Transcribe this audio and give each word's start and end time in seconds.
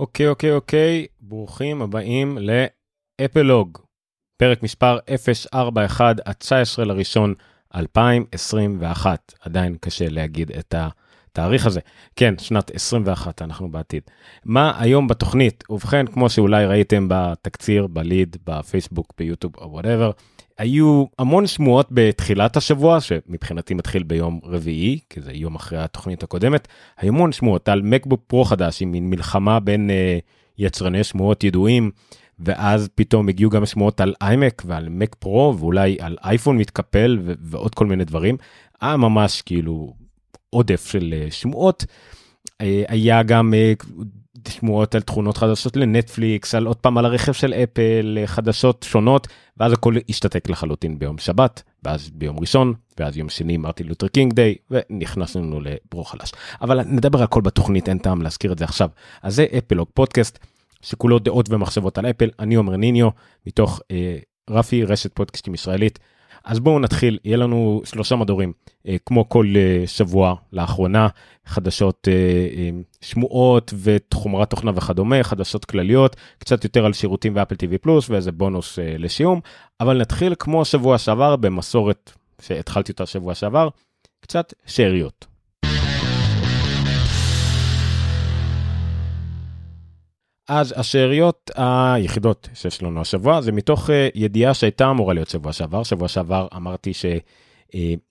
אוקיי, 0.00 0.28
אוקיי, 0.28 0.52
אוקיי, 0.52 1.06
ברוכים 1.20 1.82
הבאים 1.82 2.38
לאפלוג, 3.20 3.78
פרק 4.36 4.62
מספר 4.62 4.98
041 5.54 6.20
עד 6.24 6.34
19 6.34 6.84
לראשון 6.84 7.34
2021. 7.74 9.32
עדיין 9.40 9.76
קשה 9.80 10.08
להגיד 10.08 10.50
את 10.58 10.74
התאריך 10.78 11.66
הזה. 11.66 11.80
כן, 12.16 12.34
שנת 12.38 12.70
21, 12.74 13.42
אנחנו 13.42 13.70
בעתיד. 13.70 14.02
מה 14.44 14.72
היום 14.78 15.08
בתוכנית? 15.08 15.64
ובכן, 15.70 16.06
כמו 16.06 16.30
שאולי 16.30 16.66
ראיתם 16.66 17.06
בתקציר, 17.10 17.86
ב 17.86 17.94
lead, 17.94 18.36
בפייסבוק, 18.46 19.12
ביוטיוב 19.18 19.56
או 19.56 19.72
whatever, 19.72 20.10
היו 20.60 21.04
המון 21.18 21.46
שמועות 21.46 21.88
בתחילת 21.90 22.56
השבוע, 22.56 23.00
שמבחינתי 23.00 23.74
מתחיל 23.74 24.02
ביום 24.02 24.40
רביעי, 24.44 24.98
כי 25.10 25.20
זה 25.20 25.32
יום 25.32 25.54
אחרי 25.54 25.78
התוכנית 25.78 26.22
הקודמת, 26.22 26.68
היו 26.98 27.12
המון 27.14 27.32
שמועות 27.32 27.68
על 27.68 27.82
מקבוק 27.82 28.20
פרו 28.26 28.44
חדש, 28.44 28.82
עם 28.82 28.92
מין 28.92 29.10
מלחמה 29.10 29.60
בין 29.60 29.90
uh, 29.90 30.22
יצרני 30.58 31.04
שמועות 31.04 31.44
ידועים, 31.44 31.90
ואז 32.38 32.88
פתאום 32.94 33.28
הגיעו 33.28 33.50
גם 33.50 33.66
שמועות 33.66 34.00
על 34.00 34.14
איימק 34.22 34.62
ועל 34.66 34.88
מק 34.88 35.14
פרו, 35.18 35.56
ואולי 35.58 35.96
על 36.00 36.16
אייפון 36.24 36.58
מתקפל 36.58 37.18
ו- 37.24 37.32
ועוד 37.40 37.74
כל 37.74 37.86
מיני 37.86 38.04
דברים. 38.04 38.36
היה 38.80 38.96
ממש 38.96 39.42
כאילו 39.42 39.94
עודף 40.50 40.86
של 40.90 41.14
uh, 41.28 41.32
שמועות. 41.32 41.84
היה 42.88 43.22
גם 43.22 43.54
שמועות 44.48 44.94
על 44.94 45.00
תכונות 45.00 45.36
חדשות 45.36 45.76
לנטפליקס, 45.76 46.54
על 46.54 46.66
עוד 46.66 46.76
פעם 46.76 46.98
על 46.98 47.04
הרכב 47.04 47.32
של 47.32 47.54
אפל, 47.54 48.18
חדשות 48.26 48.86
שונות, 48.88 49.28
ואז 49.56 49.72
הכל 49.72 49.94
השתתק 50.08 50.50
לחלוטין 50.50 50.98
ביום 50.98 51.18
שבת, 51.18 51.62
ואז 51.82 52.10
ביום 52.14 52.40
ראשון, 52.40 52.74
ואז 53.00 53.16
יום 53.16 53.28
שני 53.28 53.56
Martin 53.56 53.86
Luther 53.86 54.08
King 54.08 54.32
Day, 54.32 54.54
ונכנסנו 54.70 55.60
לברור 55.60 56.10
חלש. 56.10 56.32
אבל 56.62 56.82
נדבר 56.82 57.18
על 57.18 57.24
הכל 57.24 57.40
בתוכנית, 57.40 57.88
אין 57.88 57.98
טעם 57.98 58.22
להזכיר 58.22 58.52
את 58.52 58.58
זה 58.58 58.64
עכשיו. 58.64 58.88
אז 59.22 59.34
זה 59.34 59.46
אפלוג 59.58 59.88
פודקאסט, 59.94 60.38
שכולו 60.82 61.18
דעות 61.18 61.50
ומחשבות 61.50 61.98
על 61.98 62.06
אפל, 62.06 62.30
אני 62.38 62.54
עומר 62.54 62.76
ניניו, 62.76 63.08
מתוך 63.46 63.80
אה, 63.90 64.16
רפי, 64.50 64.84
רשת 64.84 65.14
פודקאסטים 65.14 65.54
ישראלית. 65.54 65.98
אז 66.44 66.60
בואו 66.60 66.78
נתחיל, 66.78 67.18
יהיה 67.24 67.36
לנו 67.36 67.82
שלושה 67.84 68.16
מדורים, 68.16 68.52
כמו 69.06 69.28
כל 69.28 69.46
אה, 69.56 69.86
שבוע 69.86 70.34
לאחרונה, 70.52 71.08
חדשות, 71.50 72.08
אה, 72.08 72.12
אה, 72.56 72.70
שמועות 73.00 73.74
וחומרת 73.76 74.50
תוכנה 74.50 74.70
וכדומה, 74.74 75.22
חדשות 75.22 75.64
כלליות, 75.64 76.16
קצת 76.38 76.64
יותר 76.64 76.84
על 76.84 76.92
שירותים 76.92 77.32
ואפל 77.36 77.54
TV 77.54 77.78
פלוס 77.80 78.10
ואיזה 78.10 78.32
בונוס 78.32 78.78
אה, 78.78 78.94
לסיום, 78.98 79.40
אבל 79.80 80.00
נתחיל 80.00 80.34
כמו 80.38 80.64
שבוע 80.64 80.98
שעבר 80.98 81.36
במסורת 81.36 82.12
שהתחלתי 82.42 82.92
אותה 82.92 83.06
שבוע 83.06 83.34
שעבר, 83.34 83.68
קצת 84.20 84.54
שאריות. 84.66 85.26
אז 90.48 90.74
השאריות 90.76 91.50
היחידות 91.56 92.48
שיש 92.54 92.82
לנו 92.82 93.00
השבוע 93.00 93.40
זה 93.40 93.52
מתוך 93.52 93.90
ידיעה 94.14 94.54
שהייתה 94.54 94.90
אמורה 94.90 95.14
להיות 95.14 95.28
שבוע 95.28 95.52
שעבר. 95.52 95.82
שבוע 95.82 96.08
שעבר 96.08 96.48
אמרתי 96.56 96.92
שב-CBS 96.94 98.09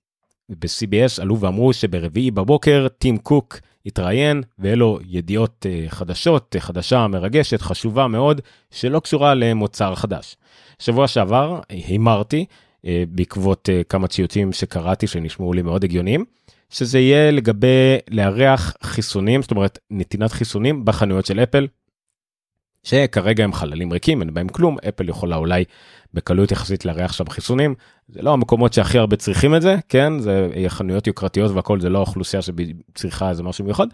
uh, 0.51 1.21
עלו 1.21 1.39
ואמרו 1.39 1.73
שברביעי 1.73 2.31
בבוקר 2.31 2.87
טים 2.97 3.17
קוק 3.17 3.59
התראיין 3.85 4.43
ואלו 4.59 4.99
ידיעות 5.07 5.65
uh, 5.65 5.89
חדשות, 5.89 6.55
uh, 6.55 6.59
חדשה 6.59 7.07
מרגשת, 7.07 7.61
חשובה 7.61 8.07
מאוד, 8.07 8.41
שלא 8.71 8.99
קשורה 8.99 9.33
למוצר 9.33 9.95
חדש. 9.95 10.35
שבוע 10.79 11.07
שעבר 11.07 11.59
הימרתי 11.69 12.45
uh, 12.49 12.87
בעקבות 13.09 13.69
כמה 13.89 14.07
ציוצים 14.07 14.53
שקראתי 14.53 15.07
שנשמעו 15.07 15.53
לי 15.53 15.61
מאוד 15.61 15.83
הגיוניים. 15.83 16.25
שזה 16.69 16.99
יהיה 16.99 17.31
לגבי 17.31 17.97
לארח 18.09 18.73
חיסונים, 18.83 19.41
זאת 19.41 19.51
אומרת 19.51 19.79
נתינת 19.91 20.31
חיסונים 20.31 20.85
בחנויות 20.85 21.25
של 21.25 21.39
אפל, 21.39 21.67
שכרגע 22.89 23.43
הם 23.43 23.53
חללים 23.53 23.91
ריקים, 23.91 24.21
אין 24.21 24.33
בהם 24.33 24.47
כלום, 24.47 24.77
אפל 24.87 25.09
יכולה 25.09 25.35
אולי 25.35 25.63
בקלות 26.13 26.51
יחסית 26.51 26.85
לארח 26.85 27.13
שם 27.13 27.29
חיסונים, 27.29 27.75
זה 28.07 28.21
לא 28.21 28.33
המקומות 28.33 28.73
שהכי 28.73 28.97
הרבה 28.97 29.15
צריכים 29.15 29.55
את 29.55 29.61
זה, 29.61 29.75
כן, 29.89 30.19
זה 30.19 30.49
חנויות 30.67 31.07
יוקרתיות 31.07 31.51
והכל, 31.51 31.79
זה 31.79 31.89
לא 31.89 31.99
אוכלוסייה 31.99 32.41
שצריכה 32.41 33.29
איזה 33.29 33.43
משהו 33.43 33.65
מיוחד, 33.65 33.87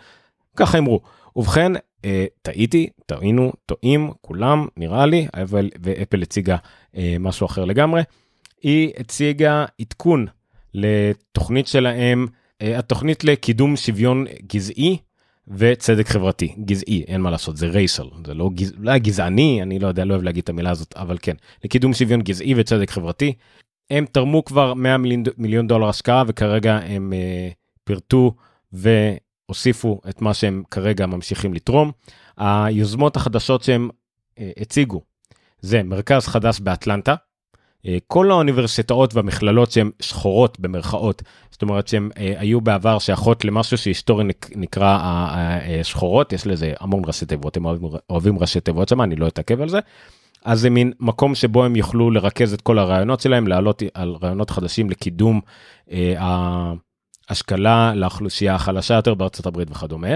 ככה 0.55 0.77
אמרו. 0.77 1.01
ובכן, 1.35 1.71
אה, 2.05 2.25
טעיתי, 2.41 2.89
טעינו, 3.05 3.53
טועים, 3.65 4.11
כולם, 4.21 4.67
נראה 4.77 5.05
לי, 5.05 5.27
אבל, 5.33 5.69
ואפל 5.81 6.21
הציגה 6.21 6.57
אה, 6.97 7.15
משהו 7.19 7.45
אחר 7.45 7.65
לגמרי. 7.65 8.01
היא 8.61 8.91
הציגה 8.97 9.65
עדכון 9.81 10.25
לתוכנית 10.73 11.67
שלהם, 11.67 12.27
אה, 12.61 12.79
התוכנית 12.79 13.23
לקידום 13.23 13.75
שוויון 13.75 14.25
גזעי, 14.47 14.97
וצדק 15.47 16.07
חברתי, 16.07 16.55
גזעי, 16.65 17.03
אין 17.07 17.21
מה 17.21 17.29
לעשות, 17.29 17.57
זה 17.57 17.67
רייסל, 17.67 18.07
זה 18.25 18.33
לא, 18.33 18.49
גז... 18.55 18.73
לא 18.77 18.97
גזעני, 18.97 19.61
אני 19.61 19.79
לא 19.79 19.87
יודע, 19.87 20.05
לא 20.05 20.13
אוהב 20.13 20.23
להגיד 20.23 20.43
את 20.43 20.49
המילה 20.49 20.71
הזאת, 20.71 20.93
אבל 20.97 21.17
כן, 21.21 21.35
לקידום 21.63 21.93
שוויון 21.93 22.21
גזעי 22.21 22.53
וצדק 22.57 22.91
חברתי. 22.91 23.33
הם 23.89 24.05
תרמו 24.11 24.45
כבר 24.45 24.73
100 24.73 24.97
מיליון, 24.97 25.23
מיליון 25.37 25.67
דולר 25.67 25.89
השקעה 25.89 26.23
וכרגע 26.27 26.75
הם 26.75 27.13
uh, 27.13 27.53
פירטו 27.83 28.35
והוסיפו 28.73 30.01
את 30.09 30.21
מה 30.21 30.33
שהם 30.33 30.63
כרגע 30.71 31.05
ממשיכים 31.05 31.53
לתרום. 31.53 31.91
היוזמות 32.37 33.15
החדשות 33.15 33.63
שהם 33.63 33.89
uh, 33.89 34.41
הציגו 34.61 35.01
זה 35.59 35.83
מרכז 35.83 36.27
חדש 36.27 36.59
באטלנטה, 36.59 37.11
אה, 37.11 37.17
כל 38.07 38.31
האוניברסיטאות 38.31 39.15
והמכללות 39.15 39.71
שהן 39.71 39.91
שחורות 39.99 40.59
במרכאות, 40.59 41.23
זאת 41.51 41.61
אומרת 41.61 41.87
שהן 41.87 42.09
אה, 42.17 42.33
היו 42.37 42.61
בעבר 42.61 42.99
שייכות 42.99 43.45
למשהו 43.45 43.77
שהיסטורי 43.77 44.23
נקרא 44.55 44.97
אה, 44.97 45.83
שחורות, 45.83 46.33
יש 46.33 46.47
לזה 46.47 46.73
המון 46.79 47.01
ראשי 47.05 47.25
תיבות, 47.25 47.57
הם 47.57 47.65
אוהבים, 48.09 48.39
ראשי 48.39 48.59
תיבות 48.59 48.89
שם, 48.89 49.01
אני 49.01 49.15
לא 49.15 49.27
אתעכב 49.27 49.61
על 49.61 49.69
זה. 49.69 49.79
אז 50.45 50.59
זה 50.59 50.69
מין 50.69 50.91
מקום 50.99 51.35
שבו 51.35 51.65
הם 51.65 51.75
יוכלו 51.75 52.11
לרכז 52.11 52.53
את 52.53 52.61
כל 52.61 52.79
הרעיונות 52.79 53.19
שלהם, 53.19 53.47
לעלות 53.47 53.83
על 53.93 54.15
רעיונות 54.23 54.49
חדשים 54.49 54.89
לקידום 54.89 55.41
אה, 55.91 56.13
ההשכלה 57.29 57.95
לאוכלוסייה 57.95 58.55
החלשה 58.55 58.93
יותר 58.93 59.13
בארצות 59.13 59.45
הברית 59.45 59.71
וכדומה. 59.71 60.15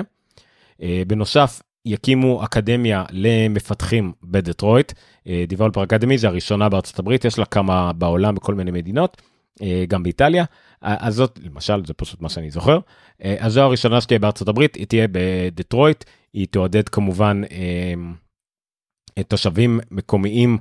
אה, 0.81 1.01
בנוסף, 1.07 1.61
יקימו 1.85 2.43
אקדמיה 2.43 3.03
למפתחים 3.11 4.11
בדטרויט, 4.23 4.93
Developer 5.25 5.87
Academy 5.87 6.17
זה 6.17 6.27
הראשונה 6.27 6.69
בארצות 6.69 6.99
הברית, 6.99 7.25
יש 7.25 7.39
לה 7.39 7.45
כמה 7.45 7.93
בעולם 7.93 8.35
בכל 8.35 8.55
מיני 8.55 8.71
מדינות, 8.71 9.21
אה, 9.61 9.83
גם 9.87 10.03
באיטליה. 10.03 10.45
אז 10.81 11.15
זאת, 11.15 11.39
למשל, 11.43 11.85
זה 11.85 11.93
פשוט 11.93 12.21
מה 12.21 12.29
שאני 12.29 12.51
זוכר. 12.51 12.79
אה, 13.23 13.35
אז 13.39 13.53
זו 13.53 13.61
הראשונה 13.61 14.01
שתהיה 14.01 14.19
בארצות 14.19 14.47
הברית, 14.47 14.75
היא 14.75 14.85
תהיה 14.85 15.07
בדטרויט, 15.11 16.03
היא 16.33 16.47
תעודד 16.51 16.89
כמובן 16.89 17.41
אה, 17.51 19.23
תושבים 19.23 19.79
מקומיים, 19.91 20.57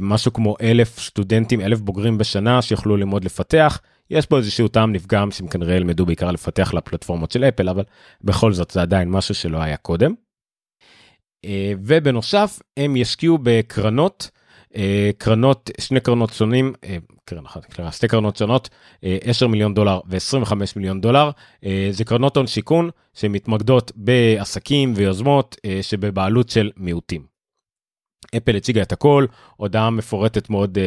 משהו 0.00 0.32
כמו 0.32 0.56
אלף 0.60 1.00
סטודנטים, 1.00 1.60
אלף 1.60 1.80
בוגרים 1.80 2.18
בשנה 2.18 2.62
שיוכלו 2.62 2.96
ללמוד 2.96 3.24
לפתח. 3.24 3.80
יש 4.10 4.26
פה 4.26 4.36
איזשהו 4.38 4.68
טעם 4.68 4.92
נפגם 4.92 5.30
שהם 5.30 5.48
כנראה 5.48 5.76
ילמדו 5.76 6.06
בעיקר 6.06 6.30
לפתח 6.30 6.74
לפלטפורמות 6.74 7.30
של 7.30 7.44
אפל, 7.44 7.68
אבל 7.68 7.84
בכל 8.20 8.52
זאת 8.52 8.70
זה 8.70 8.82
עדיין 8.82 9.10
משהו 9.10 9.34
שלא 9.34 9.58
היה 9.58 9.76
קודם. 9.76 10.14
אה, 11.44 11.72
ובנוסף 11.84 12.58
הם 12.76 12.96
ישקיעו 12.96 13.38
בקרנות, 13.42 14.30
אה, 14.76 15.10
קרנות, 15.18 15.70
שני 15.80 16.00
קרנות 16.00 16.32
שונים, 16.32 16.72
אה, 16.84 16.96
קרן 17.24 17.46
אחת, 17.46 17.80
שתי 17.90 18.08
קרנות 18.08 18.36
שונות, 18.36 18.68
10 19.02 19.46
מיליון 19.46 19.74
דולר 19.74 20.00
ו-25 20.06 20.52
מיליון 20.76 21.00
דולר. 21.00 21.30
זה 21.90 22.04
קרנות 22.04 22.36
הון 22.36 22.46
שיכון 22.46 22.90
שמתמקדות 23.14 23.92
בעסקים 23.94 24.92
ויוזמות 24.96 25.56
שבבעלות 25.82 26.48
של 26.48 26.70
מיעוטים. 26.76 27.31
אפל 28.36 28.56
הציגה 28.56 28.82
את 28.82 28.92
הכל, 28.92 29.26
הודעה 29.56 29.90
מפורטת 29.90 30.50
מאוד 30.50 30.78
uh, 30.78 30.80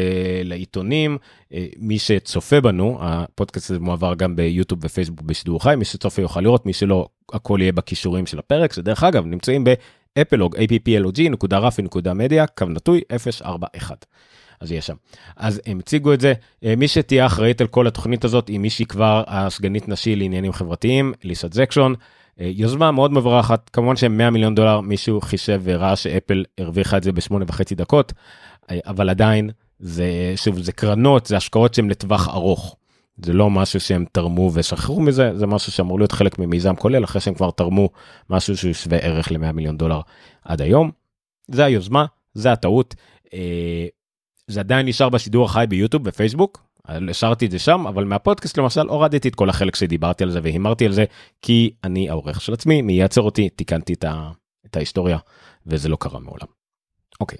לעיתונים, 0.43 1.17
uh, 1.17 1.55
מי 1.77 1.99
שצופה 1.99 2.61
בנו, 2.61 2.97
הפודקאסט 3.01 3.69
הזה 3.69 3.79
מועבר 3.79 4.13
גם 4.15 4.35
ביוטיוב 4.35 4.85
ופייסבוק 4.85 5.21
בשידור 5.21 5.63
חי, 5.63 5.73
מי 5.77 5.85
שצופה 5.85 6.21
יוכל 6.21 6.41
לראות, 6.41 6.65
מי 6.65 6.73
שלא, 6.73 7.07
הכל 7.33 7.57
יהיה 7.61 7.71
בכישורים 7.71 8.25
של 8.25 8.39
הפרק, 8.39 8.73
שדרך 8.73 9.03
אגב 9.03 9.25
נמצאים 9.25 9.63
באפלוג, 9.63 10.55
applog.rafi.media, 10.55 12.47
קו 12.57 12.65
נטוי 12.65 13.01
041. 13.43 14.05
אז 14.59 14.71
יהיה 14.71 14.81
שם. 14.81 14.95
אז 15.37 15.61
הם 15.65 15.79
הציגו 15.79 16.13
את 16.13 16.21
זה, 16.21 16.33
uh, 16.33 16.67
מי 16.77 16.87
שתהיה 16.87 17.25
אחראית 17.25 17.61
על 17.61 17.67
כל 17.67 17.87
התוכנית 17.87 18.23
הזאת 18.23 18.47
היא 18.47 18.59
מישהי 18.59 18.85
כבר 18.85 19.23
הסגנית 19.27 19.87
נשי 19.87 20.15
לעניינים 20.15 20.53
חברתיים, 20.53 21.13
ליסה 21.23 21.47
זקשון. 21.51 21.95
אה, 22.39 22.51
יוזמה 22.53 22.91
מאוד 22.91 23.11
מבורכת, 23.13 23.69
כמובן 23.73 23.95
שהם 23.95 24.17
100 24.17 24.29
מיליון 24.29 24.55
דולר, 24.55 24.81
מישהו 24.81 25.21
חישב 25.21 25.61
וראה 25.63 25.95
שאפל 25.95 26.43
הרוויחה 26.57 26.97
את 26.97 27.03
זה 27.03 27.11
בשמונה 27.11 27.45
וחצי 27.47 27.75
דקות, 27.75 28.13
אה, 28.71 28.79
אבל 28.85 29.09
עדיין, 29.09 29.49
זה, 29.79 30.33
שוב, 30.35 30.59
זה 30.59 30.71
קרנות, 30.71 31.25
זה 31.25 31.37
השקעות 31.37 31.73
שהן 31.73 31.89
לטווח 31.89 32.27
ארוך. 32.27 32.75
זה 33.17 33.33
לא 33.33 33.49
משהו 33.49 33.79
שהם 33.79 34.05
תרמו 34.11 34.51
ושכחו 34.53 35.01
מזה, 35.01 35.37
זה 35.37 35.47
משהו 35.47 35.71
שאמור 35.71 35.99
להיות 35.99 36.11
חלק 36.11 36.39
ממיזם 36.39 36.75
כולל, 36.75 37.03
אחרי 37.03 37.21
שהם 37.21 37.33
כבר 37.33 37.51
תרמו 37.51 37.89
משהו 38.29 38.57
שהוא 38.57 38.73
שווה 38.73 38.97
ערך 38.97 39.31
ל-100 39.31 39.51
מיליון 39.51 39.77
דולר 39.77 40.01
עד 40.45 40.61
היום. 40.61 40.91
זה 41.47 41.65
היוזמה, 41.65 42.05
זה 42.33 42.51
הטעות. 42.51 42.95
אה, 43.33 43.87
זה 44.47 44.59
עדיין 44.59 44.85
נשאר 44.85 45.09
בשידור 45.09 45.45
החי 45.45 45.65
ביוטיוב 45.69 46.03
ופייסבוק, 46.05 46.64
השארתי 46.87 47.45
את 47.45 47.51
זה 47.51 47.59
שם 47.59 47.87
אבל 47.87 48.03
מהפודקאסט 48.03 48.57
למשל 48.57 48.87
הורדתי 48.87 49.27
את 49.27 49.35
כל 49.35 49.49
החלק 49.49 49.75
שדיברתי 49.75 50.23
על 50.23 50.31
זה 50.31 50.39
והימרתי 50.43 50.85
על 50.85 50.91
זה 50.91 51.05
כי 51.41 51.73
אני 51.83 52.09
העורך 52.09 52.41
של 52.41 52.53
עצמי 52.53 52.81
מי 52.81 52.93
ייצר 52.93 53.21
אותי 53.21 53.49
תיקנתי 53.49 53.93
את, 53.93 54.05
את 54.65 54.75
ההיסטוריה 54.75 55.17
וזה 55.67 55.89
לא 55.89 55.95
קרה 55.99 56.19
מעולם. 56.19 56.47
אוקיי. 57.21 57.37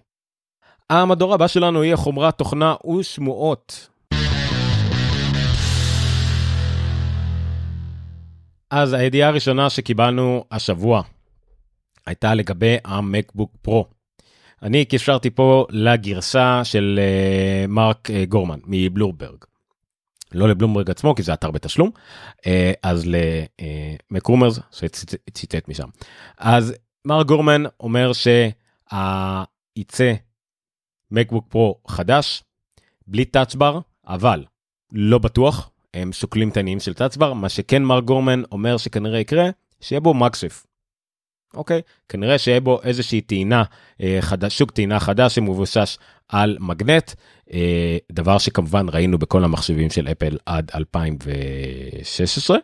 המדור 0.89 1.33
הבא 1.33 1.47
שלנו 1.47 1.83
יהיה 1.83 1.97
חומרת 1.97 2.37
תוכנה 2.37 2.75
ושמועות. 2.99 3.89
אז 8.69 8.93
הידיעה 8.93 9.29
הראשונה 9.29 9.69
שקיבלנו 9.69 10.43
השבוע 10.51 11.01
הייתה 12.05 12.33
לגבי 12.33 12.77
המקבוק 12.85 13.51
פרו. 13.61 13.94
אני 14.63 14.85
קישרתי 14.85 15.29
פה 15.29 15.65
לגרסה 15.69 16.61
של 16.63 16.99
uh, 16.99 17.67
מרק 17.67 18.09
uh, 18.09 18.13
גורמן 18.29 18.59
מבלומברג. 18.65 19.37
לא 20.31 20.49
לבלומברג 20.49 20.91
עצמו 20.91 21.15
כי 21.15 21.23
זה 21.23 21.33
אתר 21.33 21.51
בתשלום 21.51 21.89
uh, 22.37 22.41
אז 22.83 23.09
למקרומרס 24.11 24.59
שציטט 24.71 25.67
משם. 25.67 25.87
אז 26.37 26.73
מרק 27.05 27.27
גורמן 27.27 27.63
אומר 27.79 28.11
שיצא 28.13 30.13
מקבוק 31.11 31.45
פרו 31.49 31.79
חדש 31.87 32.43
בלי 33.07 33.25
טאצ'בר 33.25 33.79
אבל 34.07 34.43
לא 34.91 35.17
בטוח 35.17 35.69
הם 35.93 36.13
שוקלים 36.13 36.49
את 36.49 36.57
העניינים 36.57 36.79
של 36.79 36.93
טאצ'בר 36.93 37.33
מה 37.33 37.49
שכן 37.49 37.83
מרק 37.83 38.03
גורמן 38.03 38.41
אומר 38.51 38.77
שכנראה 38.77 39.19
יקרה 39.19 39.49
שיהיה 39.81 39.99
בו 39.99 40.13
מקסף. 40.13 40.65
אוקיי? 41.53 41.81
כנראה 42.09 42.37
שיהיה 42.37 42.59
בו 42.59 42.81
איזושהי 42.83 43.21
טעינה, 43.21 43.63
אה, 44.01 44.17
חדש, 44.21 44.57
שוק 44.57 44.71
טעינה 44.71 44.99
חדש 44.99 45.35
שמבושש 45.35 45.97
על 46.29 46.57
מגנט, 46.59 47.11
אה, 47.53 47.97
דבר 48.11 48.37
שכמובן 48.37 48.85
ראינו 48.89 49.17
בכל 49.17 49.43
המחשבים 49.43 49.89
של 49.89 50.07
אפל 50.07 50.37
עד 50.45 50.71
2016. 50.75 52.57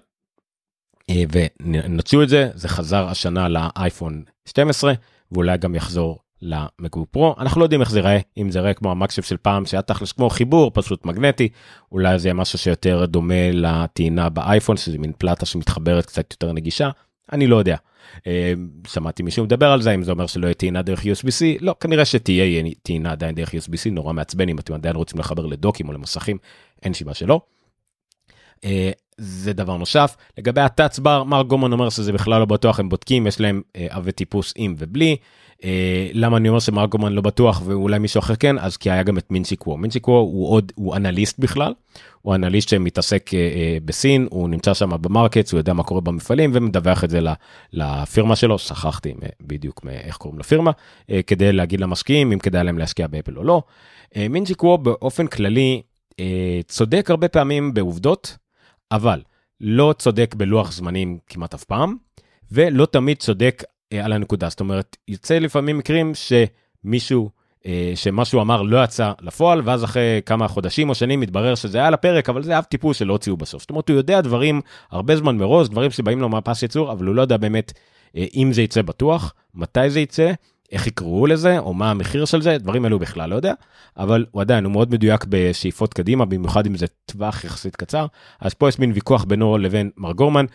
אה, 1.10 1.24
ונציעו 1.62 2.24
את 2.24 2.30
זה, 2.30 2.50
זה 2.54 2.68
חזר 2.68 3.08
השנה 3.08 3.48
לאייפון 3.50 4.24
12, 4.46 4.94
ואולי 5.32 5.58
גם 5.58 5.76
יחזור 5.76 6.20
למקבוק 6.42 7.10
פרו. 7.12 7.36
אנחנו 7.40 7.60
לא 7.60 7.66
יודעים 7.66 7.82
איך 7.82 7.92
זה 7.92 8.00
ייראה, 8.00 8.20
אם 8.38 8.52
זה 8.52 8.60
ייראה 8.60 8.74
כמו 8.74 8.92
המקשב 8.92 9.22
של 9.22 9.38
פעם, 9.38 9.66
שהיה 9.66 9.82
תכלס 9.82 10.12
כמו 10.12 10.30
חיבור, 10.30 10.72
פשוט 10.74 11.06
מגנטי, 11.06 11.50
אולי 11.92 12.20
זה 12.20 12.28
יהיה 12.28 12.34
משהו 12.34 12.60
שיותר 12.60 13.06
דומה 13.06 13.52
לטעינה 13.54 14.30
באייפון, 14.30 14.78
שזה 14.78 14.98
מין 14.98 15.12
פלטה 15.18 15.46
שמתחברת 15.46 16.06
קצת 16.06 16.34
יותר 16.34 16.54
נגישה, 16.54 16.90
אני 17.32 17.48
לא 17.48 17.56
יודע. 17.56 17.76
אה, 18.28 18.54
שמעתי 18.88 19.24
מישהו 19.24 19.44
מדבר 19.44 19.72
על 19.72 19.82
זה 19.82 19.92
אם 19.92 20.04
זה 20.04 20.12
אומר 20.12 20.28
שלא 20.28 20.46
יהיה 20.46 20.54
טעינה 20.54 20.82
דרך 20.82 21.00
USB-C 21.00 21.44
לא 21.60 21.76
כנראה 21.80 22.06
שתהיה 22.06 22.64
טעינה 22.84 23.12
עדיין 23.12 23.36
דרך 23.36 23.50
USB-C 23.50 23.90
נורא 23.92 24.14
מעצבן 24.14 24.50
אם 24.50 24.60
אתם 24.60 24.74
עדיין 24.74 24.96
רוצים 24.96 25.20
לחבר 25.20 25.46
לדוקים 25.46 25.88
או 25.88 25.94
למסכים 25.94 26.38
אין 26.84 26.94
סיבה 26.94 27.14
שלא. 27.14 27.42
אה, 28.66 28.92
זה 29.18 29.54
דבר 29.54 29.78
נוסף 29.78 30.16
לגבי 30.38 30.62
הטאץ 30.62 31.00
בר 31.00 31.24
מר 31.24 31.44
גומן 31.44 31.74
אומר 31.74 31.90
שזה 31.90 32.14
בכלל 32.14 32.40
לא 32.40 32.46
בטוח 32.46 32.80
הם 32.80 32.90
בודקים 32.90 33.28
יש 33.28 33.40
להם 33.40 33.62
אה, 33.76 33.88
עבי 33.90 34.12
טיפוס 34.12 34.54
עם 34.56 34.76
ובלי 34.78 35.18
למה 36.14 36.38
אני 36.38 36.50
אומר 36.50 36.60
שמרגומן 36.60 37.14
לא 37.14 37.22
בטוח 37.22 37.62
ואולי 37.66 38.00
מישהו 38.00 38.20
אחר 38.20 38.36
כן? 38.36 38.58
אז 38.60 38.78
כי 38.78 38.92
היה 38.92 39.04
גם 39.04 39.18
את 39.18 39.32
מינצ'יקוו 39.32 39.78
מינצ'יקוו 39.78 40.14
הוא 40.14 40.50
עוד 40.50 40.72
הוא 40.76 40.96
אנליסט 40.96 41.40
בכלל. 41.40 41.74
הוא 42.22 42.36
אנליסט 42.36 42.70
שמתעסק 42.70 43.34
אה, 43.34 43.40
אה, 43.40 43.78
בסין 43.86 44.28
הוא 44.32 44.50
נמצא 44.50 44.74
שם 44.74 44.90
במרקט 45.02 45.52
הוא 45.52 45.58
יודע 45.58 45.74
מה 45.74 45.84
קורה 45.84 46.02
במפעלים 46.02 46.52
ומדווח 46.54 47.04
את 47.04 47.10
זה 47.10 47.20
לפירמה 47.74 48.36
שלו. 48.36 48.58
שכחתי 48.58 49.14
בדיוק 49.42 49.86
איך 49.90 50.18
קוראים 50.18 50.40
לפירמה 50.40 50.72
כדי 51.28 51.52
להגיד 51.52 51.82
למשקיעים 51.82 52.32
אם 52.32 52.40
כדאי 52.40 52.64
להם 52.64 52.78
להשקיע 52.78 53.08
באפל 53.08 53.38
או 53.38 53.44
לא. 53.44 53.62
מינצ'יקוו 54.30 54.78
באופן 54.78 55.28
כללי 55.28 55.82
צודק 56.68 57.08
הרבה 57.10 57.28
פעמים 57.28 57.74
בעובדות 57.74 58.38
אבל 58.92 59.22
לא 59.62 59.94
צודק 59.98 60.36
בלוח 60.38 60.72
זמנים 60.72 61.18
כמעט 61.28 61.54
אף 61.54 61.64
פעם 61.64 61.96
ולא 62.52 62.86
תמיד 62.86 63.18
צודק 63.18 63.64
על 64.04 64.14
הנקודה. 64.14 64.50
זאת 64.50 64.60
אומרת 64.60 64.98
יוצא 65.08 65.40
לפעמים 65.40 65.78
מקרים 65.78 66.12
שמישהו 66.16 67.30
אה, 67.66 67.92
שמשהו 67.96 68.42
אמר 68.42 68.62
לא 68.62 68.84
יצא 68.84 69.12
לפועל 69.22 69.62
ואז 69.66 69.84
אחרי 69.84 70.22
כמה 70.26 70.48
חודשים 70.48 70.90
או 70.90 70.96
שנים 70.96 71.20
מתברר 71.20 71.56
שזה 71.56 71.78
היה 71.78 71.88
על 71.88 71.94
הפרק 71.94 72.30
אבל 72.30 72.44
זה 72.44 72.60
אף 72.60 72.66
טיפוס 72.66 72.98
שלא 72.98 73.14
הוציאו 73.14 73.38
בסוף. 73.38 73.62
זאת 73.62 73.70
אומרת 73.70 73.90
הוא 73.90 73.98
יודע 73.98 74.22
דברים 74.22 74.62
הרבה 74.92 75.16
זמן 75.16 75.38
מראש 75.38 75.68
דברים 75.68 75.92
שבאים 75.92 76.22
לו 76.22 76.30
מהפס 76.30 76.62
ייצור 76.62 76.92
אבל 76.92 77.06
הוא 77.06 77.16
לא 77.16 77.22
יודע 77.22 77.38
באמת 77.38 77.74
אה, 78.18 78.26
אם 78.36 78.54
זה 78.54 78.62
יצא 78.62 78.82
בטוח 78.82 79.34
מתי 79.56 79.90
זה 79.90 80.00
יצא 80.00 80.32
איך 80.72 80.88
יקראו 80.88 81.28
לזה 81.28 81.60
או 81.60 81.74
מה 81.74 81.92
המחיר 81.92 82.26
של 82.26 82.42
זה 82.42 82.58
דברים 82.58 82.86
אלו 82.86 83.00
בכלל 83.00 83.30
לא 83.30 83.36
יודע. 83.36 83.54
אבל 83.98 84.26
הוא 84.32 84.42
עדיין 84.42 84.64
הוא 84.64 84.72
מאוד 84.72 84.92
מדויק 84.92 85.26
בשאיפות 85.30 85.94
קדימה 85.94 86.26
במיוחד 86.26 86.66
אם 86.66 86.78
זה 86.78 86.86
טווח 87.06 87.44
יחסית 87.44 87.76
קצר. 87.76 88.06
אז 88.42 88.54
פה 88.54 88.70
יש 88.70 88.80
מין 88.80 88.92
ויכוח 88.92 89.24
בינו 89.24 89.58
לבין 89.58 89.90
מר 89.98 90.12
גורמן. 90.12 90.46
אה, 90.46 90.52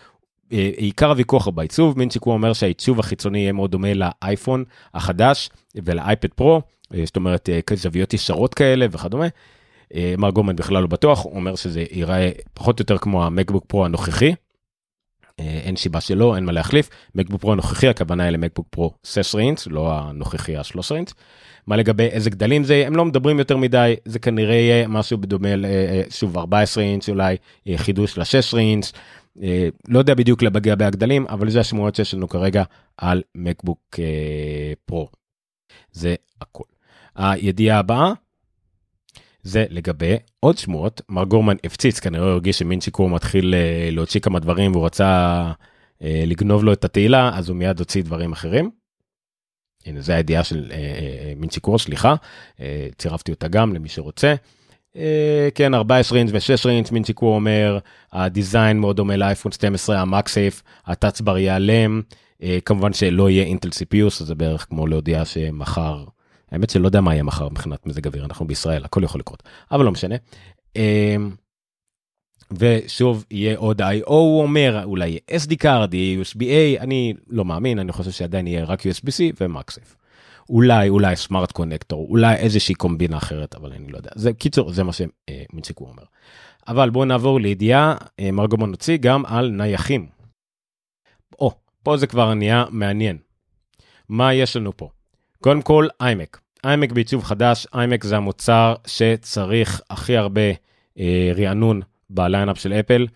עיקר 0.51 1.11
הוויכוח 1.11 1.47
הוא 1.47 1.55
בעיצוב, 1.55 1.99
מינצ'יקו 1.99 2.33
אומר 2.33 2.53
שהעיצוב 2.53 3.01
החיצוני 3.01 3.39
יהיה 3.39 3.53
מאוד 3.53 3.71
דומה 3.71 3.89
לאייפון 3.95 4.65
החדש 4.95 5.51
ולאייפד 5.75 6.29
פרו, 6.29 6.63
אה, 6.95 7.03
זאת 7.05 7.17
אומרת 7.17 7.49
אה, 7.49 7.61
זוויות 7.75 8.15
ישרות 8.15 8.55
כאלה 8.55 8.87
וכדומה. 8.91 9.27
מר 10.19 10.31
גומן 10.31 10.57
בכלל 10.57 10.81
לא 10.81 10.87
בטוח, 10.87 11.25
הוא 11.25 11.35
אומר 11.35 11.57
שזה 11.57 11.85
ייראה 11.91 12.31
פחות 12.55 12.81
או 12.81 12.83
יותר 12.83 12.99
כמו 12.99 13.25
המקבוק 13.27 13.65
פרו 13.67 13.85
הנוכחי. 13.85 14.35
אין 15.39 15.77
סיבה 15.77 16.01
שלא, 16.01 16.37
אין 16.37 16.45
מה 16.45 16.53
להחליף. 16.53 16.89
מקבוק 17.15 17.41
פרו 17.41 17.53
הנוכחי, 17.53 17.89
הכוונה 17.89 18.25
היא 18.25 18.31
למקבוק 18.31 18.67
פרו 18.71 18.91
16 19.05 19.41
אינץ, 19.41 19.67
לא 19.67 19.93
הנוכחי 19.93 20.57
ה-13 20.57 20.95
אינץ. 20.95 21.15
מה 21.67 21.77
לגבי 21.77 22.07
איזה 22.07 22.31
גדלים 22.31 22.65
זה, 22.65 22.85
הם 22.87 22.97
לא 22.97 23.05
מדברים 23.05 23.39
יותר 23.39 23.57
מדי, 23.57 23.95
זה 24.05 24.19
כנראה 24.19 24.55
יהיה 24.55 24.89
משהו 24.89 25.19
בדומה, 25.19 25.49
שוב 26.11 26.39
14 26.39 26.85
אינץ 26.85 27.09
אולי, 27.09 27.37
חידוש 27.77 28.19
ל-16 28.19 28.59
אינץ. 28.59 28.93
אה, 29.43 29.69
לא 29.89 29.99
יודע 29.99 30.15
בדיוק 30.15 30.43
לגבי 30.43 30.85
הגדלים 30.85 31.27
אבל 31.27 31.51
זה 31.51 31.61
השמועות 31.61 31.95
שיש 31.95 32.15
לנו 32.15 32.29
כרגע 32.29 32.63
על 32.97 33.23
מקבוק 33.35 33.81
אה, 33.99 34.73
פרו. 34.85 35.09
זה 35.93 36.15
הכל. 36.41 36.65
הידיעה 37.15 37.79
הבאה 37.79 38.13
זה 39.43 39.65
לגבי 39.71 40.17
עוד 40.41 40.59
שמועות 40.59 41.03
מר 41.09 41.25
גורמן 41.25 41.57
הפציץ 41.65 42.01
כנראה 42.01 42.25
הוא 42.25 42.33
הרגיש 42.33 42.59
שמינצ'יקו 42.59 43.09
מתחיל 43.09 43.55
אה, 43.55 43.89
להוציא 43.93 44.21
כמה 44.21 44.39
דברים 44.39 44.73
והוא 44.73 44.87
רצה 44.87 45.53
לגנוב 46.01 46.65
לו 46.65 46.73
את 46.73 46.85
התהילה 46.85 47.39
אז 47.39 47.49
הוא 47.49 47.57
מיד 47.57 47.79
הוציא 47.79 48.03
דברים 48.03 48.33
אחרים. 48.33 48.71
הנה 49.87 50.01
זה 50.01 50.15
הידיעה 50.15 50.45
של 50.45 50.73
מינצ'יקו 51.37 51.79
סליחה 51.79 52.15
צירפתי 52.99 53.33
אותה 53.33 53.49
גם 53.49 53.75
למי 53.75 53.89
שרוצה. 53.89 54.35
אה, 54.97 55.49
כן 55.55 55.75
14 55.75 56.19
אינץ' 56.19 56.31
ו-6 56.33 56.69
אינץ' 56.69 56.91
מינצ'יקו 56.91 57.35
אומר 57.35 57.79
הדיזיין 58.13 58.81
מאוד 58.81 58.97
דומה 58.97 59.17
לאייפון 59.17 59.53
12 59.53 60.01
המקסייף 60.01 60.63
הטאצבר 60.87 61.39
ייעלם 61.39 62.03
אה, 62.43 62.59
כמובן 62.65 62.93
שלא 62.93 63.31
יהיה 63.31 63.45
אינטל 63.45 63.71
סיפיוס 63.71 64.23
זה 64.23 64.35
בערך 64.35 64.67
כמו 64.69 64.87
להודיע 64.87 65.25
שמחר 65.25 66.05
האמת 66.53 66.71
שלא 66.71 66.87
יודע 66.87 67.01
מה 67.01 67.15
יהיה 67.15 67.23
מחר 67.23 67.49
מבחינת 67.49 67.87
מזג 67.87 68.07
אוויר 68.07 68.25
אנחנו 68.25 68.47
בישראל 68.47 68.85
הכל 68.85 69.05
יכול 69.05 69.19
לקרות 69.21 69.43
אבל 69.71 69.85
לא 69.85 69.93
משנה. 69.93 70.15
אה, 70.77 71.17
ושוב 72.51 73.25
יהיה 73.31 73.59
עוד 73.59 73.83
IO 73.83 74.05
הוא 74.07 74.43
אומר 74.43 74.85
אולי 74.85 75.19
SD 75.31 75.53
card 75.63 75.89
יהיה 75.93 76.23
USB-A 76.23 76.83
אני 76.83 77.15
לא 77.29 77.45
מאמין 77.45 77.79
אני 77.79 77.93
חושב 77.93 78.11
שעדיין 78.11 78.47
יהיה 78.47 78.65
רק 78.65 78.81
USB-C 78.81 79.21
ומקסייף. 79.41 79.97
אולי 80.49 80.89
אולי 80.89 81.17
סמארט 81.17 81.53
קונקטור 81.53 82.07
אולי 82.09 82.35
איזושהי 82.35 82.75
קומבינה 82.75 83.17
אחרת 83.17 83.55
אבל 83.55 83.73
אני 83.73 83.93
לא 83.93 83.97
יודע 83.97 84.11
זה 84.15 84.33
קיצור 84.33 84.73
זה 84.73 84.85
מה 84.85 84.93
שמינציקו 84.93 85.85
אומר. 85.85 86.03
אבל 86.69 86.91
בואו 86.91 87.05
נעבור 87.05 87.41
לידיעה 87.41 87.97
אה, 88.21 88.31
מרגומון 88.31 88.71
הוציא 88.71 88.97
גם 89.01 89.27
על 89.27 89.51
נייחים. 89.51 90.07
או 91.39 91.53
פה 91.83 91.97
זה 91.97 92.07
כבר 92.07 92.35
נהיה 92.35 92.65
מעניין. 92.71 93.19
מה 94.09 94.35
יש 94.35 94.57
לנו 94.57 94.77
פה? 94.77 94.89
קודם 95.41 95.63
כל 95.63 95.89
איימק. 96.01 96.41
איימק 96.65 96.93
בעיצוב 96.93 97.25
חדש 97.25 97.67
איימק 97.75 98.05
זה 98.05 98.17
המוצר 98.17 98.75
שצריך 98.87 99.81
הכי 99.91 100.17
הרבה 100.17 100.51
אה, 100.99 101.33
רענון 101.37 101.81
בליינאפ 102.11 102.59
של 102.59 102.73
אפל. 102.73 103.07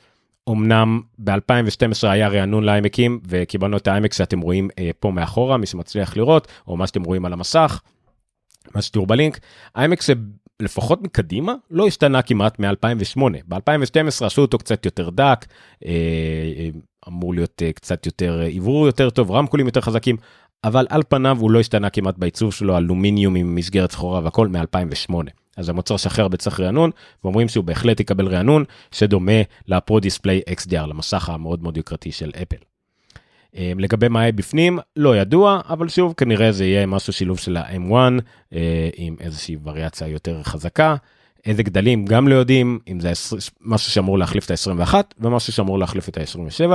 אמנם 0.52 1.00
ב-2012 1.18 2.08
היה 2.08 2.28
רענון 2.28 2.64
לעמקים 2.64 3.20
וקיבלנו 3.28 3.76
את 3.76 3.88
העמק 3.88 4.12
שאתם 4.12 4.40
רואים 4.40 4.68
אה, 4.78 4.90
פה 5.00 5.10
מאחורה 5.10 5.56
מי 5.56 5.66
שמצליח 5.66 6.16
לראות 6.16 6.48
או 6.68 6.76
מה 6.76 6.86
שאתם 6.86 7.02
רואים 7.02 7.24
על 7.24 7.32
המסך. 7.32 7.80
מה 8.74 8.82
שתראו 8.82 9.06
בלינק 9.06 9.40
העמק 9.74 10.00
שלפחות 10.02 11.02
מקדימה 11.02 11.54
לא 11.70 11.86
השתנה 11.86 12.22
כמעט 12.22 12.60
מ-2008 12.60 13.20
ב-2012 13.48 14.26
עשו 14.26 14.42
אותו 14.42 14.58
קצת 14.58 14.84
יותר 14.84 15.10
דק 15.10 15.46
אה, 15.84 15.90
אה, 16.58 16.68
אמור 17.08 17.34
להיות 17.34 17.62
קצת 17.74 18.06
יותר 18.06 18.40
עברור 18.54 18.86
יותר 18.86 19.10
טוב 19.10 19.30
רמקולים 19.30 19.66
יותר 19.66 19.80
חזקים 19.80 20.16
אבל 20.64 20.86
על 20.88 21.02
פניו 21.08 21.36
הוא 21.40 21.50
לא 21.50 21.60
השתנה 21.60 21.90
כמעט 21.90 22.18
בעיצוב 22.18 22.52
שלו 22.52 22.78
אלומיניום 22.78 23.36
עם 23.36 23.54
מסגרת 23.54 23.90
שחורה 23.90 24.20
והכל 24.24 24.48
מ-2008. 24.48 25.14
אז 25.56 25.68
המוצר 25.68 25.96
שחרר 25.96 26.28
בצריך 26.28 26.60
רענון 26.60 26.90
ואומרים 27.24 27.48
שהוא 27.48 27.64
בהחלט 27.64 28.00
יקבל 28.00 28.28
רענון 28.28 28.64
שדומה 28.92 29.42
לפרו 29.68 30.00
דיספליי 30.00 30.40
XDR 30.50 30.86
למסך 30.86 31.28
המאוד 31.28 31.62
מאוד 31.62 31.76
יוקרתי 31.76 32.12
של 32.12 32.30
אפל. 32.42 32.56
אמ, 33.54 33.78
לגבי 33.78 34.08
מה 34.08 34.20
יהיה 34.20 34.32
בפנים 34.32 34.78
לא 34.96 35.16
ידוע 35.16 35.60
אבל 35.68 35.88
שוב 35.88 36.14
כנראה 36.16 36.52
זה 36.52 36.64
יהיה 36.64 36.86
משהו 36.86 37.12
שילוב 37.12 37.38
של 37.38 37.56
ה-M1 37.56 37.94
אה, 38.52 38.88
עם 38.96 39.16
איזושהי 39.20 39.56
וריאציה 39.64 40.08
יותר 40.08 40.42
חזקה. 40.42 40.96
איזה 41.46 41.62
גדלים 41.62 42.04
גם 42.04 42.28
לא 42.28 42.34
יודעים 42.34 42.78
אם 42.88 43.00
זה 43.00 43.12
משהו 43.60 43.92
שאמור 43.92 44.18
להחליף 44.18 44.44
את 44.44 44.50
ה-21 44.50 44.94
ומשהו 45.18 45.52
שאמור 45.52 45.78
להחליף 45.78 46.08
את 46.08 46.18
ה-27. 46.18 46.70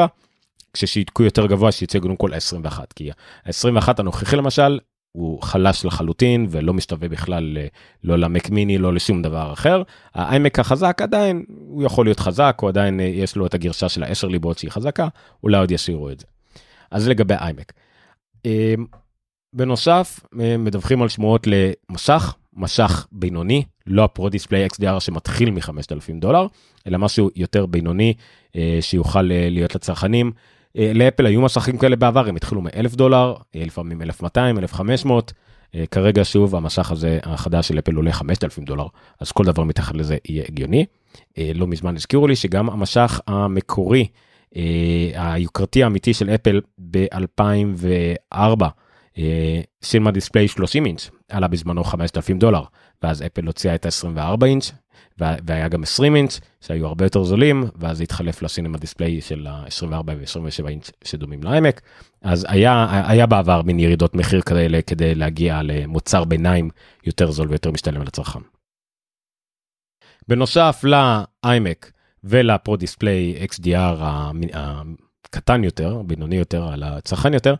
כששיתקו 0.73 1.23
יותר 1.23 1.47
גבוה 1.47 1.71
שיצא 1.71 1.99
קודם 1.99 2.15
כל 2.15 2.33
ה-21 2.33 2.79
כי 2.95 3.11
ה-21 3.45 3.89
הנוכחי 3.97 4.35
למשל 4.35 4.79
הוא 5.15 5.41
חלש 5.41 5.85
לחלוטין 5.85 6.47
ולא 6.49 6.73
משתווה 6.73 7.09
בכלל 7.09 7.57
לא 8.03 8.15
למק 8.15 8.49
מיני 8.49 8.77
לא 8.77 8.93
לשום 8.93 9.21
דבר 9.21 9.53
אחר. 9.53 9.83
האיימק 10.13 10.59
החזק 10.59 11.01
עדיין 11.01 11.45
הוא 11.67 11.83
יכול 11.83 12.05
להיות 12.05 12.19
חזק 12.19 12.59
או 12.61 12.67
עדיין 12.67 12.99
יש 12.99 13.35
לו 13.35 13.45
את 13.45 13.53
הגרשה 13.53 13.89
של 13.89 14.03
ה-10 14.03 14.27
ליבות 14.27 14.57
שהיא 14.57 14.71
חזקה 14.71 15.07
אולי 15.43 15.57
עוד 15.57 15.71
ישאירו 15.71 16.09
את 16.09 16.19
זה. 16.19 16.25
אז 16.91 17.07
לגבי 17.07 17.33
איימק. 17.33 17.73
בנוסף 19.53 20.19
מדווחים 20.59 21.01
על 21.01 21.09
שמועות 21.09 21.47
למשך 21.47 22.35
משך 22.53 23.07
בינוני 23.11 23.63
לא 23.87 24.03
הפרו 24.03 24.29
דיספליי 24.29 24.67
XDR 24.67 24.99
שמתחיל 24.99 25.51
מ-5,000 25.51 26.19
דולר 26.19 26.47
אלא 26.87 26.97
משהו 26.97 27.29
יותר 27.35 27.65
בינוני 27.65 28.13
שיוכל 28.81 29.21
להיות 29.21 29.75
לצרכנים. 29.75 30.31
לאפל 30.75 31.25
היו 31.25 31.41
משכים 31.41 31.77
כאלה 31.77 31.95
בעבר 31.95 32.27
הם 32.27 32.35
התחילו 32.35 32.61
מ-1,000 32.61 32.95
דולר 32.95 33.33
לפעמים 33.55 34.01
1,200 34.01 34.57
1,500 34.57 35.33
כרגע 35.91 36.21
שוב 36.23 36.55
המשך 36.55 36.91
הזה 36.91 37.19
החדש 37.23 37.67
של 37.67 37.79
אפל 37.79 37.95
עולה 37.95 38.11
5,000 38.11 38.65
דולר 38.65 38.85
אז 39.19 39.31
כל 39.31 39.43
דבר 39.45 39.63
מתחת 39.63 39.95
לזה 39.95 40.17
יהיה 40.29 40.43
הגיוני. 40.49 40.85
לא 41.37 41.67
מזמן 41.67 41.95
הזכירו 41.95 42.27
לי 42.27 42.35
שגם 42.35 42.69
המשך 42.69 43.19
המקורי 43.27 44.07
היוקרתי 45.15 45.83
האמיתי 45.83 46.13
של 46.13 46.29
אפל 46.29 46.61
ב-2004 46.91 48.65
סילמה 49.83 50.11
דיספליי 50.11 50.47
30 50.47 50.85
אינץ' 50.85 51.09
עלה 51.29 51.47
בזמנו 51.47 51.83
5,000 51.83 52.39
דולר 52.39 52.63
ואז 53.03 53.21
אפל 53.21 53.45
הוציאה 53.45 53.75
את 53.75 53.85
ה-24 53.85 54.45
אינץ' 54.45 54.71
והיה 55.17 55.67
גם 55.67 55.83
20 55.83 56.15
אינץ' 56.15 56.39
שהיו 56.61 56.87
הרבה 56.87 57.05
יותר 57.05 57.23
זולים 57.23 57.63
ואז 57.75 58.01
התחלף 58.01 58.41
לסינמה 58.41 58.77
דיספליי 58.77 59.21
של 59.21 59.47
ה-24 59.47 59.93
ו-27 60.07 60.67
אינץ' 60.69 60.91
שדומים 61.03 61.43
לעמק 61.43 61.81
אז 62.21 62.45
היה 62.49 63.03
היה 63.07 63.25
בעבר 63.25 63.61
מין 63.61 63.79
ירידות 63.79 64.15
מחיר 64.15 64.41
כאלה 64.41 64.81
כדי 64.81 65.15
להגיע 65.15 65.61
למוצר 65.63 66.23
ביניים 66.23 66.69
יותר 67.03 67.31
זול 67.31 67.47
ויותר 67.49 67.71
משתלם 67.71 68.01
לצרכן. 68.01 68.39
בנוסף 70.27 70.83
לאיימק 70.83 71.91
ולפרו 72.23 72.77
דיספליי 72.77 73.45
XDR 73.51 74.03
הקטן 75.25 75.63
יותר 75.63 76.01
בינוני 76.01 76.35
יותר 76.35 76.67
על 76.67 76.83
הצרכן 76.83 77.33
יותר 77.33 77.55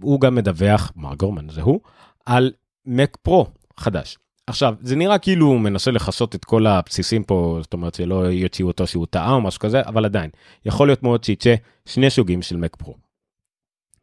הוא 0.00 0.20
גם 0.20 0.34
מדווח 0.34 0.92
מר 0.96 1.14
גורמן 1.14 1.48
זה 1.48 1.62
הוא 1.62 1.80
על 2.26 2.52
מק 2.86 3.16
פרו 3.22 3.46
חדש 3.76 4.18
עכשיו 4.46 4.74
זה 4.80 4.96
נראה 4.96 5.18
כאילו 5.18 5.46
הוא 5.46 5.60
מנסה 5.60 5.90
לכסות 5.90 6.34
את 6.34 6.44
כל 6.44 6.66
הבסיסים 6.66 7.24
פה 7.24 7.58
זאת 7.62 7.72
אומרת 7.72 7.94
שלא 7.94 8.14
יוציאו 8.14 8.68
אותו 8.68 8.86
שהוא 8.86 9.06
טעה 9.10 9.32
או 9.32 9.40
משהו 9.40 9.60
כזה 9.60 9.82
אבל 9.86 10.04
עדיין 10.04 10.30
יכול 10.66 10.88
להיות 10.88 11.02
מאוד 11.02 11.24
שיצא 11.24 11.54
שני 11.86 12.10
סוגים 12.10 12.42
של 12.42 12.56
מק 12.56 12.76
פרו. 12.76 12.94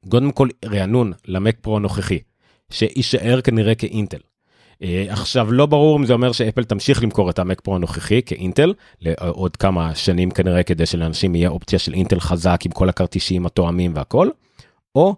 קודם 0.10 0.32
כל 0.32 0.48
רענון 0.66 1.14
למק 1.26 1.58
פרו 1.62 1.78
הנוכחי 1.78 2.20
שיישאר 2.70 3.42
כנראה 3.42 3.76
כאינטל. 3.76 4.18
עכשיו 5.10 5.52
לא 5.52 5.66
ברור 5.66 5.98
אם 5.98 6.06
זה 6.06 6.14
אומר 6.14 6.32
שאפל 6.32 6.64
תמשיך 6.64 7.04
למכור 7.04 7.30
את 7.30 7.40
המק 7.40 7.62
פרו 7.62 7.76
הנוכחי 7.76 8.22
כאינטל 8.26 8.74
לעוד 9.02 9.58
כמה 9.58 9.96
שנים 9.96 10.32
כנראה 10.32 10.64
כדי 10.64 10.86
שלאנשים 10.86 11.36
יהיה 11.36 11.50
אופציה 11.50 11.80
של 11.80 11.94
אינטל 11.94 12.20
חזק 12.20 12.62
עם 12.66 12.72
כל 12.72 12.90
הכרטישים 12.90 13.46
התואמים 13.46 13.92
והכל. 13.96 14.30
או 14.96 15.16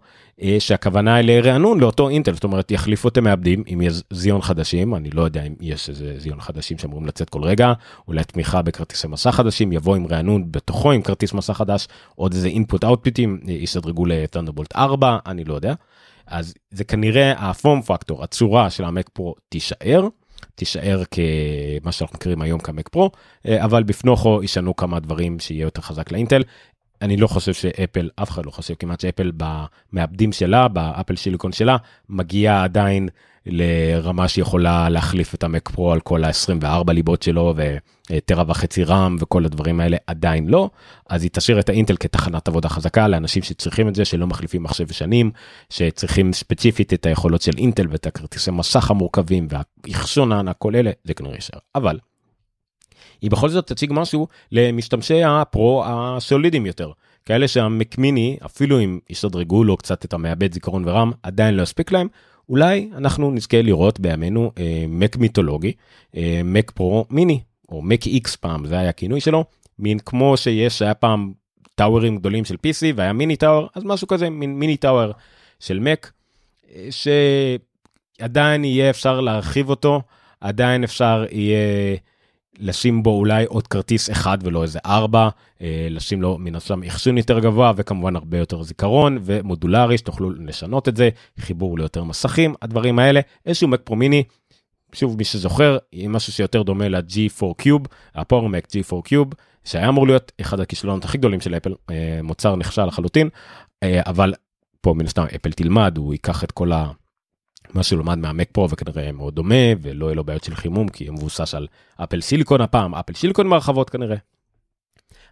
שהכוונה 0.59 1.15
היא 1.15 1.25
לרענון 1.25 1.79
לאותו 1.79 2.09
אינטל 2.09 2.33
זאת 2.33 2.43
אומרת 2.43 2.71
יחליפו 2.71 3.07
את 3.07 3.17
המעבדים 3.17 3.63
יש 3.81 3.93
זיון 4.09 4.41
חדשים 4.41 4.95
אני 4.95 5.09
לא 5.09 5.21
יודע 5.21 5.43
אם 5.43 5.53
יש 5.61 5.89
איזה 5.89 6.13
זיון 6.17 6.41
חדשים 6.41 6.77
שאמורים 6.77 7.05
לצאת 7.05 7.29
כל 7.29 7.43
רגע 7.43 7.73
אולי 8.07 8.23
תמיכה 8.23 8.61
בכרטיסי 8.61 9.07
מסע 9.07 9.31
חדשים 9.31 9.71
יבוא 9.71 9.95
עם 9.95 10.07
רענון 10.07 10.51
בתוכו 10.51 10.91
עם 10.91 11.01
כרטיס 11.01 11.33
מסע 11.33 11.53
חדש 11.53 11.87
עוד 12.15 12.33
איזה 12.33 12.49
input 12.49 12.85
outputים 12.85 13.51
יסדרגו 13.51 14.05
לטנדרבולט 14.05 14.75
4 14.75 15.17
אני 15.25 15.43
לא 15.43 15.53
יודע. 15.53 15.73
אז 16.27 16.53
זה 16.71 16.83
כנראה 16.83 17.49
ה 17.49 17.56
form 17.56 17.81
factor 17.81 18.23
הצורה 18.23 18.69
של 18.69 18.83
המק 18.83 19.09
פרו 19.13 19.35
תישאר 19.49 20.07
תישאר 20.55 21.03
כמה 21.11 21.91
שאנחנו 21.91 22.15
מכירים 22.15 22.41
היום 22.41 22.59
כמק 22.59 22.89
פרו 22.89 23.11
אבל 23.47 23.83
בפנוכו 23.83 24.43
ישנו 24.43 24.75
כמה 24.75 24.99
דברים 24.99 25.39
שיהיה 25.39 25.63
יותר 25.63 25.81
חזק 25.81 26.11
לאינטל 26.11 26.43
אני 27.01 27.17
לא 27.17 27.27
חושב 27.27 27.53
שאפל 27.53 28.09
אף 28.15 28.29
אחד 28.29 28.45
לא 28.45 28.51
חושב 28.51 28.73
כמעט 28.79 28.99
שאפל 28.99 29.31
במעבדים 29.37 30.31
שלה 30.31 30.67
באפל 30.67 31.15
סיליקון 31.15 31.51
שלה 31.51 31.77
מגיעה 32.09 32.63
עדיין 32.63 33.09
לרמה 33.45 34.27
שיכולה 34.27 34.89
להחליף 34.89 35.35
את 35.35 35.43
המק 35.43 35.69
פרו 35.69 35.91
על 35.91 35.99
כל 35.99 36.23
ה-24 36.23 36.91
ליבות 36.91 37.23
שלו 37.23 37.53
וטרה 38.11 38.43
וחצי 38.47 38.83
רם 38.83 39.15
וכל 39.19 39.45
הדברים 39.45 39.79
האלה 39.79 39.97
עדיין 40.07 40.47
לא 40.47 40.69
אז 41.09 41.23
היא 41.23 41.31
תשאיר 41.33 41.59
את 41.59 41.69
האינטל 41.69 41.95
כתחנת 41.99 42.47
עבודה 42.47 42.69
חזקה 42.69 43.07
לאנשים 43.07 43.43
שצריכים 43.43 43.87
את 43.87 43.95
זה 43.95 44.05
שלא 44.05 44.27
מחליפים 44.27 44.63
מחשב 44.63 44.91
שנים 44.91 45.31
שצריכים 45.69 46.33
ספציפית 46.33 46.93
את 46.93 47.05
היכולות 47.05 47.41
של 47.41 47.57
אינטל 47.57 47.87
ואת 47.89 48.07
הכרטיסי 48.07 48.51
מסך 48.51 48.91
המורכבים 48.91 49.47
והאחסון 49.49 50.31
הענק 50.31 50.55
כל 50.59 50.75
אלה 50.75 50.91
זה 51.03 51.13
כנראה 51.13 51.35
יישאר 51.35 51.59
אבל. 51.75 51.97
היא 53.21 53.31
בכל 53.31 53.49
זאת 53.49 53.67
תציג 53.67 53.89
משהו 53.93 54.27
למשתמשי 54.51 55.23
הפרו 55.23 55.83
הסולידים 55.85 56.65
יותר. 56.65 56.91
כאלה 57.25 57.47
שהמקמיני 57.47 58.37
אפילו 58.45 58.79
אם 58.79 58.99
ישדרגו 59.09 59.63
לו 59.63 59.77
קצת 59.77 60.05
את 60.05 60.13
המעבד 60.13 60.53
זיכרון 60.53 60.87
ורם 60.87 61.11
עדיין 61.23 61.55
לא 61.55 61.61
יספיק 61.61 61.91
להם 61.91 62.07
אולי 62.49 62.89
אנחנו 62.97 63.31
נזכה 63.31 63.61
לראות 63.61 63.99
בימינו 63.99 64.51
אה, 64.57 64.85
מק 64.87 65.17
מיתולוגי 65.17 65.73
אה, 66.17 66.41
מק 66.43 66.71
פרו 66.71 67.05
מיני 67.09 67.39
או 67.69 67.81
מק 67.81 68.05
איקס 68.05 68.35
פעם 68.35 68.65
זה 68.65 68.79
היה 68.79 68.89
הכינוי 68.89 69.21
שלו 69.21 69.45
מין 69.79 69.99
כמו 69.99 70.37
שיש 70.37 70.81
היה 70.81 70.93
פעם 70.93 71.33
טאוורים 71.75 72.17
גדולים 72.17 72.45
של 72.45 72.55
PC 72.55 72.93
והיה 72.95 73.13
מיני 73.13 73.35
טאוור 73.35 73.67
אז 73.75 73.83
משהו 73.83 74.07
כזה 74.07 74.29
מין 74.29 74.59
מיני 74.59 74.77
טאוור 74.77 75.11
של 75.59 75.79
מק 75.79 76.11
אה, 76.75 76.87
שעדיין 78.19 78.65
יהיה 78.65 78.89
אפשר 78.89 79.21
להרחיב 79.21 79.69
אותו 79.69 80.01
עדיין 80.41 80.83
אפשר 80.83 81.25
יהיה. 81.31 81.97
לשים 82.59 83.03
בו 83.03 83.09
אולי 83.17 83.45
עוד 83.45 83.67
כרטיס 83.67 84.11
אחד 84.11 84.37
ולא 84.41 84.63
איזה 84.63 84.79
ארבע, 84.85 85.29
אה, 85.61 85.87
לשים 85.89 86.21
לו 86.21 86.37
מן 86.37 86.55
הסתם 86.55 86.83
אחסון 86.83 87.17
יותר 87.17 87.39
גבוה 87.39 87.73
וכמובן 87.75 88.15
הרבה 88.15 88.37
יותר 88.37 88.63
זיכרון 88.63 89.17
ומודולרי 89.21 89.97
שתוכלו 89.97 90.31
לשנות 90.31 90.87
את 90.87 90.97
זה, 90.97 91.09
חיבור 91.39 91.77
ליותר 91.77 92.03
מסכים, 92.03 92.53
הדברים 92.61 92.99
האלה, 92.99 93.19
איזשהו 93.45 93.67
מק 93.67 93.81
פרו 93.83 93.95
מיני, 93.95 94.23
שוב 94.93 95.17
מי 95.17 95.23
שזוכר, 95.23 95.77
משהו 96.09 96.33
שיותר 96.33 96.63
דומה 96.63 96.87
ל-G4 96.87 97.43
Cube, 97.61 97.87
הפאור 98.15 98.49
מק 98.49 98.67
G4 98.67 98.93
Cube, 99.09 99.35
שהיה 99.63 99.89
אמור 99.89 100.07
להיות 100.07 100.31
אחד 100.41 100.59
הכישלונות 100.59 101.05
הכי 101.05 101.17
גדולים 101.17 101.41
של 101.41 101.55
אפל, 101.55 101.73
אה, 101.89 102.19
מוצר 102.23 102.55
נכשל 102.55 102.85
לחלוטין, 102.85 103.29
אה, 103.83 104.01
אבל 104.05 104.33
פה 104.81 104.93
מן 104.93 105.05
הסתם 105.05 105.25
אפל 105.35 105.51
תלמד, 105.51 105.97
הוא 105.97 106.13
ייקח 106.13 106.43
את 106.43 106.51
כל 106.51 106.71
ה... 106.71 106.91
מה 107.73 107.83
שלומד 107.83 108.17
מהמק 108.17 108.49
פרו 108.51 108.69
וכנראה 108.69 109.11
מאוד 109.11 109.35
דומה 109.35 109.55
ולא 109.81 110.05
יהיה 110.05 110.15
לו 110.15 110.23
בעיות 110.23 110.43
של 110.43 110.55
חימום 110.55 110.87
כי 110.87 111.07
הוא 111.07 111.15
מבוסס 111.15 111.55
על 111.55 111.67
אפל 112.03 112.21
סיליקון 112.21 112.61
הפעם 112.61 112.95
אפל 112.95 113.13
סיליקון 113.13 113.47
מהרחבות 113.47 113.89
כנראה. 113.89 114.17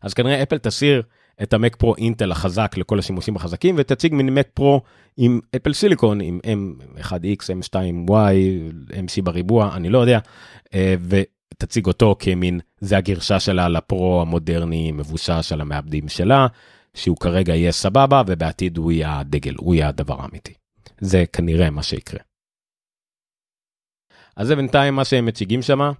אז 0.01 0.13
כנראה 0.13 0.43
אפל 0.43 0.58
תסיר 0.58 1.01
את 1.43 1.53
המק 1.53 1.75
פרו 1.75 1.96
אינטל 1.96 2.31
החזק 2.31 2.75
לכל 2.77 3.00
השימושים 3.00 3.36
החזקים 3.36 3.75
ותציג 3.77 4.13
מין 4.13 4.29
מק 4.29 4.48
פרו 4.53 4.81
עם 5.17 5.39
אפל 5.55 5.74
סיליקון 5.74 6.22
עם 6.22 6.39
m1x 6.46 7.41
m2y 7.63 8.12
mc 8.91 9.22
בריבוע 9.24 9.75
אני 9.75 9.89
לא 9.89 10.00
יודע 10.00 10.19
אה, 10.74 10.96
ותציג 11.08 11.86
אותו 11.86 12.15
כמין 12.19 12.60
זה 12.79 12.98
הגרשה 12.98 13.39
שלה 13.39 13.69
לפרו 13.69 14.22
המודרני 14.22 14.91
מבוסס 14.91 15.50
על 15.51 15.62
המעבדים 15.62 16.10
שלה 16.10 16.48
שהוא 16.93 17.17
כרגע 17.17 17.55
יהיה 17.55 17.72
סבבה 17.72 18.22
ובעתיד 18.27 18.77
הוא 18.77 18.91
יהיה 18.91 19.19
הדגל 19.19 19.53
הוא 19.58 19.75
יהיה 19.75 19.88
הדבר 19.88 20.22
האמיתי. 20.22 20.53
זה 21.01 21.24
כנראה 21.34 21.69
מה 21.69 21.84
שיקרה. 21.84 22.28
אז 24.39 24.48
זה 24.48 24.55
בינתיים 24.55 24.96
מה 24.96 25.05
שהם 25.05 25.25
מציגים 25.25 25.62
שם, 25.62 25.91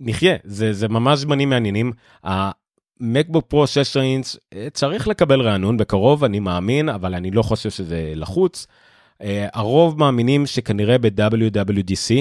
נחיה, 0.00 0.36
זה, 0.44 0.72
זה 0.72 0.88
ממש 0.88 1.18
זמנים 1.18 1.50
מעניינים. 1.50 1.92
המקבוק 2.24 3.46
פרו 3.48 3.66
16 3.66 4.02
אינץ 4.02 4.36
אה, 4.54 4.68
צריך 4.72 5.08
לקבל 5.08 5.40
רענון 5.40 5.76
בקרוב, 5.76 6.24
אני 6.24 6.40
מאמין, 6.40 6.88
אבל 6.88 7.14
אני 7.14 7.30
לא 7.30 7.42
חושב 7.42 7.70
שזה 7.70 8.12
לחוץ. 8.16 8.66
Uh, 9.22 9.26
הרוב 9.52 9.98
מאמינים 9.98 10.46
שכנראה 10.46 10.98
ב-WWDC 10.98 12.14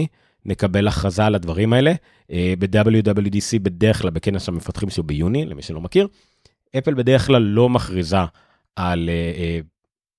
נקבל 0.46 0.88
הכרזה 0.88 1.26
על 1.26 1.36
הדברים 1.36 1.74
האלה. 1.74 1.94
Uh, 2.32 2.34
ב-WWDC 2.60 3.60
בדרך 3.62 4.02
כלל 4.02 4.10
בכנס 4.10 4.50
המפתחים 4.50 4.90
שהוא 4.90 5.06
ביוני, 5.06 5.46
למי 5.46 5.62
שלא 5.62 5.82
מכיר, 5.82 6.08
אפל 6.78 6.94
בדרך 6.94 7.28
כלל 7.28 7.42
לא 7.42 7.70
מכריזה 7.70 8.18
על 8.76 9.10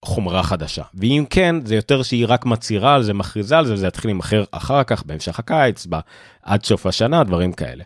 חומרה 0.05 0.43
חדשה 0.43 0.83
ואם 0.95 1.25
כן 1.31 1.57
זה 1.65 1.75
יותר 1.75 2.03
שהיא 2.03 2.27
רק 2.29 2.47
מצהירה 2.47 2.95
על 2.95 3.03
זה 3.03 3.15
מכריזה 3.15 3.59
על 3.59 3.67
זה 3.67 3.77
זה 3.77 3.87
יתחיל 3.87 4.09
להימכר 4.09 4.45
אחר 4.51 4.83
כך 4.83 5.03
בהמשך 5.07 5.39
הקיץ 5.39 5.87
עד 6.43 6.65
סוף 6.65 6.87
השנה 6.87 7.25
דברים 7.25 7.53
כאלה. 7.53 7.85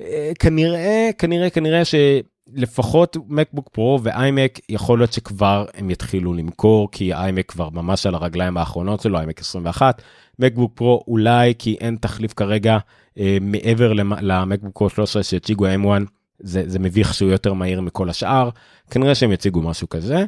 אה, 0.00 0.32
כנראה 0.38 1.10
כנראה 1.18 1.50
כנראה 1.50 1.82
שלפחות 1.84 3.16
מקבוק 3.28 3.68
פרו 3.72 4.00
ואיימק 4.02 4.58
יכול 4.68 4.98
להיות 4.98 5.12
שכבר 5.12 5.66
הם 5.74 5.90
יתחילו 5.90 6.34
למכור 6.34 6.88
כי 6.92 7.14
איימק 7.14 7.50
כבר 7.50 7.70
ממש 7.70 8.06
על 8.06 8.14
הרגליים 8.14 8.56
האחרונות 8.56 9.00
שלו 9.00 9.18
איימק 9.18 9.40
21 9.40 10.02
מקבוק 10.38 10.72
פרו 10.74 11.04
אולי 11.08 11.54
כי 11.58 11.76
אין 11.80 11.96
תחליף 12.00 12.32
כרגע 12.32 12.78
אה, 13.18 13.38
מעבר 13.40 13.92
למקבוק 14.20 14.78
פרו 14.78 14.88
13 14.90 15.22
שהציגו 15.22 15.66
m1 15.66 16.02
זה, 16.38 16.62
זה 16.66 16.78
מביך 16.78 17.14
שהוא 17.14 17.30
יותר 17.30 17.52
מהיר 17.52 17.80
מכל 17.80 18.10
השאר 18.10 18.48
כנראה 18.90 19.14
שהם 19.14 19.32
יציגו 19.32 19.62
משהו 19.62 19.88
כזה. 19.88 20.24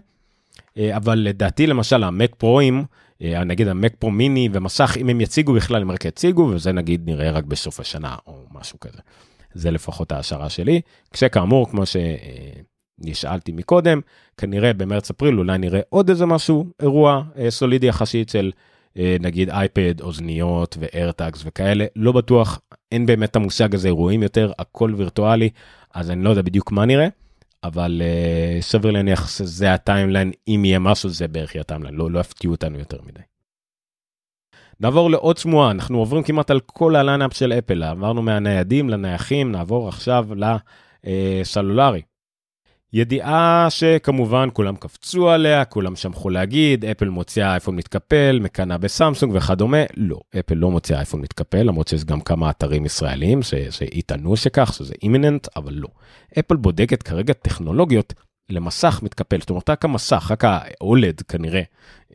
אבל 0.78 1.18
לדעתי 1.18 1.66
למשל 1.66 2.04
המק 2.04 2.34
פרוים, 2.34 2.84
נגיד 3.20 3.68
המק 3.68 3.94
פרו 3.98 4.10
מיני 4.10 4.48
ומסך, 4.52 4.96
אם 5.00 5.08
הם 5.08 5.20
יציגו 5.20 5.52
בכלל, 5.52 5.82
הם 5.82 5.90
רק 5.90 6.04
יציגו, 6.04 6.42
וזה 6.42 6.72
נגיד 6.72 7.02
נראה 7.06 7.30
רק 7.30 7.44
בסוף 7.44 7.80
השנה 7.80 8.16
או 8.26 8.44
משהו 8.52 8.80
כזה. 8.80 8.98
זה 9.54 9.70
לפחות 9.70 10.12
ההשערה 10.12 10.50
שלי, 10.50 10.80
כשכאמור, 11.12 11.70
כמו 11.70 11.82
שנשאלתי 11.86 13.52
מקודם, 13.52 14.00
כנראה 14.36 14.72
במרץ-אפריל 14.72 15.38
אולי 15.38 15.58
נראה 15.58 15.80
עוד 15.88 16.08
איזה 16.08 16.26
משהו, 16.26 16.66
אירוע 16.80 17.22
סולידי 17.48 17.86
יחסית 17.86 18.28
של 18.28 18.50
נגיד 18.96 19.50
אייפד, 19.50 20.00
אוזניות 20.00 20.76
ואיירטאגס 20.80 21.42
וכאלה, 21.46 21.84
לא 21.96 22.12
בטוח, 22.12 22.60
אין 22.92 23.06
באמת 23.06 23.30
את 23.30 23.36
המושג 23.36 23.74
הזה 23.74 23.88
אירועים 23.88 24.22
יותר, 24.22 24.52
הכל 24.58 24.94
וירטואלי, 24.96 25.50
אז 25.94 26.10
אני 26.10 26.24
לא 26.24 26.30
יודע 26.30 26.42
בדיוק 26.42 26.72
מה 26.72 26.84
נראה, 26.84 27.08
אבל 27.64 28.02
אה, 28.02 28.62
סביר 28.62 28.90
להניח 28.90 29.28
שזה 29.28 29.74
ה 29.74 29.80
timeline, 29.80 30.32
אם 30.48 30.62
יהיה 30.64 30.78
משהו 30.78 31.08
זה 31.08 31.28
בערך 31.28 31.54
יהיה 31.54 31.60
ה 31.60 31.64
timeline, 31.64 31.94
לא, 31.94 32.10
לא 32.10 32.20
יפתיעו 32.20 32.52
אותנו 32.52 32.78
יותר 32.78 32.98
מדי. 33.02 33.20
נעבור 34.80 35.10
לעוד 35.10 35.38
שמועה, 35.38 35.70
אנחנו 35.70 35.98
עוברים 35.98 36.22
כמעט 36.22 36.50
על 36.50 36.60
כל 36.60 36.96
ה 36.96 37.02
lineup 37.02 37.36
של 37.36 37.52
אפל, 37.52 37.82
עברנו 37.82 38.22
מהניידים 38.22 38.90
לנייחים, 38.90 39.52
נעבור 39.52 39.88
עכשיו 39.88 40.28
לסלולרי. 41.04 42.02
ידיעה 42.94 43.66
שכמובן 43.70 44.48
כולם 44.52 44.76
קפצו 44.76 45.30
עליה, 45.30 45.64
כולם 45.64 45.96
שמחו 45.96 46.30
להגיד, 46.30 46.84
אפל 46.84 47.08
מוציאה 47.08 47.50
אייפון 47.52 47.76
מתקפל, 47.76 48.38
מקנאה 48.42 48.78
בסמסונג 48.78 49.34
וכדומה. 49.34 49.82
לא, 49.96 50.20
אפל 50.38 50.54
לא 50.54 50.70
מוציאה 50.70 50.98
אייפון 50.98 51.20
מתקפל, 51.20 51.62
למרות 51.62 51.88
שיש 51.88 52.04
גם 52.04 52.20
כמה 52.20 52.50
אתרים 52.50 52.86
ישראלים 52.86 53.40
שיטענו 53.70 54.36
שכך, 54.36 54.72
שזה 54.72 54.94
אימיננט, 55.02 55.48
אבל 55.56 55.72
לא. 55.72 55.88
אפל 56.38 56.56
בודקת 56.56 57.02
כרגע 57.02 57.32
טכנולוגיות 57.32 58.14
למסך 58.50 59.00
מתקפל, 59.02 59.40
זאת 59.40 59.50
אומרת 59.50 59.70
רק 59.70 59.84
המסך, 59.84 60.28
רק 60.30 60.44
ה-OLED 60.44 61.22
כנראה, 61.28 61.62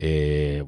אה, 0.02 0.60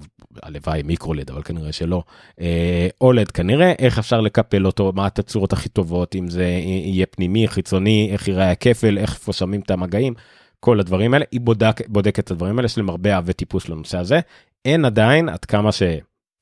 הלוואי 0.43 0.83
מיקרולד, 0.83 1.31
אבל 1.31 1.43
כנראה 1.43 1.71
שלא, 1.71 2.03
אה, 2.41 2.87
OLED 3.03 3.31
כנראה, 3.33 3.73
איך 3.79 3.99
אפשר 3.99 4.21
לקפל 4.21 4.65
אותו, 4.65 4.91
מה 4.95 5.05
התצורות 5.05 5.53
הכי 5.53 5.69
טובות, 5.69 6.15
אם 6.15 6.29
זה 6.29 6.45
יהיה 6.45 7.05
פנימי, 7.05 7.47
חיצוני, 7.47 8.09
איך 8.11 8.27
ייראה 8.27 8.51
הכפל, 8.51 8.97
איך 8.97 9.13
איפה 9.13 9.33
שמים 9.33 9.61
את 9.61 9.71
המגעים, 9.71 10.13
כל 10.59 10.79
הדברים 10.79 11.13
האלה, 11.13 11.25
היא 11.31 11.41
בודק, 11.41 11.81
בודקת 11.87 12.19
את 12.19 12.31
הדברים 12.31 12.57
האלה, 12.57 12.65
יש 12.65 12.77
להם 12.77 12.89
הרבה 12.89 13.15
אהבי 13.15 13.33
טיפוס 13.33 13.69
לנושא 13.69 13.97
הזה, 13.97 14.19
אין 14.65 14.85
עדיין, 14.85 15.29
עד 15.29 15.45
כמה 15.45 15.69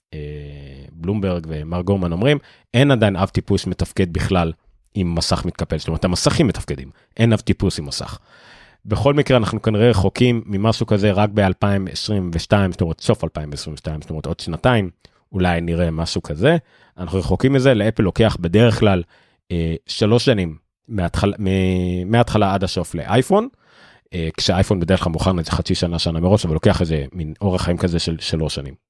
שבלומברג 0.09 1.51
אה, 1.51 1.59
ומר 1.61 1.81
גורמן 1.81 2.11
אומרים, 2.11 2.37
אין 2.73 2.91
עדיין 2.91 3.15
אב 3.15 3.27
טיפוס 3.29 3.67
מתפקד 3.67 4.13
בכלל 4.13 4.51
עם 4.93 5.15
מסך 5.15 5.45
מתקפל, 5.45 5.77
זאת 5.77 5.87
אומרת 5.87 6.05
המסכים 6.05 6.47
מתפקדים, 6.47 6.89
אין 7.17 7.33
אב 7.33 7.39
טיפוס 7.39 7.79
עם 7.79 7.85
מסך. 7.85 8.19
בכל 8.85 9.13
מקרה 9.13 9.37
אנחנו 9.37 9.61
כנראה 9.61 9.89
רחוקים 9.89 10.43
ממשהו 10.45 10.85
כזה 10.85 11.11
רק 11.11 11.29
ב-2022, 11.33 12.71
זאת 12.71 12.81
אומרת 12.81 13.01
סוף 13.01 13.23
2022, 13.23 14.01
זאת 14.01 14.09
אומרת 14.09 14.25
עוד 14.25 14.39
שנתיים, 14.39 14.89
אולי 15.31 15.61
נראה 15.61 15.91
משהו 15.91 16.21
כזה. 16.21 16.57
אנחנו 16.97 17.19
רחוקים 17.19 17.53
מזה, 17.53 17.73
לאפל 17.73 18.03
לוקח 18.03 18.37
בדרך 18.39 18.79
כלל 18.79 19.03
אה, 19.51 19.75
שלוש 19.87 20.25
שנים 20.25 20.57
מההתחלה, 20.87 21.35
מההתחלה 22.05 22.53
עד 22.53 22.63
הסוף 22.63 22.95
לאייפון, 22.95 23.47
אה, 24.13 24.29
כשאייפון 24.37 24.79
בדרך 24.79 25.03
כלל 25.03 25.13
מוכן 25.13 25.39
איזה 25.39 25.51
חצי 25.51 25.75
שנה, 25.75 25.99
שנה 25.99 26.19
מראש, 26.19 26.45
אבל 26.45 26.53
לוקח 26.53 26.81
איזה 26.81 27.05
מין 27.13 27.33
אורח 27.41 27.61
חיים 27.61 27.77
כזה 27.77 27.99
של 27.99 28.17
שלוש 28.19 28.55
שנים. 28.55 28.88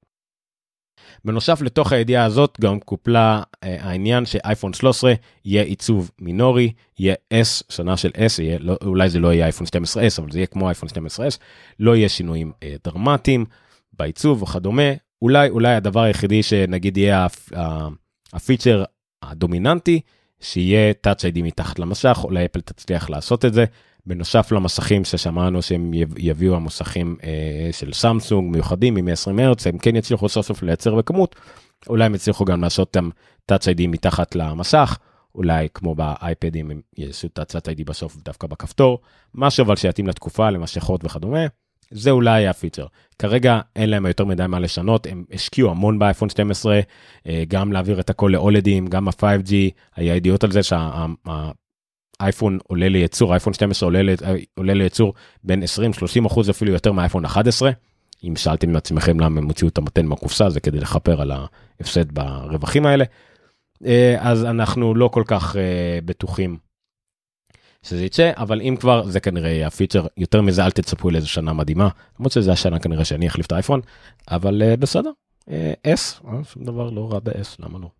בנוסף 1.24 1.62
לתוך 1.62 1.92
הידיעה 1.92 2.24
הזאת 2.24 2.58
גם 2.60 2.80
קופלה 2.80 3.42
אה, 3.64 3.76
העניין 3.80 4.26
שאייפון 4.26 4.72
13 4.72 5.12
יהיה 5.44 5.62
עיצוב 5.62 6.10
מינורי, 6.20 6.72
יהיה 6.98 7.14
S, 7.34 7.62
שנה 7.68 7.96
של 7.96 8.08
S, 8.08 8.42
יהיה, 8.42 8.58
לא, 8.60 8.76
אולי 8.84 9.08
זה 9.10 9.18
לא 9.18 9.32
יהיה 9.32 9.44
אייפון 9.44 9.66
12S, 9.66 10.22
אבל 10.22 10.30
זה 10.30 10.38
יהיה 10.38 10.46
כמו 10.46 10.68
אייפון 10.68 10.88
12S, 10.88 11.36
לא 11.80 11.96
יהיה 11.96 12.08
שינויים 12.08 12.52
אה, 12.62 12.74
דרמטיים 12.84 13.44
בעיצוב 13.92 14.42
וכדומה. 14.42 14.92
אולי, 15.22 15.48
אולי 15.48 15.74
הדבר 15.74 16.02
היחידי 16.02 16.42
שנגיד 16.42 16.96
יהיה 16.96 17.26
הפיצ'ר 18.32 18.84
הדומיננטי, 19.22 20.00
שיהיה 20.40 20.92
Touch 21.06 21.20
ID 21.20 21.42
מתחת 21.42 21.78
למשך, 21.78 22.20
אולי 22.24 22.44
אפל 22.44 22.60
תצליח 22.60 23.10
לעשות 23.10 23.44
את 23.44 23.54
זה. 23.54 23.64
בנוסף 24.06 24.52
למסכים 24.52 25.04
ששמענו 25.04 25.62
שהם 25.62 25.90
יביאו 26.18 26.54
המוסכים 26.56 27.16
אה, 27.24 27.72
של 27.72 27.92
סמסונג 27.92 28.52
מיוחדים 28.52 28.96
עם 28.96 29.04
120 29.04 29.38
הרץ 29.38 29.66
הם 29.66 29.78
כן 29.78 29.96
יצליחו 29.96 30.28
סוף 30.28 30.46
סוף 30.46 30.62
לייצר 30.62 30.94
בכמות. 30.94 31.36
אולי 31.88 32.04
הם 32.04 32.14
יצליחו 32.14 32.44
גם 32.44 32.62
לעשות 32.62 32.88
אותם 32.88 33.10
touch 33.52 33.64
ID 33.64 33.86
מתחת 33.88 34.34
למסך. 34.34 34.98
אולי 35.34 35.68
כמו 35.74 35.94
באייפדים 35.94 36.70
הם 36.70 36.80
יעשו 36.98 37.26
את 37.26 37.38
ה-touch 37.38 37.76
ID 37.76 37.84
בסוף 37.86 38.16
דווקא 38.24 38.46
בכפתור. 38.46 38.98
משהו 39.34 39.64
אבל 39.64 39.76
שיתאים 39.76 40.06
לתקופה 40.06 40.50
למשכות 40.50 41.04
וכדומה. 41.04 41.46
זה 41.90 42.10
אולי 42.10 42.46
הפיצ'ר. 42.46 42.86
כרגע 43.18 43.60
אין 43.76 43.90
להם 43.90 44.06
יותר 44.06 44.24
מדי 44.24 44.46
מה 44.48 44.60
לשנות, 44.60 45.06
הם 45.06 45.24
השקיעו 45.32 45.70
המון 45.70 45.98
באייפון 45.98 46.28
12, 46.28 46.80
אה, 47.26 47.44
גם 47.48 47.72
להעביר 47.72 48.00
את 48.00 48.10
הכל 48.10 48.30
לאולדים, 48.32 48.86
גם 48.86 49.08
ה-5G, 49.08 49.52
היה 49.96 50.16
ידיעות 50.16 50.44
על 50.44 50.52
זה 50.52 50.62
שה... 50.62 51.06
אייפון 52.20 52.58
עולה 52.68 52.88
לייצור, 52.88 53.32
אייפון 53.32 53.52
12 53.52 53.86
עולה, 53.86 54.14
עולה 54.54 54.74
לייצור 54.74 55.14
בין 55.44 55.62
20-30 56.22 56.26
אחוז 56.26 56.50
אפילו 56.50 56.72
יותר 56.72 56.92
מאייפון 56.92 57.24
11. 57.24 57.70
אם 58.24 58.36
שאלתם 58.36 58.72
מעצמכם 58.72 59.20
למה 59.20 59.40
הם 59.40 59.46
הוציאו 59.46 59.68
את 59.68 59.78
המתן 59.78 60.06
מהקופסה 60.06 60.50
זה 60.50 60.60
כדי 60.60 60.80
לכפר 60.80 61.22
על 61.22 61.30
ההפסד 61.30 62.12
ברווחים 62.12 62.86
האלה. 62.86 63.04
אה, 63.84 64.16
אז 64.20 64.44
אנחנו 64.44 64.94
לא 64.94 65.08
כל 65.08 65.22
כך 65.26 65.56
אה, 65.56 65.98
בטוחים 66.04 66.56
שזה 67.82 68.04
יצא 68.04 68.32
אבל 68.36 68.60
אם 68.60 68.76
כבר 68.80 69.06
זה 69.06 69.20
כנראה 69.20 69.50
יהיה 69.50 69.66
הפיצ'ר 69.66 70.06
יותר 70.16 70.42
מזה 70.42 70.64
אל 70.64 70.70
תצפו 70.70 71.10
לאיזה 71.10 71.26
שנה 71.26 71.52
מדהימה 71.52 71.88
למרות 72.18 72.32
שזה 72.32 72.52
השנה 72.52 72.78
כנראה 72.78 73.04
שאני 73.04 73.28
אחליף 73.28 73.46
את 73.46 73.52
האייפון 73.52 73.80
אבל 74.30 74.62
אה, 74.62 74.76
בסדר 74.76 75.10
S 75.86 76.26
שום 76.52 76.64
דבר 76.64 76.90
לא 76.90 77.12
רע 77.12 77.18
ב-S 77.18 77.56
למה 77.58 77.78
לא. 77.78 77.99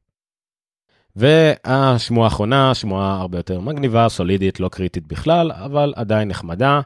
והשמועה 1.17 2.25
האחרונה, 2.25 2.75
שמועה 2.75 3.21
הרבה 3.21 3.39
יותר 3.39 3.61
מגניבה, 3.61 4.09
סולידית, 4.09 4.61
לא 4.61 4.69
קריטית 4.69 5.07
בכלל, 5.07 5.53
אבל 5.53 5.93
עדיין 5.97 6.29
נחמדה. 6.29 6.81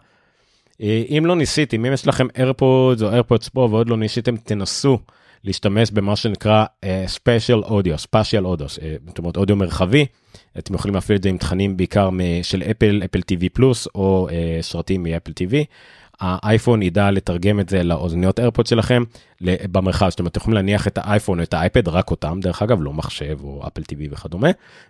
אה, 0.83 1.03
אם 1.09 1.27
לא 1.27 1.37
ניסיתם, 1.37 1.85
אם 1.85 1.93
יש 1.93 2.07
לכם 2.07 2.27
AirPods 2.27 3.03
או 3.03 3.19
AirPods 3.21 3.51
פה 3.53 3.69
ועוד 3.71 3.89
לא 3.89 3.97
ניסיתם, 3.97 4.37
תנסו 4.37 4.99
להשתמש 5.45 5.91
במה 5.91 6.17
שנקרא 6.17 6.65
uh, 6.85 6.87
Special 7.17 7.67
Audio, 7.67 8.07
Spatial 8.07 8.45
Audio, 8.45 8.67
uh, 8.67 9.07
זאת 9.07 9.19
אומרת 9.19 9.37
אודיו 9.37 9.57
מרחבי. 9.57 10.07
אתם 10.59 10.75
יכולים 10.75 10.95
להפעיל 10.95 11.19
את 11.19 11.23
זה 11.23 11.29
עם 11.29 11.39
תכנים 11.39 11.77
בעיקר 11.77 12.09
של 12.43 12.63
אפל, 12.63 13.03
אפל 13.05 13.19
TV 13.19 13.49
פלוס 13.53 13.89
או 13.95 14.29
uh, 14.31 14.63
סרטים 14.63 15.03
מאפל 15.03 15.31
TV. 15.31 15.55
האייפון 16.21 16.83
ידע 16.83 17.11
לתרגם 17.11 17.61
את 17.61 17.69
זה 17.69 17.83
לאוזניות 17.83 18.41
איירפוד 18.41 18.67
שלכם 18.67 19.03
במרחב, 19.41 20.09
זאת 20.09 20.19
אומרת, 20.19 20.33
אתם 20.33 20.41
יכולים 20.41 20.55
להניח 20.55 20.87
את 20.87 20.99
האייפון 20.99 21.39
או 21.39 21.45
את 21.45 21.55
האייפד, 21.55 21.89
רק 21.89 22.11
אותם, 22.11 22.41
דרך 22.43 22.63
אגב, 22.63 22.83
לא 22.83 22.93
מחשב 22.93 23.39
או 23.43 23.63
אפל 23.67 23.83
טיווי 23.83 24.09
וכדומה, 24.11 24.49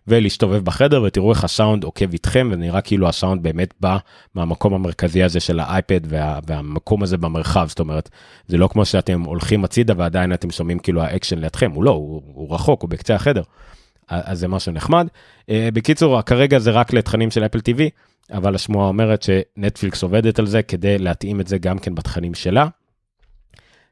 ולהסתובב 0.08 0.64
בחדר 0.64 1.02
ותראו 1.02 1.30
איך 1.30 1.44
הסאונד 1.44 1.84
עוקב 1.84 2.12
איתכם, 2.12 2.48
ונראה 2.52 2.80
כאילו 2.80 3.08
הסאונד 3.08 3.42
באמת 3.42 3.74
בא 3.80 3.98
מהמקום 4.34 4.74
המרכזי 4.74 5.22
הזה 5.22 5.40
של 5.40 5.60
האייפד 5.60 6.00
וה, 6.04 6.38
והמקום 6.46 7.02
הזה 7.02 7.16
במרחב, 7.16 7.66
זאת 7.68 7.80
אומרת, 7.80 8.10
זה 8.48 8.56
לא 8.56 8.68
כמו 8.68 8.84
שאתם 8.84 9.20
הולכים 9.20 9.64
הצידה 9.64 9.94
ועדיין 9.96 10.32
אתם 10.32 10.50
שומעים 10.50 10.78
כאילו 10.78 11.02
האקשן 11.02 11.38
לידכם, 11.38 11.70
הוא 11.70 11.84
לא, 11.84 11.90
הוא, 11.90 12.22
הוא 12.34 12.54
רחוק, 12.54 12.82
הוא 12.82 12.90
בקצה 12.90 13.14
החדר. 13.14 13.42
אז 14.08 14.38
זה 14.38 14.48
משהו 14.48 14.72
נחמד. 14.72 15.06
אה, 15.50 15.68
בקיצור, 15.72 16.22
כרגע 16.22 16.58
זה 16.58 16.70
רק 16.70 16.92
לתכנים 16.92 17.30
של 17.30 17.46
אפל 17.46 17.60
טיווי. 17.60 17.90
אבל 18.32 18.54
השמועה 18.54 18.88
אומרת 18.88 19.22
שנטפליקס 19.22 20.02
עובדת 20.02 20.38
על 20.38 20.46
זה 20.46 20.62
כדי 20.62 20.98
להתאים 20.98 21.40
את 21.40 21.46
זה 21.46 21.58
גם 21.58 21.78
כן 21.78 21.94
בתכנים 21.94 22.34
שלה. 22.34 22.66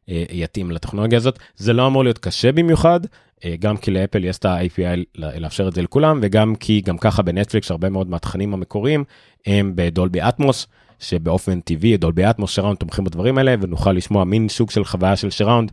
אה, 0.09 0.25
יתאים 0.31 0.71
לטכנולוגיה 0.71 1.19
הזאת. 1.19 1.39
זה 1.57 1.73
לא 1.73 1.87
אמור 1.87 2.05
להיות 2.05 2.19
קשה 2.19 2.53
במיוחד, 2.53 3.01
אה, 3.45 3.55
גם 3.59 3.77
כי 3.77 3.91
לאפל 3.91 4.25
יש 4.25 4.39
את 4.39 4.45
ה-API 4.45 5.01
לאפשר 5.17 5.69
את 5.69 5.75
זה 5.75 5.83
לכולם, 5.83 6.19
וגם 6.23 6.55
כי 6.55 6.81
גם 6.81 6.99
ככה 6.99 7.23
בנטפליקס 7.23 7.71
הרבה 7.71 7.91
מאוד 7.91 8.11
מהתכנים 8.11 8.55
המקוריים 8.55 9.05
הם 9.47 9.73
בדולבי 9.75 10.21
אטמוס, 10.21 10.67
שבאופן 10.99 11.61
טבעי 11.61 11.97
דולבי 11.97 12.31
אטמוס 12.31 12.51
שראונד 12.51 12.77
תומכים 12.79 13.05
בדברים 13.05 13.39
האלה, 13.39 13.55
ונוכל 13.61 13.93
לשמוע 13.93 14.25
מין 14.25 14.49
סוג 14.49 14.71
של 14.71 14.85
חוויה 14.85 15.17
של 15.17 15.31
שראונד 15.31 15.73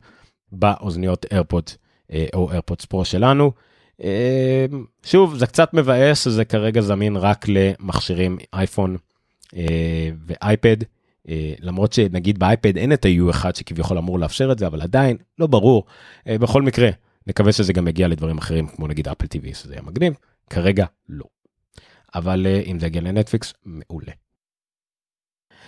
באוזניות 0.52 1.25
איירפודס 1.32 1.78
אה, 2.13 2.25
או 2.34 2.52
איירפודס 2.52 2.86
פרו 2.86 3.06
שלנו. 3.06 3.52
אמ, 4.03 4.85
שוב 5.03 5.35
זה 5.35 5.47
קצת 5.47 5.73
מבאס 5.73 6.23
שזה 6.23 6.45
כרגע 6.45 6.81
זמין 6.81 7.17
רק 7.17 7.45
למכשירים 7.47 8.38
אייפון 8.53 8.97
אה, 9.55 10.09
ואייפד 10.25 10.77
אה, 11.29 11.53
למרות 11.59 11.93
שנגיד 11.93 12.39
באייפד 12.39 12.77
אין 12.77 12.93
את 12.93 13.05
ה-U1 13.05 13.57
שכביכול 13.57 13.97
אמור 13.97 14.19
לאפשר 14.19 14.51
את 14.51 14.59
זה 14.59 14.67
אבל 14.67 14.81
עדיין 14.81 15.17
לא 15.39 15.47
ברור 15.47 15.85
אה, 16.27 16.38
בכל 16.38 16.62
מקרה 16.62 16.89
נקווה 17.27 17.51
שזה 17.51 17.73
גם 17.73 17.88
יגיע 17.88 18.07
לדברים 18.07 18.38
אחרים 18.38 18.67
כמו 18.67 18.88
נגיד 18.88 19.07
אפל 19.07 19.25
TV 19.25 19.55
שזה 19.55 19.73
יהיה 19.73 19.81
מגניב 19.81 20.13
כרגע 20.49 20.85
לא. 21.09 21.25
אבל 22.15 22.47
אם 22.65 22.79
זה 22.79 22.88
יגיע 22.88 23.01
לנטפליקס 23.01 23.53
מעולה. 23.65 24.12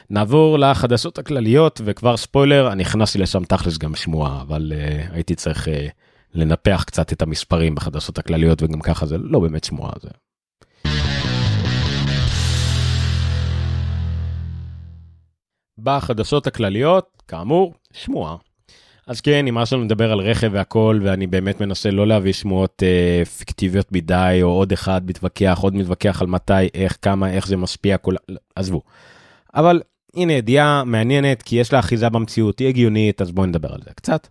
נעבור 0.10 0.60
לחדשות 0.60 1.18
הכלליות 1.18 1.82
וכבר 1.86 2.18
ספוילר 2.18 2.72
אני 2.72 2.84
נכנסתי 2.84 3.20
לשם 3.20 3.44
תכלס 3.44 3.78
גם 3.78 3.96
שמועה 3.96 4.42
אבל 4.42 4.74
uh, 4.76 5.14
הייתי 5.14 5.36
צריך 5.36 5.68
uh, 5.68 5.72
לנפח 6.34 6.84
קצת 6.88 7.14
את 7.14 7.22
המספרים 7.22 7.76
בחדשות 7.76 8.18
הכלליות 8.18 8.64
וגם 8.64 8.80
ככה 8.80 9.06
זה 9.06 9.18
לא 9.18 9.40
באמת 9.40 9.64
שמועה 9.64 9.94
זה. 10.02 10.10
בחדשות 15.78 16.48
הכלליות, 16.48 17.24
כאמור, 17.28 17.74
שמועה. 17.94 18.36
אז 19.08 19.22
כן, 19.22 19.46
נמאס 19.46 19.74
לנו 19.74 19.84
לדבר 19.84 20.12
על 20.12 20.20
רכב 20.20 20.50
והכל, 20.54 21.00
ואני 21.04 21.28
באמת 21.28 21.62
מנסה 21.62 21.92
לא 21.92 22.08
להביא 22.08 22.34
שמועות 22.34 22.84
אה, 22.84 23.26
פיקטיביות 23.26 23.92
מדי, 23.92 24.40
או 24.42 24.48
עוד 24.48 24.72
אחד 24.72 25.02
מתווכח, 25.06 25.60
עוד 25.62 25.76
מתווכח 25.76 26.22
על 26.22 26.28
מתי, 26.28 26.54
איך, 26.74 26.98
כמה, 27.02 27.32
איך 27.32 27.48
זה 27.48 27.58
משפיע, 27.58 27.98
כל... 27.98 28.16
עזבו. 28.56 28.82
אבל 29.56 29.82
הנה 30.16 30.34
ידיעה 30.34 30.84
מעניינת, 30.84 31.42
כי 31.42 31.56
יש 31.56 31.74
לה 31.74 31.80
אחיזה 31.80 32.10
במציאות, 32.10 32.60
היא 32.60 32.68
הגיונית, 32.68 33.22
אז 33.22 33.32
בואו 33.32 33.46
נדבר 33.46 33.74
על 33.74 33.80
זה 33.84 33.92
קצת. 33.96 34.28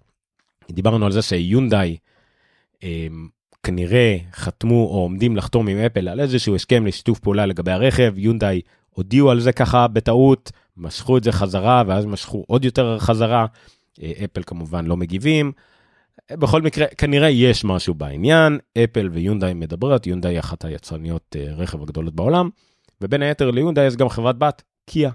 דיברנו 0.73 1.07
על 1.07 1.13
זה 1.13 1.23
שיונדאי 1.23 1.97
אה, 2.83 3.07
כנראה 3.63 4.17
חתמו 4.33 4.85
או 4.85 4.99
עומדים 4.99 5.37
לחתום 5.37 5.69
עם 5.69 5.79
אפל 5.79 6.09
על 6.09 6.21
איזשהו 6.21 6.55
הסכם 6.55 6.87
לשיתוף 6.87 7.19
פעולה 7.19 7.47
לגבי 7.47 7.73
הרכב, 7.73 8.15
יונדאי 8.17 8.61
הודיעו 8.91 9.31
על 9.31 9.41
זה 9.41 9.53
ככה 9.53 9.89
בטעות, 9.89 10.53
משכו 10.77 11.19
את 11.19 11.25
זה 11.25 11.33
חזרה, 11.33 11.83
ואז 11.87 12.07
משכו 12.07 12.45
עוד 12.47 12.65
יותר 12.65 12.99
חזרה. 12.99 13.47
אה, 14.03 14.13
אפל 14.25 14.43
כמובן 14.47 14.87
לא 14.87 14.97
מגיבים. 14.97 15.53
בכל 16.33 16.63
מקרה, 16.63 16.87
כנראה 16.87 17.29
יש 17.29 17.65
משהו 17.65 17.95
בעניין, 17.95 18.59
אפל 18.85 19.09
ויונדאי 19.13 19.55
מדברות, 19.55 20.07
יונדאי 20.07 20.33
היא 20.33 20.41
אחת 20.41 20.65
היצרניות 20.65 21.37
אה, 21.39 21.53
רכב 21.55 21.83
הגדולות 21.83 22.15
בעולם, 22.15 22.51
ובין 23.01 23.23
היתר 23.23 23.51
ליונדאי 23.51 23.87
יש 23.87 23.97
גם 23.97 24.09
חברת 24.09 24.39
בת, 24.39 24.63
קיה. 24.87 25.11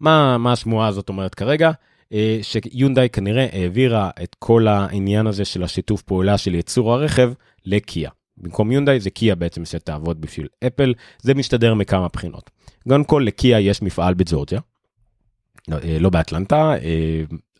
מה, 0.00 0.38
מה 0.38 0.52
השמועה 0.52 0.88
הזאת 0.88 1.08
אומרת 1.08 1.34
כרגע? 1.34 1.70
אה, 2.12 2.38
שיונדאי 2.42 3.08
כנראה 3.08 3.46
העבירה 3.52 4.10
את 4.22 4.36
כל 4.38 4.68
העניין 4.68 5.26
הזה 5.26 5.44
של 5.44 5.62
השיתוף 5.62 6.02
פעולה 6.02 6.38
של 6.38 6.54
ייצור 6.54 6.92
הרכב 6.92 7.32
לקיה. 7.64 8.10
במקום 8.36 8.72
יונדאי 8.72 9.00
זה 9.00 9.10
קיה 9.10 9.34
בעצם 9.34 9.64
שתעבוד 9.64 10.20
בשביל 10.20 10.46
אפל, 10.66 10.94
זה 11.22 11.34
משתדר 11.34 11.74
מכמה 11.74 12.08
בחינות. 12.12 12.50
קודם 12.88 13.04
כל 13.04 13.22
לקיה 13.26 13.60
יש 13.60 13.82
מפעל 13.82 14.14
בג'ורג'יה, 14.14 14.60
לא, 15.68 15.76
לא 16.00 16.10
באטלנטה, 16.10 16.74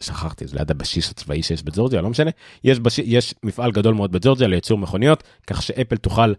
שכחתי, 0.00 0.46
זה 0.46 0.56
ליד 0.56 0.70
הבסיס 0.70 1.10
הצבאי 1.10 1.42
שיש 1.42 1.62
בג'ורג'יה, 1.62 2.02
לא 2.02 2.10
משנה. 2.10 2.30
יש, 2.64 2.78
בש... 2.78 2.98
יש 2.98 3.34
מפעל 3.42 3.72
גדול 3.72 3.94
מאוד 3.94 4.12
בג'ורג'יה 4.12 4.48
לייצור 4.48 4.78
מכוניות, 4.78 5.22
כך 5.46 5.62
שאפל 5.62 5.96
תוכל 5.96 6.32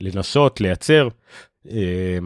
לנסות 0.00 0.60
לייצר 0.60 1.08
אה, 1.70 2.18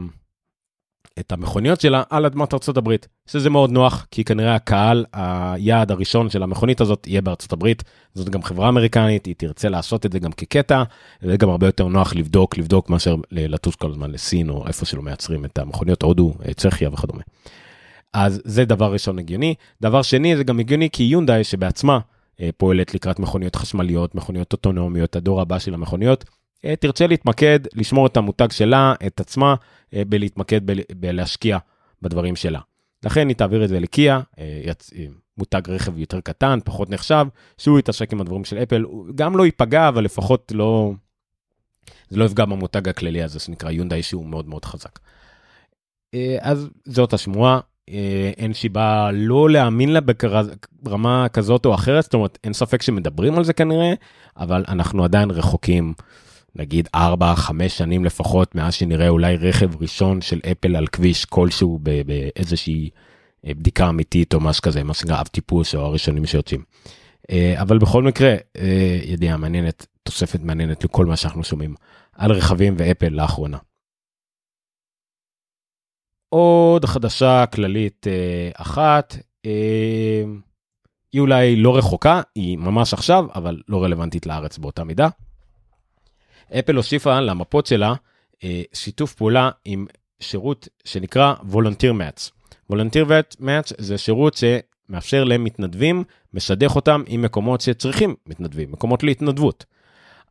את 1.20 1.32
המכוניות 1.32 1.80
שלה 1.80 2.02
על 2.10 2.26
אדמת 2.26 2.54
ארצות 2.54 2.76
הברית, 2.76 3.08
שזה 3.26 3.50
מאוד 3.50 3.70
נוח, 3.70 4.06
כי 4.10 4.24
כנראה 4.24 4.54
הקהל, 4.54 5.04
היעד 5.12 5.90
הראשון 5.90 6.30
של 6.30 6.42
המכונית 6.42 6.80
הזאת 6.80 7.06
יהיה 7.06 7.20
בארצות 7.20 7.52
הברית. 7.52 7.82
זאת 8.14 8.28
גם 8.28 8.42
חברה 8.42 8.68
אמריקנית, 8.68 9.26
היא 9.26 9.34
תרצה 9.38 9.68
לעשות 9.68 10.06
את 10.06 10.12
זה 10.12 10.18
גם 10.18 10.32
כקטע, 10.32 10.82
וזה 11.22 11.36
גם 11.36 11.48
הרבה 11.48 11.66
יותר 11.66 11.88
נוח 11.88 12.14
לבדוק, 12.14 12.58
לבדוק 12.58 12.90
מאשר 12.90 13.16
לטוס 13.30 13.74
כל 13.74 13.90
הזמן 13.90 14.10
לסין 14.10 14.50
או 14.50 14.66
איפה 14.66 14.86
שלא 14.86 15.02
מייצרים 15.02 15.44
את 15.44 15.58
המכוניות, 15.58 16.02
הודו, 16.02 16.34
צ'כיה 16.56 16.88
וכדומה. 16.92 17.22
אז 18.12 18.42
זה 18.44 18.64
דבר 18.64 18.92
ראשון 18.92 19.18
הגיוני. 19.18 19.54
דבר 19.82 20.02
שני, 20.02 20.36
זה 20.36 20.44
גם 20.44 20.60
הגיוני 20.60 20.90
כי 20.90 21.02
יונדאי 21.02 21.44
שבעצמה 21.44 21.98
אה, 22.40 22.50
פועלת 22.56 22.94
לקראת 22.94 23.18
מכוניות 23.18 23.56
חשמליות, 23.56 24.14
מכוניות 24.14 24.52
אוטונומיות, 24.52 25.16
הדור 25.16 25.40
הבא 25.40 25.58
של 25.58 25.74
המכוניות, 25.74 26.24
אה, 26.24 26.39
תרצה 26.80 27.06
להתמקד, 27.06 27.60
לשמור 27.74 28.06
את 28.06 28.16
המותג 28.16 28.50
שלה, 28.50 28.94
את 29.06 29.20
עצמה, 29.20 29.54
אה, 29.94 30.02
בלהתמקד 30.08 30.60
בלהשקיע 30.96 31.58
בדברים 32.02 32.36
שלה. 32.36 32.60
לכן 33.04 33.28
היא 33.28 33.36
תעביר 33.36 33.64
את 33.64 33.68
זה 33.68 33.80
לקיה, 33.80 34.20
אה, 34.38 34.60
יצ... 34.64 34.90
אה, 34.98 35.06
מותג 35.38 35.70
רכב 35.70 35.98
יותר 35.98 36.20
קטן, 36.20 36.58
פחות 36.64 36.90
נחשב, 36.90 37.26
שהוא 37.58 37.78
יתעשק 37.78 38.12
עם 38.12 38.20
הדברים 38.20 38.44
של 38.44 38.58
אפל, 38.58 38.82
הוא 38.82 39.06
גם 39.14 39.36
לא 39.36 39.44
ייפגע, 39.44 39.88
אבל 39.88 40.04
לפחות 40.04 40.52
לא... 40.54 40.92
זה 42.08 42.16
לא 42.16 42.24
יפגע 42.24 42.44
במותג 42.44 42.88
הכללי 42.88 43.22
הזה 43.22 43.38
שנקרא 43.38 43.70
יונדאי 43.70 44.02
שהוא 44.02 44.26
מאוד 44.26 44.48
מאוד 44.48 44.64
חזק. 44.64 44.98
אה, 46.14 46.36
אז 46.40 46.68
זאת 46.84 47.12
השמועה, 47.12 47.60
אה, 47.88 48.30
אין 48.36 48.52
סיבה 48.52 49.10
לא 49.12 49.50
להאמין 49.50 49.92
לה 49.92 50.00
ברמה 50.82 51.26
כזאת 51.28 51.66
או 51.66 51.74
אחרת, 51.74 52.02
זאת 52.04 52.14
אומרת, 52.14 52.38
אין 52.44 52.52
ספק 52.52 52.82
שמדברים 52.82 53.38
על 53.38 53.44
זה 53.44 53.52
כנראה, 53.52 53.92
אבל 54.36 54.64
אנחנו 54.68 55.04
עדיין 55.04 55.30
רחוקים, 55.30 55.94
נגיד 56.56 56.88
4-5 56.96 56.98
שנים 57.68 58.04
לפחות, 58.04 58.54
מאז 58.54 58.74
שנראה 58.74 59.08
אולי 59.08 59.36
רכב 59.36 59.82
ראשון 59.82 60.20
של 60.20 60.40
אפל 60.52 60.76
על 60.76 60.86
כביש 60.86 61.24
כלשהו 61.24 61.78
באיזושהי 61.78 62.90
אה, 63.46 63.54
בדיקה 63.54 63.88
אמיתית 63.88 64.34
או 64.34 64.40
משהו 64.40 64.62
כזה, 64.62 64.84
מה 64.84 64.94
שנקרא 64.94 65.20
אב 65.20 65.26
טיפוס 65.26 65.74
או 65.74 65.80
הראשונים 65.80 66.26
שיוצאים. 66.26 66.62
אה, 67.30 67.62
אבל 67.62 67.78
בכל 67.78 68.02
מקרה, 68.02 68.34
ידיעה 69.04 69.36
מעניינת, 69.36 69.86
תוספת 70.02 70.40
מעניינת 70.40 70.84
לכל 70.84 71.06
מה 71.06 71.16
שאנחנו 71.16 71.44
שומעים 71.44 71.74
על 72.12 72.32
רכבים 72.32 72.74
ואפל 72.78 73.08
לאחרונה. 73.08 73.58
עוד 76.34 76.84
חדשה 76.84 77.44
כללית 77.46 78.06
אה, 78.06 78.50
אחת, 78.54 79.16
אה, 79.46 80.22
היא 81.12 81.20
אולי 81.20 81.56
לא 81.56 81.76
רחוקה, 81.76 82.20
היא 82.34 82.58
ממש 82.58 82.94
עכשיו, 82.94 83.24
אבל 83.34 83.62
לא 83.68 83.82
רלוונטית 83.82 84.26
לארץ 84.26 84.58
באותה 84.58 84.84
מידה. 84.84 85.08
אפל 86.58 86.76
הוסיפה 86.76 87.20
למפות 87.20 87.66
שלה 87.66 87.94
אה, 88.44 88.62
שיתוף 88.72 89.14
פעולה 89.14 89.50
עם 89.64 89.86
שירות 90.20 90.68
שנקרא 90.84 91.34
Volunteer 91.52 91.92
Match. 92.00 92.30
Volunteer 92.72 93.06
Match 93.40 93.74
זה 93.78 93.98
שירות 93.98 94.34
שמאפשר 94.34 95.24
למתנדבים, 95.24 96.04
משדך 96.34 96.76
אותם 96.76 97.02
עם 97.06 97.22
מקומות 97.22 97.60
שצריכים 97.60 98.14
מתנדבים, 98.26 98.72
מקומות 98.72 99.02
להתנדבות. 99.02 99.64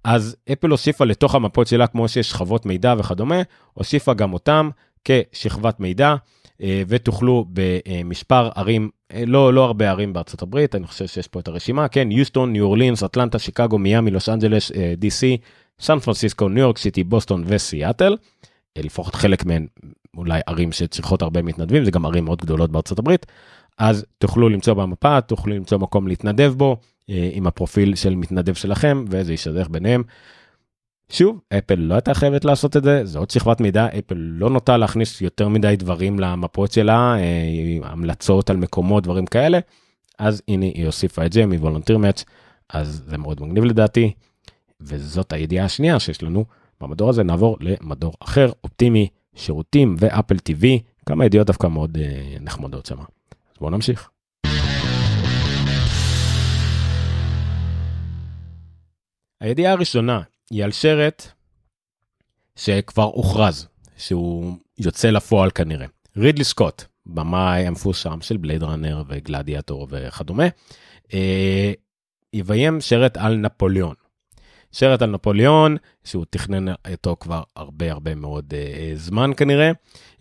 אז 0.04 0.36
אפל 0.52 0.70
הוסיפה 0.70 1.06
לתוך 1.06 1.36
המפות 1.36 1.68
שלה, 1.68 1.88
כמו 1.88 2.08
שיש 2.10 2.30
שכבות 2.30 2.66
מידע 2.66 2.96
וכדומה, 2.98 3.42
הוסיפה 3.74 4.14
גם 4.14 4.34
אותם 4.34 4.70
כשכבת 5.06 5.80
מידע, 5.80 6.16
אה, 6.62 6.84
ותוכלו 6.88 7.46
במספר 7.54 8.50
ערים, 8.56 8.90
אה, 9.12 9.24
לא, 9.28 9.54
לא 9.54 9.66
הרבה 9.66 9.90
ערים 9.90 10.14
בארצות 10.14 10.42
הברית, 10.42 10.76
אני 10.76 10.88
חושב 10.88 11.08
שיש 11.08 11.28
פה 11.28 11.40
את 11.40 11.48
הרשימה, 11.48 11.88
כן, 11.88 12.12
יוסטון, 12.12 12.52
ניו 12.52 12.66
אורלינס, 12.66 13.04
אטלנטה, 13.04 13.40
שיקגו, 13.40 13.78
מיאמי, 13.78 14.12
לוס 14.12 14.30
אנג'לס, 14.30 14.72
די.סי, 14.98 15.38
סן 15.80 16.00
פרנסיסקו, 16.00 16.50
ניו 16.50 16.64
יורק 16.64 16.78
סיטי, 16.78 17.04
בוסטון 17.04 17.44
וסיאטל. 17.46 18.18
אה, 18.78 18.82
לפחות 18.82 19.16
חלק 19.16 19.46
מהן 19.46 19.68
אולי 20.18 20.40
ערים 20.48 20.72
שצריכות 20.72 21.22
הרבה 21.22 21.42
מתנדבים, 21.42 21.86
זה 21.86 21.92
גם 21.92 22.06
ערים 22.06 22.26
מאוד 22.26 22.42
גדולות 22.42 22.72
בארצות 22.72 23.00
הברית. 23.00 23.26
אז 23.78 24.06
תוכלו 24.18 24.50
למצוא 24.50 24.74
במפה, 24.74 25.22
תוכלו 25.22 25.56
למצוא 25.56 25.78
מקום 25.78 26.08
להתנדב 26.08 26.54
בו, 26.58 26.78
עם 27.08 27.48
הפרופיל 27.48 27.96
של 27.96 28.16
מתנדב 28.16 28.54
שלכם, 28.54 29.06
וזה 29.10 29.34
ישדך 29.34 29.68
ביניהם. 29.70 30.04
שוב, 31.12 31.40
אפל 31.58 31.76
לא 31.76 31.94
הייתה 31.94 32.14
חייבת 32.14 32.46
לעשות 32.46 32.78
את 32.78 32.84
זה, 32.84 33.06
זו 33.06 33.20
עוד 33.20 33.30
שכבת 33.30 33.62
מידע, 33.62 33.88
אפל 34.00 34.16
לא 34.16 34.50
נוטה 34.50 34.78
להכניס 34.78 35.22
יותר 35.22 35.48
מדי 35.48 35.76
דברים 35.76 36.20
למפות 36.20 36.72
שלה, 36.72 37.16
אה, 37.20 37.90
המלצות 37.92 38.50
על 38.50 38.58
מקומות, 38.58 39.04
דברים 39.04 39.26
כאלה, 39.26 39.60
אז 40.20 40.42
הנה 40.48 40.66
היא 40.66 40.86
הוסיפה 40.86 41.26
את 41.26 41.34
זה 41.34 41.46
מוולונטיר 41.46 41.98
מאץ', 41.98 42.24
אז 42.70 43.04
זה 43.06 43.18
מאוד 43.18 43.42
מגניב 43.42 43.64
לדעתי, 43.64 44.12
וזאת 44.82 45.34
הידיעה 45.34 45.66
השנייה 45.66 46.00
שיש 46.00 46.24
לנו 46.24 46.46
במדור 46.82 47.10
הזה, 47.10 47.24
נעבור 47.24 47.58
למדור 47.62 48.14
אחר, 48.20 48.52
אופטימי, 48.64 49.08
שירותים 49.36 49.96
ואפל 50.00 50.36
TV, 50.36 50.66
כמה 51.06 51.26
ידיעות 51.26 51.48
דווקא 51.48 51.68
מאוד 51.68 51.98
אה, 51.98 52.38
נחמדות 52.40 52.86
שמה. 52.86 53.04
אז 53.52 53.58
בואו 53.60 53.72
נמשיך. 53.72 54.10
הידיעה 59.42 59.74
הראשונה 59.74 60.22
היא 60.52 60.64
על 60.64 60.72
שרט 60.72 61.28
שכבר 62.56 63.04
הוכרז 63.04 63.68
שהוא 63.98 64.54
יוצא 64.78 65.10
לפועל 65.10 65.52
כנראה. 65.52 65.86
רידלי 66.18 66.44
סקוט, 66.44 66.84
במאי 67.06 67.68
המפורסם 67.68 68.22
של 68.22 68.38
בלייד 68.38 68.64
ראנר 68.64 69.04
וגלדיאטור 69.08 69.88
וכדומה, 69.90 70.48
אה, 71.14 71.74
יביים 72.34 72.82
שרט 72.82 73.18
על 73.18 73.36
נפוליאון. 73.36 73.96
שרט 74.72 75.02
על 75.02 75.10
נפוליאון, 75.10 75.78
שהוא 76.04 76.26
תכנן 76.30 76.74
אותו 76.92 77.16
כבר 77.20 77.42
הרבה 77.56 77.92
הרבה 77.92 78.16
מאוד 78.16 78.54
אה, 78.54 78.92
זמן 78.96 79.32
כנראה. 79.38 79.72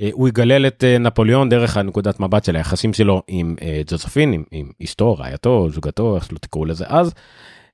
אה, 0.00 0.08
הוא 0.12 0.28
יגלל 0.28 0.66
את 0.66 0.84
אה, 0.84 0.98
נפוליאון 0.98 1.48
דרך 1.48 1.76
הנקודת 1.76 2.20
מבט 2.20 2.44
של 2.44 2.56
היחסים 2.56 2.92
שלו 2.92 3.22
עם 3.28 3.56
אה, 3.62 3.82
ג'וזפין, 3.86 4.32
עם, 4.32 4.44
עם 4.50 4.70
אשתו, 4.82 5.14
רעייתו, 5.14 5.70
זוגתו, 5.70 6.16
איך 6.16 6.26
שלא 6.26 6.38
תקראו 6.38 6.64
לזה 6.64 6.84
אז, 6.88 7.14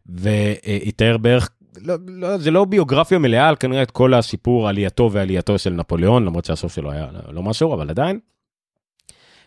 ויתאר 0.06 1.16
בערך 1.16 1.50
לא, 1.82 1.94
לא, 2.06 2.38
זה 2.38 2.50
לא 2.50 2.64
ביוגרפיה 2.64 3.18
מלאה 3.18 3.48
על 3.48 3.56
כנראה 3.56 3.82
את 3.82 3.90
כל 3.90 4.14
הסיפור 4.14 4.68
עלייתו 4.68 5.10
ונפילתו 5.12 5.58
של 5.58 5.70
נפוליאון, 5.70 6.24
למרות 6.24 6.44
שהסוף 6.44 6.74
שלו 6.74 6.90
היה 6.90 7.06
לא 7.28 7.42
משהו, 7.42 7.74
אבל 7.74 7.90
עדיין. 7.90 8.18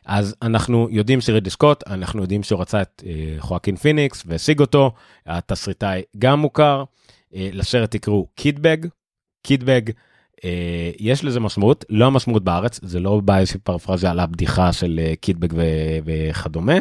אז 0.06 0.36
אנחנו 0.42 0.88
יודעים 0.92 1.22
שרידלי 1.22 1.50
סקוט, 1.50 1.84
אנחנו 1.88 2.22
יודעים 2.22 2.44
שהוא 2.44 2.62
רצה 2.62 2.82
את 2.82 3.04
אה, 3.06 3.36
חואקין 3.40 3.76
פיניקס 3.76 4.24
והשיג 4.26 4.60
אותו, 4.60 4.92
התסריטאי 5.26 6.02
גם 6.18 6.40
מוכר, 6.40 6.84
אה, 7.36 7.50
לסרט 7.54 7.92
יקראו 7.92 8.28
Kitbag, 8.36 8.78
Kitbag, 9.42 9.82
אה, 10.46 10.92
יש 11.00 11.24
לזה 11.24 11.40
משמעות, 11.40 11.86
לא 11.90 12.06
המשמעות 12.06 12.44
בארץ, 12.44 12.80
זה 12.84 13.00
לא 13.00 13.22
בא 13.26 13.38
איזושהי 13.38 13.60
פרפרזה 13.60 14.12
על 14.12 14.20
הבדיחה 14.20 14.74
של 14.74 15.00
אה, 15.04 15.14
קיטבג 15.22 15.54
ו- 15.54 15.98
וכדומה. 16.06 16.76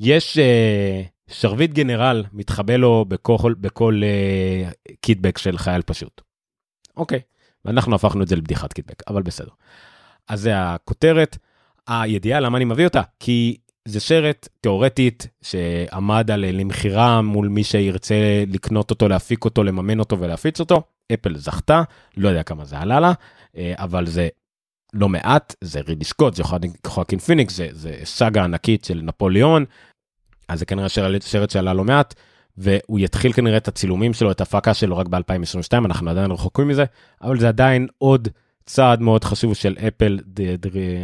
יש 0.00 0.38
אה, 0.38 1.02
שרביט 1.30 1.72
גנרל 1.72 2.24
מתחבא 2.32 2.76
לו 2.76 3.04
בכל, 3.08 3.54
בכל 3.54 4.02
קידבק 5.00 5.38
של 5.38 5.58
חייל 5.58 5.82
פשוט. 5.82 6.20
אוקיי, 6.96 7.20
ואנחנו 7.64 7.94
הפכנו 7.94 8.22
את 8.22 8.28
זה 8.28 8.36
לבדיחת 8.36 8.72
קידבק, 8.72 9.02
אבל 9.08 9.22
בסדר. 9.22 9.50
אז 10.28 10.40
זה 10.40 10.52
הכותרת. 10.56 11.38
הידיעה 11.86 12.40
למה 12.40 12.56
אני 12.56 12.64
מביא 12.64 12.84
אותה 12.84 13.02
כי 13.20 13.56
זה 13.88 14.00
שרט 14.00 14.48
תיאורטית 14.60 15.26
שעמד 15.42 16.30
על 16.30 16.44
למכירה 16.46 17.22
מול 17.22 17.48
מי 17.48 17.64
שירצה 17.64 18.14
לקנות 18.48 18.90
אותו 18.90 19.08
להפיק 19.08 19.44
אותו 19.44 19.64
לממן 19.64 19.98
אותו 19.98 20.20
ולהפיץ 20.20 20.60
אותו 20.60 20.82
אפל 21.14 21.38
זכתה 21.38 21.82
לא 22.16 22.28
יודע 22.28 22.42
כמה 22.42 22.64
זה 22.64 22.78
עלה 22.78 23.00
לה 23.00 23.12
אבל 23.58 24.06
זה 24.06 24.28
לא 24.94 25.08
מעט 25.08 25.54
זה 25.60 25.80
רידי 25.88 26.04
סקוט 26.04 26.34
זה 26.34 26.42
חואקין 26.86 27.18
פיניקס 27.18 27.56
זה, 27.56 27.68
זה 27.72 27.94
סאגה 28.04 28.44
ענקית 28.44 28.84
של 28.84 29.00
נפוליאון 29.02 29.64
אז 30.48 30.58
זה 30.58 30.64
כנראה 30.64 30.88
סרט 31.20 31.50
שיעלה 31.50 31.74
לא 31.74 31.84
מעט. 31.84 32.14
והוא 32.56 32.98
יתחיל 32.98 33.32
כנראה 33.32 33.56
את 33.56 33.68
הצילומים 33.68 34.12
שלו, 34.12 34.30
את 34.30 34.40
ההפקה 34.40 34.74
שלו 34.74 34.96
רק 34.96 35.06
ב-2022, 35.08 35.84
אנחנו 35.84 36.10
עדיין 36.10 36.30
רחוקים 36.30 36.68
מזה, 36.68 36.84
אבל 37.22 37.38
זה 37.38 37.48
עדיין 37.48 37.86
עוד 37.98 38.28
צעד 38.66 39.00
מאוד 39.00 39.24
חשוב 39.24 39.54
של 39.54 39.76
אפל, 39.88 40.18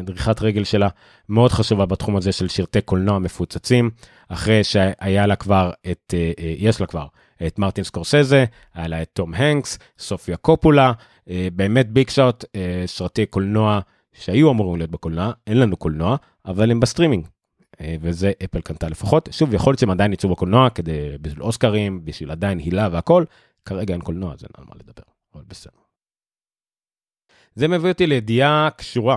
דריכת 0.05 0.42
רגל 0.42 0.64
שלה 0.64 0.88
מאוד 1.29 1.53
חשובה 1.53 1.87
בתחום 1.87 2.16
הזה 2.16 2.33
של 2.33 2.49
סרטי 2.49 2.81
קולנוע 2.81 3.18
מפוצצים, 3.18 3.90
אחרי 4.29 4.64
שהיה 4.64 5.27
לה 5.27 5.37
כבר 5.37 5.73
את, 5.90 6.14
אה, 6.14 6.33
אה, 6.38 6.55
יש 6.59 6.81
לה 6.81 6.87
כבר 6.87 7.07
את 7.47 7.59
מרטין 7.59 7.85
סקורסזה, 7.85 8.44
היה 8.75 8.88
לה 8.88 9.03
את 9.03 9.09
תום 9.12 9.35
הנקס, 9.35 9.79
סופיה 9.99 10.37
קופולה, 10.37 10.92
אה, 11.31 11.49
באמת 11.53 11.90
big 11.91 12.11
shot, 12.11 12.45
סרטי 12.87 13.27
קולנוע 13.27 13.81
שהיו 14.12 14.51
אמורים 14.51 14.77
להיות 14.77 14.90
בקולנוע, 14.90 15.33
אין 15.47 15.59
לנו 15.61 15.77
קולנוע, 15.77 16.16
אבל 16.47 16.71
הם 16.71 16.81
בסטרימינג, 16.81 17.27
וזה 18.01 18.33
אפל 18.44 18.61
קנתה 18.61 18.88
לפחות. 18.88 19.29
שוב, 19.33 19.55
יכול 19.55 19.71
להיות 19.71 19.79
שהם 19.79 19.90
עדיין 19.90 20.12
יצאו 20.12 20.29
בקולנוע 20.29 20.71
כדי, 20.71 21.18
בשביל 21.21 21.42
אוסקרים, 21.42 22.05
בשביל 22.05 22.31
עדיין 22.31 22.59
הילה 22.59 22.88
והכל, 22.92 23.25
כרגע 23.64 23.94
אין 23.94 24.01
קולנוע, 24.01 24.35
אז 24.35 24.42
אין 24.42 24.51
על 24.59 24.64
מה 24.68 24.75
לדבר, 24.77 25.03
אבל 25.35 25.42
בסדר. 25.49 25.88
זה 27.59 27.68
מביא 27.68 27.90
אותי 27.90 28.07
לידיעה 28.07 28.68
קשורה, 28.77 29.16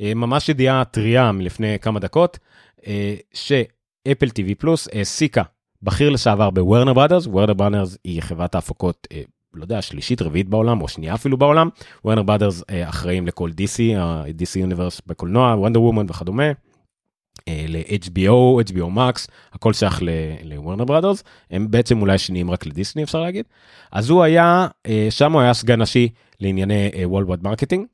אה, 0.00 0.14
ממש 0.14 0.48
ידיעה 0.48 0.84
טריה 0.84 1.32
מלפני 1.32 1.78
כמה 1.78 2.00
דקות, 2.00 2.38
אה, 2.86 3.14
שאפל 3.34 4.26
TV 4.26 4.54
פלוס 4.58 4.88
העסיקה 4.92 5.42
בכיר 5.82 6.10
לשעבר 6.10 6.50
בוורנר 6.50 6.92
בראדרס, 6.92 7.26
וורנר 7.26 7.54
בראדרס 7.54 7.98
היא 8.04 8.22
חברת 8.22 8.54
ההפקות, 8.54 9.06
לא 9.54 9.64
יודע, 9.64 9.82
שלישית, 9.82 10.22
רביעית 10.22 10.48
בעולם, 10.48 10.82
או 10.82 10.88
שנייה 10.88 11.14
אפילו 11.14 11.36
בעולם. 11.36 11.68
וורנר 12.04 12.22
בראדרס 12.22 12.62
אחראים 12.84 13.26
לכל 13.26 13.50
DC, 13.50 13.98
ה-DC 13.98 14.58
universe 14.58 15.00
בקולנוע, 15.06 15.54
וונדר 15.54 15.82
וומן 15.82 16.06
וכדומה. 16.08 16.52
אה, 17.48 17.64
ל-HBO, 17.68 18.70
HBO 18.70 18.96
Max, 18.96 19.28
הכל 19.52 19.72
שייך 19.72 20.02
לוורנר 20.44 20.84
בראדרס, 20.84 21.24
הם 21.50 21.70
בעצם 21.70 22.00
אולי 22.00 22.18
שניים 22.18 22.50
רק 22.50 22.66
לדיסני 22.66 23.02
אפשר 23.02 23.20
להגיד. 23.20 23.44
אז 23.92 24.10
הוא 24.10 24.22
היה, 24.22 24.66
אה, 24.86 25.06
שם 25.10 25.32
הוא 25.32 25.40
היה 25.40 25.54
סגן 25.54 25.82
נשיא 25.82 26.08
לענייני 26.40 26.90
world 27.04 27.42
marketing. 27.42 27.86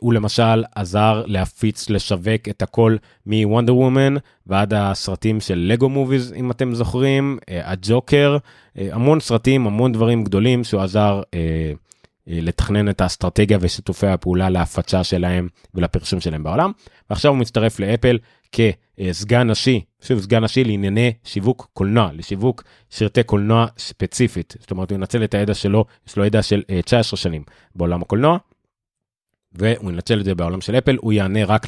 הוא 0.00 0.14
למשל 0.14 0.64
עזר 0.74 1.22
להפיץ, 1.26 1.90
לשווק 1.90 2.48
את 2.50 2.62
הכל 2.62 2.96
מוונדר 3.26 3.76
וומן 3.76 4.14
ועד 4.46 4.74
הסרטים 4.74 5.40
של 5.40 5.58
Lego 5.58 5.88
Movies 5.88 6.32
אם 6.36 6.50
אתם 6.50 6.74
זוכרים, 6.74 7.38
אה, 7.48 7.70
הג'וקר, 7.70 8.36
המון 8.76 9.20
סרטים, 9.20 9.66
המון 9.66 9.92
דברים 9.92 10.24
גדולים 10.24 10.64
שהוא 10.64 10.82
עזר 10.82 11.22
לתכנן 12.26 12.88
את 12.88 13.00
האסטרטגיה 13.00 13.58
ושיתופי 13.60 14.06
הפעולה 14.06 14.50
להפצה 14.50 15.04
שלהם 15.04 15.48
ולפרסום 15.74 16.20
שלהם 16.20 16.42
בעולם. 16.42 16.72
ועכשיו 17.10 17.30
הוא 17.30 17.38
מצטרף 17.38 17.80
לאפל 17.80 18.18
כסגן 18.52 19.50
נשי, 19.50 19.80
שוב 20.02 20.20
סגן 20.20 20.44
נשי 20.44 20.64
לענייני 20.64 21.12
שיווק 21.24 21.68
קולנוע, 21.72 22.10
לשיווק 22.12 22.62
שרתי 22.90 23.22
קולנוע 23.22 23.66
ספציפית. 23.78 24.56
זאת 24.60 24.70
אומרת 24.70 24.90
הוא 24.90 24.96
ינצל 24.96 25.24
את 25.24 25.34
הידע 25.34 25.54
שלו, 25.54 25.84
יש 26.08 26.16
לו 26.16 26.24
ידע 26.24 26.42
של 26.42 26.62
19 26.84 27.16
אה, 27.16 27.22
שנים 27.22 27.42
בעולם 27.74 28.02
הקולנוע. 28.02 28.38
והוא 29.52 29.90
ינצל 29.90 30.20
את 30.20 30.24
זה 30.24 30.34
בעולם 30.34 30.60
של 30.60 30.78
אפל, 30.78 30.96
הוא 31.00 31.12
יענה 31.12 31.44
רק 31.44 31.66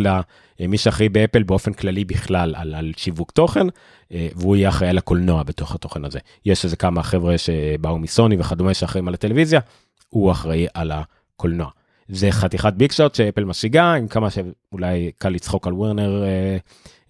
למי 0.61 0.79
שאחראי 0.79 1.09
באפל 1.09 1.43
באופן 1.43 1.73
כללי 1.73 2.05
בכלל 2.05 2.55
על, 2.57 2.75
על 2.75 2.93
שיווק 2.97 3.31
תוכן, 3.31 3.67
אה, 4.13 4.29
והוא 4.37 4.57
יהיה 4.57 4.69
אחראי 4.69 4.91
על 4.91 4.99
הקולנוע 4.99 5.43
בתוך 5.43 5.75
התוכן 5.75 6.05
הזה. 6.05 6.19
יש 6.45 6.65
איזה 6.65 6.77
כמה 6.77 7.03
חבר'ה 7.03 7.39
שבאו 7.39 7.99
מסוני 7.99 8.37
וכדומה 8.39 8.75
שאחראים 8.75 9.09
על 9.09 9.15
הטלוויזיה, 9.15 9.61
הוא 10.09 10.33
אחראי 10.33 10.67
על 10.75 10.93
הקולנוע. 10.93 11.71
זה 12.13 12.31
חתיכת 12.31 12.73
big 12.73 12.93
shot 12.93 13.15
שאפל 13.15 13.45
משיגה 13.45 13.95
עם 13.95 14.09
כמה 14.09 14.29
שאולי 14.31 15.13
קל 15.19 15.29
לצחוק 15.29 15.67
על 15.67 15.73
וורנר 15.73 16.25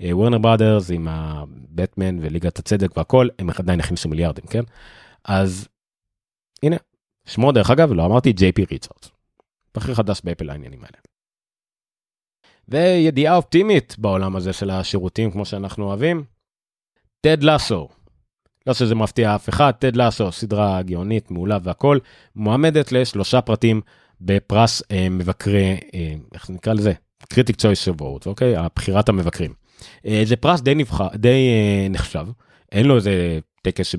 וורנר 0.01 0.39
בראדרס 0.39 0.91
עם 0.91 1.09
הבטמן 1.09 2.19
וליגת 2.21 2.59
הצדק 2.59 2.97
והכל 2.97 3.29
הם 3.39 3.51
עדיין 3.59 3.81
הכניסו 3.81 4.09
מיליארדים 4.09 4.45
כן 4.47 4.63
אז 5.25 5.69
הנה 6.63 6.77
שמו 7.27 7.53
דרך 7.53 7.71
אגב 7.71 7.93
לא 7.93 8.07
אמרתי 8.07 8.33
ג'יי 8.33 8.53
פי 8.53 8.65
ריצ'רדס. 8.71 9.11
בכיר 9.75 9.95
חדש 9.95 10.21
באפל 10.25 10.51
העניינים 10.51 10.81
האלה. 10.85 10.99
וידיעה 12.69 13.37
אופטימית 13.37 13.99
בעולם 13.99 14.37
הזה 14.37 14.53
של 14.53 14.71
השירותים 14.71 15.31
כמו 15.31 15.45
שאנחנו 15.45 15.85
אוהבים. 15.85 16.25
טד 17.21 17.43
לאסו. 17.43 17.89
לא 18.67 18.75
שזה 18.75 18.95
מפתיע 18.95 19.35
אף 19.35 19.49
אחד, 19.49 19.71
טד 19.71 19.97
לאסו, 19.97 20.33
סדרה 20.33 20.83
גאונית, 20.83 21.31
מעולה 21.31 21.59
והכל, 21.63 21.99
מועמדת 22.37 22.93
לשלושה 22.93 23.41
פרטים 23.41 23.81
בפרס 24.25 24.83
אה, 24.91 25.09
מבקרי, 25.11 25.79
אה, 25.95 26.15
איך 26.35 26.51
נקרא 26.51 26.73
לזה? 26.73 26.93
Critics' 27.29 27.57
Choice 27.57 27.89
Awards, 27.89 28.27
אוקיי? 28.27 28.57
הבחירת 28.57 29.09
המבקרים. 29.09 29.53
אה, 30.07 30.23
זה 30.25 30.37
פרס 30.37 30.61
די, 30.61 30.75
נבח... 30.75 31.01
די 31.15 31.29
אה, 31.29 31.89
נחשב, 31.91 32.27
אין 32.73 32.87
לו 32.87 32.97
איזה 32.97 33.39
טקס 33.63 33.95
אה, 33.95 33.99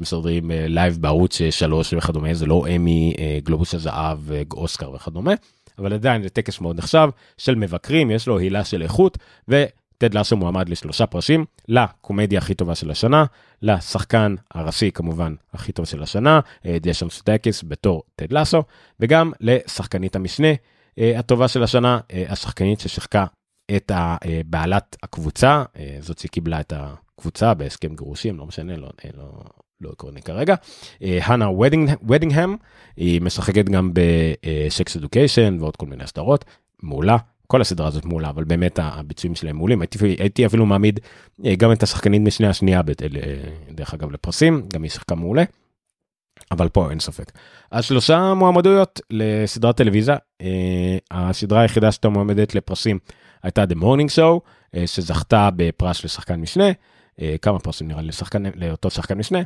live 0.67 0.97
בערוץ 1.01 1.41
שלוש 1.49 1.93
וכדומה, 1.93 2.33
זה 2.33 2.45
לא 2.45 2.65
אמי, 2.75 3.13
אה, 3.19 3.37
גלובוס 3.43 3.75
הזהב, 3.75 4.31
אה, 4.31 4.41
אוסקר 4.53 4.91
וכדומה, 4.91 5.33
אבל 5.79 5.93
עדיין 5.93 6.23
זה 6.23 6.29
טקס 6.29 6.61
מאוד 6.61 6.77
נחשב 6.77 7.09
של 7.37 7.55
מבקרים, 7.55 8.11
יש 8.11 8.27
לו 8.27 8.37
הילה 8.37 8.63
של 8.63 8.81
איכות, 8.81 9.17
ו... 9.49 9.63
טד 9.97 10.13
לאסו 10.13 10.37
מועמד 10.37 10.69
לשלושה 10.69 11.05
פרסים, 11.05 11.45
לקומדיה 11.67 12.39
הכי 12.39 12.53
טובה 12.53 12.75
של 12.75 12.91
השנה, 12.91 13.25
לשחקן 13.61 14.35
הראשי 14.53 14.91
כמובן 14.91 15.35
הכי 15.53 15.71
טוב 15.71 15.85
של 15.85 16.03
השנה, 16.03 16.39
ג'ייסון 16.65 17.09
סודייקיס 17.09 17.63
בתור 17.67 18.03
טד 18.15 18.33
לאסו, 18.33 18.63
וגם 18.99 19.31
לשחקנית 19.39 20.15
המשנה 20.15 20.53
אה, 20.99 21.19
הטובה 21.19 21.47
של 21.47 21.63
השנה, 21.63 21.99
אה, 22.13 22.23
השחקנית 22.29 22.79
ששיחקה 22.79 23.25
את 23.75 23.91
בעלת 24.45 24.97
הקבוצה, 25.03 25.63
אה, 25.77 25.97
זאת 25.99 26.19
שקיבלה 26.19 26.59
את 26.59 26.73
הקבוצה 26.75 27.53
בהסכם 27.53 27.95
גירושים, 27.95 28.37
לא 28.37 28.45
משנה, 28.45 28.77
לא, 28.77 28.89
לא, 29.17 29.31
לא 29.81 29.89
עקרוני 29.89 30.21
כרגע. 30.21 30.55
הנה 31.01 31.49
וודינגהם, 32.01 32.55
היא 32.97 33.21
משחקת 33.21 33.65
גם 33.65 33.91
בשקס 33.93 34.95
אדוקיישן 34.95 35.57
ועוד 35.59 35.75
כל 35.75 35.85
מיני 35.85 36.07
סדרות, 36.07 36.45
מעולה. 36.83 37.17
כל 37.53 37.61
הסדרה 37.61 37.87
הזאת 37.87 38.05
מעולה 38.05 38.29
אבל 38.29 38.43
באמת 38.43 38.79
הביצועים 38.81 39.35
שלהם 39.35 39.55
מעולים 39.55 39.81
הייתי, 39.81 39.97
הייתי 40.19 40.45
אפילו 40.45 40.65
מעמיד 40.65 40.99
אה, 41.45 41.55
גם 41.55 41.71
את 41.71 41.83
השחקנית 41.83 42.21
משני 42.21 42.47
השנייה 42.47 42.81
דרך 43.71 43.93
אגב 43.93 44.11
לפרסים 44.11 44.63
גם 44.73 44.83
היא 44.83 44.91
שיחקה 44.91 45.15
מעולה. 45.15 45.43
אבל 46.51 46.69
פה 46.69 46.89
אין 46.89 46.99
ספק. 46.99 47.31
אז 47.71 47.85
שלושה 47.85 48.33
מועמדויות 48.33 49.01
לסדרת 49.09 49.77
טלוויזיה 49.77 50.15
אה, 50.41 50.97
הסדרה 51.11 51.61
היחידה 51.61 51.91
שאתה 51.91 52.09
מועמדת 52.09 52.55
לפרסים 52.55 52.99
הייתה 53.43 53.63
The 53.63 53.75
Morning 53.75 54.09
Show 54.17 54.39
אה, 54.75 54.87
שזכתה 54.87 55.49
בפרס 55.55 56.03
לשחקן 56.03 56.41
משנה 56.41 56.71
כמה 57.41 57.59
פרסים 57.59 57.87
נראה 57.87 58.01
לי 58.01 58.07
לשחקן 58.07 58.43
לאותו 58.55 58.89
שחקן 58.89 59.17
משנה 59.17 59.39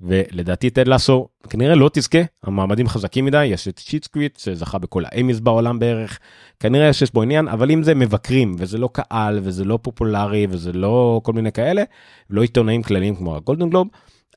ולדעתי 0.00 0.70
טד 0.70 0.88
לאסו 0.88 1.28
כנראה 1.50 1.74
לא 1.74 1.90
תזכה, 1.92 2.18
המועמדים 2.42 2.88
חזקים 2.88 3.24
מדי, 3.24 3.44
יש 3.44 3.68
את 3.68 3.78
Schitt's 3.78 4.15
Creek 4.15 4.38
שזכה 4.38 4.78
בכל 4.78 5.02
האמיס 5.06 5.40
בעולם 5.40 5.78
בערך, 5.78 6.18
כנראה 6.60 6.92
שיש 6.92 7.12
בו 7.12 7.22
עניין, 7.22 7.48
אבל 7.48 7.70
אם 7.70 7.82
זה 7.82 7.94
מבקרים 7.94 8.56
וזה 8.58 8.78
לא 8.78 8.88
קהל 8.92 9.40
וזה 9.42 9.64
לא 9.64 9.78
פופולרי 9.82 10.46
וזה 10.50 10.72
לא 10.72 11.20
כל 11.24 11.32
מיני 11.32 11.52
כאלה, 11.52 11.82
לא 12.30 12.42
עיתונאים 12.42 12.82
כלליים 12.82 13.16
כמו 13.16 13.36
הגולדן 13.36 13.70
גלוב, 13.70 13.88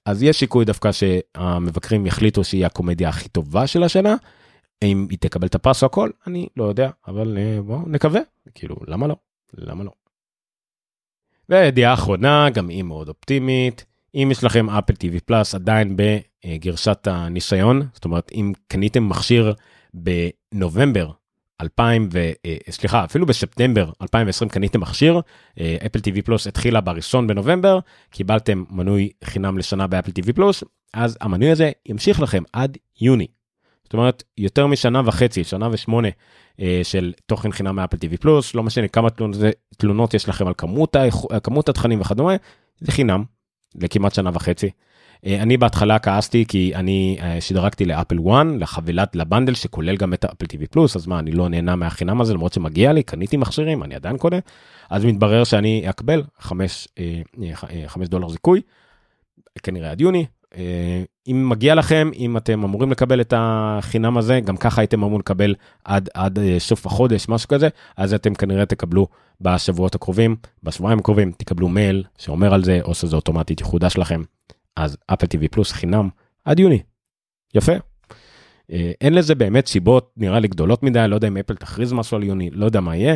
אז 0.06 0.24
יש 0.24 0.40
סיכוי 0.40 0.66
דווקא 0.66 0.92
שהמבקרים 0.92 2.06
יחליטו 2.06 2.44
שהיא 2.44 2.66
הקומדיה 2.66 3.10
הכי 3.10 3.30
טובה 3.30 3.68
של 3.68 3.84
השנה. 3.84 4.16
אם 4.84 5.08
היא 5.10 5.18
תקבל 5.22 5.48
את 5.48 5.56
הפרס 5.56 5.84
או 5.84 5.88
הכל, 5.88 6.10
אני 6.28 6.48
לא 6.58 6.64
יודע, 6.64 6.90
אבל 7.08 7.38
אה, 7.38 7.62
בואו 7.62 7.82
נקווה, 7.88 8.22
כאילו, 8.56 8.76
למה 8.88 9.08
לא? 9.08 9.16
למה 9.54 9.84
לא? 9.84 9.92
וידיעה 11.50 11.94
אחרונה, 11.94 12.50
גם 12.50 12.70
היא 12.70 12.84
מאוד 12.84 13.10
אופטימית. 13.10 13.86
אם 14.16 14.30
יש 14.32 14.44
לכם 14.44 14.70
אפל 14.70 14.94
TV 14.94 15.20
פלאס 15.26 15.56
עדיין 15.56 15.96
בגרשת 15.98 17.08
הניסיון, 17.08 17.82
זאת 17.94 18.06
אומרת 18.06 18.32
אם 18.34 18.54
קניתם 18.68 19.10
מכשיר 19.10 19.54
בנובמבר 19.94 21.12
2000 21.62 22.10
ו... 22.14 22.32
אה, 22.46 22.58
סליחה 22.70 23.04
אפילו 23.04 23.26
בספטמבר 23.26 23.92
2020 24.02 24.50
קניתם 24.50 24.80
מכשיר 24.80 25.22
אפל 25.86 26.00
TV 26.00 26.22
פלוס 26.26 26.48
התחילה 26.48 26.82
בראשון 26.82 27.28
בנובמבר 27.28 27.80
קיבלתם 28.10 28.64
מנוי 28.70 29.10
חינם 29.24 29.58
לשנה 29.58 29.88
באפל 29.88 30.12
TV 30.12 30.34
פלוס 30.34 30.64
אז 30.94 31.18
המנוי 31.22 31.52
הזה 31.52 31.72
ימשיך 31.86 32.22
לכם 32.22 32.44
עד 32.54 32.78
יוני. 33.02 33.28
זאת 33.84 33.94
אומרת 33.94 34.24
יותר 34.38 34.68
משנה 34.68 35.02
וחצי 35.06 35.44
שנה 35.44 35.68
ושמונה 35.72 36.08
אה, 36.60 36.80
של 36.84 37.14
תוכן 37.26 37.52
חינם 37.52 37.76
מאפל 37.76 37.98
TV 37.98 38.18
פלוס 38.18 38.56
לא 38.56 38.64
משנה 38.64 38.88
כמה 38.88 39.08
תלונות, 39.78 40.14
יש 40.14 40.30
לכם 40.30 40.48
על 40.48 40.54
כמות, 40.58 40.96
כמות 41.44 41.70
התכנים 41.70 42.02
וכדומה 42.02 42.36
זה 42.80 42.92
חינם 42.92 43.24
לכמעט 43.76 44.14
שנה 44.14 44.30
וחצי. 44.34 44.70
אה, 45.26 45.42
אני 45.42 45.58
בהתחלה 45.58 46.00
כעסתי 46.00 46.46
כי 46.48 46.76
אני 46.76 47.18
אה, 47.22 47.42
שדרגתי 47.42 47.86
לאפל 47.86 48.18
1 48.30 48.46
לחבילת 48.60 49.16
לבנדל 49.16 49.54
שכולל 49.54 49.96
גם 49.96 50.14
את 50.14 50.26
אפל 50.26 50.46
TV 50.46 50.68
פלוס 50.72 50.96
אז 50.96 51.08
מה 51.08 51.20
אני 51.20 51.32
לא 51.32 51.50
נהנה 51.50 51.76
מהחינם 51.76 52.22
הזה 52.22 52.34
למרות 52.34 52.54
שמגיע 52.54 52.94
לי 52.94 53.04
קניתי 53.04 53.38
מכשירים 53.38 53.84
אני 53.84 53.96
עדיין 53.96 54.18
קונה 54.18 54.38
אז 54.90 55.06
מתברר 55.06 55.44
שאני 55.44 55.90
אקבל 55.90 56.24
5 56.40 56.88
דולר 58.08 58.30
זיכוי 58.30 58.62
כנראה 59.64 59.92
עד 59.92 60.02
יוני 60.02 60.26
אם 61.28 61.50
מגיע 61.50 61.76
לכם 61.76 62.12
אם 62.16 62.38
אתם 62.38 62.64
אמורים 62.64 62.92
לקבל 62.92 63.22
את 63.22 63.34
החינם 63.38 64.18
הזה 64.18 64.40
גם 64.40 64.58
ככה 64.58 64.82
הייתם 64.82 65.04
אמורים 65.04 65.20
לקבל 65.20 65.56
עד 65.86 66.10
עד 66.14 66.40
סוף 66.58 66.86
החודש 66.86 67.30
משהו 67.30 67.50
כזה 67.50 67.70
אז 67.98 68.14
אתם 68.14 68.34
כנראה 68.34 68.66
תקבלו 68.66 69.08
בשבועות 69.42 69.96
הקרובים 69.96 70.36
בשבועיים 70.64 71.00
הקרובים 71.00 71.32
תקבלו 71.32 71.70
מייל 71.70 72.04
שאומר 72.18 72.54
על 72.54 72.64
זה 72.64 72.80
או 72.84 72.94
שזה 72.94 73.16
אוטומטית 73.16 73.62
יחודש 73.62 73.98
לכם 73.98 74.22
אז 74.76 74.98
אפל 75.08 75.26
TV 75.26 75.48
פלוס 75.52 75.72
חינם 75.72 76.10
עד 76.46 76.60
יוני. 76.60 76.82
יפה. 77.56 77.74
אה, 78.72 78.92
אין 79.02 79.14
לזה 79.14 79.36
באמת 79.36 79.68
סיבות 79.68 80.12
נראה 80.18 80.40
לי 80.40 80.48
גדולות 80.48 80.84
מדי 80.84 81.06
לא 81.08 81.16
יודע 81.16 81.28
אם 81.28 81.38
אפל 81.38 81.56
תכריז 81.56 81.94
משהו 81.94 82.18
על 82.18 82.24
יוני 82.24 82.50
לא 82.50 82.66
יודע 82.66 82.80
מה 82.80 82.96
יהיה. 82.96 83.16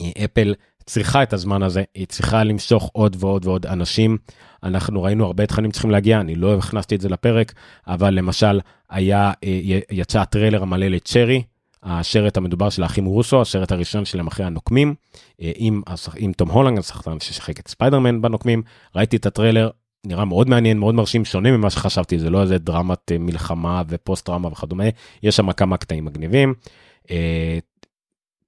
אה, 0.00 0.24
אפל 0.24 0.54
צריכה 0.86 1.22
את 1.22 1.32
הזמן 1.32 1.62
הזה 1.62 1.82
היא 1.94 2.06
צריכה 2.06 2.44
למשוך 2.44 2.90
עוד 2.92 3.16
ועוד 3.20 3.46
ועוד 3.46 3.66
אנשים 3.66 4.18
אנחנו 4.62 5.02
ראינו 5.02 5.26
הרבה 5.26 5.46
תכנים 5.46 5.70
צריכים 5.70 5.90
להגיע 5.90 6.20
אני 6.20 6.34
לא 6.34 6.54
הכנסתי 6.54 6.94
את 6.94 7.00
זה 7.00 7.08
לפרק 7.08 7.52
אבל 7.86 8.14
למשל 8.14 8.60
היה 8.90 9.32
אה, 9.44 9.60
יצא 9.90 10.20
הטריילר 10.20 10.62
המלא 10.62 10.86
ל 10.86 10.94
Cherry 10.94 11.42
הסרט 11.82 12.36
המדובר 12.36 12.70
של 12.70 12.82
האחים 12.82 13.04
רוסו 13.04 13.40
הסרט 13.40 13.72
הראשון 13.72 14.04
שלהם 14.04 14.26
אחרי 14.26 14.46
הנוקמים 14.46 14.94
עם, 15.38 15.82
עם 16.16 16.32
תום 16.32 16.50
הולנד 16.50 16.78
השחקן 16.78 17.20
ששיחק 17.20 17.60
את 17.60 17.68
ספיידרמן 17.68 18.22
בנוקמים 18.22 18.62
ראיתי 18.96 19.16
את 19.16 19.26
הטריילר 19.26 19.70
נראה 20.06 20.24
מאוד 20.24 20.48
מעניין 20.48 20.78
מאוד 20.78 20.94
מרשים 20.94 21.24
שונה 21.24 21.50
ממה 21.50 21.70
שחשבתי 21.70 22.18
זה 22.18 22.30
לא 22.30 22.42
איזה 22.42 22.58
דרמת 22.58 23.12
אה, 23.12 23.18
מלחמה 23.18 23.82
ופוסט 23.88 24.26
טראומה 24.26 24.48
וכדומה 24.48 24.84
יש 25.22 25.36
שם 25.36 25.52
כמה 25.52 25.76
קטעים 25.76 26.04
מגניבים. 26.04 26.54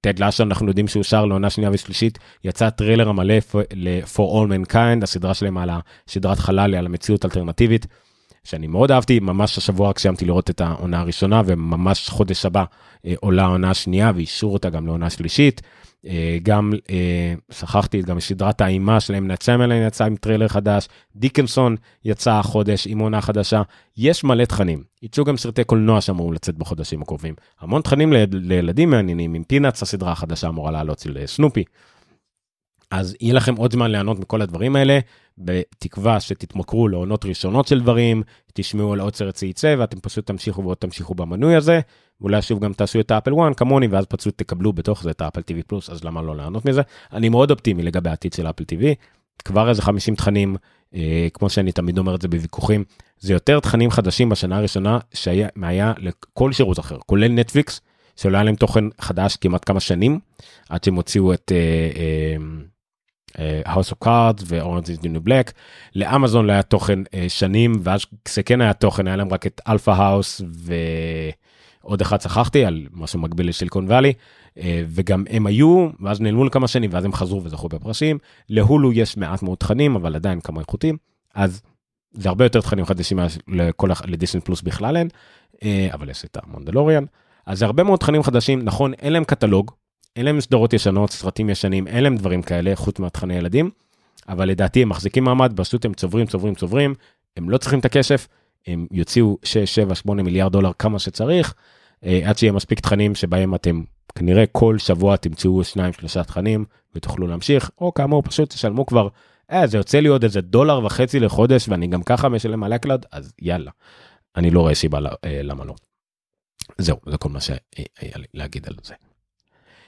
טד 0.03 0.19
לאסו 0.19 0.43
אנחנו 0.43 0.67
יודעים 0.67 0.87
שהוא 0.87 1.03
אושר 1.03 1.25
לעונה 1.25 1.49
שנייה 1.49 1.69
ושלישית 1.73 2.19
יצא 2.43 2.69
טריילר 2.69 3.09
המלא 3.09 3.33
ל-For 3.73 4.17
All 4.17 4.71
Mankind 4.71 5.03
הסדרה 5.03 5.33
שלהם 5.33 5.57
על 5.57 5.69
הסדרת 6.07 6.39
חלל 6.39 6.75
על 6.75 6.85
המציאות 6.85 7.25
אלטרנטיבית. 7.25 7.87
שאני 8.43 8.67
מאוד 8.67 8.91
אהבתי 8.91 9.19
ממש 9.19 9.57
השבוע 9.57 9.89
רק 9.89 9.99
סיימתי 9.99 10.25
לראות 10.25 10.49
את 10.49 10.61
העונה 10.61 10.99
הראשונה 10.99 11.41
וממש 11.45 12.09
חודש 12.09 12.45
הבא 12.45 12.63
אה, 13.05 13.13
עולה 13.19 13.43
העונה 13.43 13.69
השנייה 13.71 14.11
ואישרו 14.15 14.53
אותה 14.53 14.69
גם 14.69 14.85
לעונה 14.85 15.09
שלישית. 15.09 15.61
אה, 16.07 16.37
גם 16.43 16.71
אה, 16.89 17.33
שכחתי 17.51 18.01
גם 18.01 18.19
סדרת 18.19 18.61
האימה 18.61 18.99
שלהם 18.99 19.27
נצמלן 19.27 19.87
יצא 19.87 20.05
עם 20.05 20.15
טריילר 20.15 20.47
חדש 20.47 20.87
דיקנסון 21.15 21.75
יצא 22.05 22.31
החודש 22.31 22.87
עם 22.87 22.99
עונה 22.99 23.21
חדשה. 23.21 23.61
יש 23.97 24.23
מלא 24.23 24.45
תכנים. 24.45 24.83
יצאו 25.01 25.23
גם 25.23 25.37
סרטי 25.37 25.63
קולנוע 25.63 26.01
שאמורים 26.01 26.33
לצאת 26.33 26.57
בחודשים 26.57 27.01
הקרובים. 27.01 27.35
המון 27.59 27.81
תכנים 27.81 28.13
לילדים 28.31 28.89
מעניינים 28.89 29.33
עם 29.33 29.43
Peanuts 29.43 29.81
הסדרה 29.81 30.11
החדשה 30.11 30.47
אמורה 30.47 30.71
לעלות 30.71 30.99
של 30.99 31.17
סנופי. 31.25 31.63
אז 32.91 33.15
יהיה 33.21 33.33
לכם 33.33 33.55
עוד 33.55 33.71
זמן 33.71 33.91
ליהנות 33.91 34.19
מכל 34.19 34.41
הדברים 34.41 34.75
האלה 34.75 34.99
בתקווה 35.37 36.19
שתתמכרו 36.19 36.87
לעונות 36.87 37.25
ראשונות 37.25 37.67
של 37.67 37.79
דברים 37.79 38.23
תשמעו 38.53 38.93
על 38.93 38.99
עוד 38.99 39.15
סרט 39.15 39.35
שייצא 39.35 39.75
ואתם 39.79 39.99
פשוט 39.99 40.27
תמשיכו 40.27 40.63
ועוד 40.63 40.77
תמשיכו 40.77 41.15
במנוי 41.15 41.55
הזה 41.55 41.79
אולי 42.21 42.41
שוב 42.41 42.59
גם 42.59 42.73
תעשו 42.73 42.99
את 42.99 43.11
האפל 43.11 43.31
1 43.47 43.57
כמוני 43.57 43.87
ואז 43.87 44.05
פשוט 44.05 44.37
תקבלו 44.37 44.73
בתוך 44.73 45.03
זה 45.03 45.11
את 45.11 45.21
האפל 45.21 45.41
TV 45.41 45.63
פלוס 45.67 45.89
אז 45.89 46.03
למה 46.03 46.21
לא 46.21 46.35
לענות 46.35 46.65
מזה 46.65 46.81
אני 47.13 47.29
מאוד 47.29 47.51
אופטימי 47.51 47.83
לגבי 47.83 48.09
העתיד 48.09 48.33
של 48.33 48.49
אפל 48.49 48.63
TV 48.63 48.83
כבר 49.45 49.69
איזה 49.69 49.81
50 49.81 50.15
תכנים 50.15 50.55
אה, 50.95 51.27
כמו 51.33 51.49
שאני 51.49 51.71
תמיד 51.71 51.97
אומר 51.97 52.15
את 52.15 52.21
זה 52.21 52.27
בוויכוחים 52.27 52.83
זה 53.19 53.33
יותר 53.33 53.59
תכנים 53.59 53.91
חדשים 53.91 54.29
בשנה 54.29 54.57
הראשונה 54.57 54.99
שהיה 55.13 55.93
לכל 55.97 56.53
שירות 56.53 56.79
אחר 56.79 56.97
כולל 57.05 57.31
נטפליקס 57.31 57.81
שלא 58.15 58.37
היה 58.37 58.43
להם 58.43 58.55
תוכן 58.55 58.83
חדש 59.01 59.35
כמעט 59.35 59.65
כמה 59.65 59.79
שנים 59.79 60.19
עד 60.69 60.83
שהם 60.83 60.95
הוציאו 60.95 61.33
את. 61.33 61.51
אה, 61.55 61.57
אה, 61.95 62.63
House 63.65 63.91
of 63.91 64.05
Cards 64.05 64.43
ו-Orange 64.45 64.85
is 64.85 65.01
the 65.01 65.07
New 65.07 65.27
Black. 65.27 65.51
לאמזון 65.95 66.45
לא 66.45 66.51
היה 66.51 66.61
תוכן 66.61 66.99
שנים 67.27 67.73
ואז 67.83 68.05
כשכן 68.25 68.61
היה 68.61 68.73
תוכן 68.73 69.07
היה 69.07 69.15
להם 69.15 69.33
רק 69.33 69.47
את 69.47 69.61
Alpha 69.67 69.91
House 69.91 70.41
ועוד 71.83 72.01
אחד 72.01 72.21
שכחתי 72.21 72.65
על 72.65 72.87
משהו 72.91 73.19
מקביל 73.19 73.49
ל 73.49 73.54
Silicon 73.54 73.85
Valley 73.85 74.13
וגם 74.87 75.23
הם 75.29 75.45
היו 75.45 75.89
ואז 75.99 76.21
נעלמו 76.21 76.45
לכמה 76.45 76.67
שנים 76.67 76.89
ואז 76.93 77.05
הם 77.05 77.13
חזרו 77.13 77.43
וזכו 77.43 77.69
בפרסים. 77.69 78.17
להולו 78.49 78.93
יש 78.93 79.17
מעט 79.17 79.43
מאוד 79.43 79.57
תכנים 79.57 79.95
אבל 79.95 80.15
עדיין 80.15 80.41
כמה 80.41 80.59
איכותים 80.59 80.97
אז 81.35 81.61
זה 82.13 82.29
הרבה 82.29 82.45
יותר 82.45 82.61
תכנים 82.61 82.85
חדשים 82.85 83.19
לכל 83.47 83.89
לדיסני 84.05 84.41
פלוס 84.41 84.61
בכלל 84.61 84.97
אין 84.97 85.07
אבל 85.93 86.09
יש 86.09 86.25
את 86.25 86.37
המונדלוריאן. 86.43 87.03
אז 87.45 87.59
זה 87.59 87.65
הרבה 87.65 87.83
מאוד 87.83 87.99
תכנים 87.99 88.23
חדשים 88.23 88.61
נכון 88.63 88.93
אין 88.93 89.13
להם 89.13 89.23
קטלוג 89.23 89.71
אין 90.15 90.25
להם 90.25 90.41
סדרות 90.41 90.73
ישנות, 90.73 91.11
סרטים 91.11 91.49
ישנים, 91.49 91.87
אין 91.87 92.03
להם 92.03 92.17
דברים 92.17 92.41
כאלה, 92.41 92.75
חוץ 92.75 92.99
מהתכני 92.99 93.35
ילדים, 93.35 93.69
אבל 94.29 94.49
לדעתי 94.49 94.81
הם 94.81 94.89
מחזיקים 94.89 95.23
מעמד, 95.23 95.53
פשוט 95.55 95.85
הם 95.85 95.93
צוברים, 95.93 96.25
צוברים, 96.25 96.55
צוברים, 96.55 96.95
הם 97.37 97.49
לא 97.49 97.57
צריכים 97.57 97.79
את 97.79 97.85
הכסף, 97.85 98.27
הם 98.67 98.87
יוציאו 98.91 99.37
6, 99.43 99.75
7, 99.75 99.95
8 99.95 100.23
מיליארד 100.23 100.51
דולר 100.51 100.71
כמה 100.79 100.99
שצריך, 100.99 101.53
אה, 102.05 102.21
עד 102.23 102.37
שיהיה 102.37 102.51
מספיק 102.51 102.79
תכנים 102.79 103.15
שבהם 103.15 103.55
אתם 103.55 103.83
כנראה 104.15 104.45
כל 104.51 104.77
שבוע 104.77 105.17
תמצאו 105.17 105.63
2, 105.63 105.93
3 105.93 106.17
תכנים 106.17 106.65
ותוכלו 106.95 107.27
להמשיך, 107.27 107.69
או 107.81 107.93
כאמור 107.93 108.21
פשוט 108.21 108.49
תשלמו 108.49 108.85
כבר, 108.85 109.07
אה, 109.51 109.67
זה 109.67 109.77
יוצא 109.77 109.99
לי 109.99 110.07
עוד 110.07 110.23
איזה 110.23 110.41
דולר 110.41 110.85
וחצי 110.85 111.19
לחודש 111.19 111.69
ואני 111.69 111.87
גם 111.87 112.03
ככה 112.03 112.29
משלם 112.29 112.63
על 112.63 112.73
iCloud, 112.73 113.05
אז 113.11 113.33
יאללה, 113.41 113.71
אני 114.35 114.51
לא 114.51 114.59
רואה 114.59 114.75
סיבה 114.75 114.99
אה, 115.25 115.41
למה 115.43 115.65
לא. 115.65 115.73
זהו, 116.77 116.97
זה 117.09 117.17
כל 117.17 117.29
מה 117.29 117.41
שהיה 117.41 117.57
לי 118.15 118.25
להגיד 118.33 118.67
על 118.67 118.75
זה. 118.83 118.93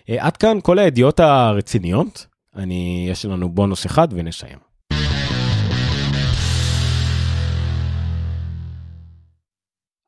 אה, 0.09 0.25
עד 0.25 0.37
כאן 0.37 0.57
כל 0.63 0.79
הידיעות 0.79 1.19
הרציניות. 1.19 2.25
אני, 2.55 3.07
יש 3.11 3.25
לנו 3.25 3.49
בונוס 3.49 3.85
אחד 3.85 4.07
ונסיים. 4.11 4.57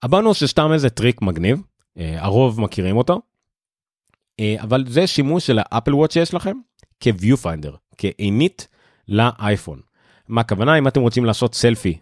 הבונוס 0.04 0.40
זה 0.40 0.48
סתם 0.48 0.74
איזה 0.74 0.90
טריק 0.90 1.22
מגניב, 1.22 1.62
אה, 1.98 2.16
הרוב 2.24 2.62
מכירים 2.62 2.98
אותו, 2.98 3.22
אה, 4.40 4.56
אבל 4.62 4.84
זה 4.88 5.08
שימוש 5.08 5.48
של 5.48 5.60
ה 5.62 5.67
Apple 5.67 5.96
Watch 5.96 6.12
שיש 6.12 6.34
לכם 6.34 6.58
כ-viewfinder, 7.00 7.76
כעינית 7.98 8.68
לאייפון. 9.08 9.82
מה 10.28 10.42
הכוונה 10.42 10.78
אם 10.78 10.88
אתם 10.88 11.02
רוצים 11.02 11.26
לעשות 11.26 11.56
סלפי 11.56 12.00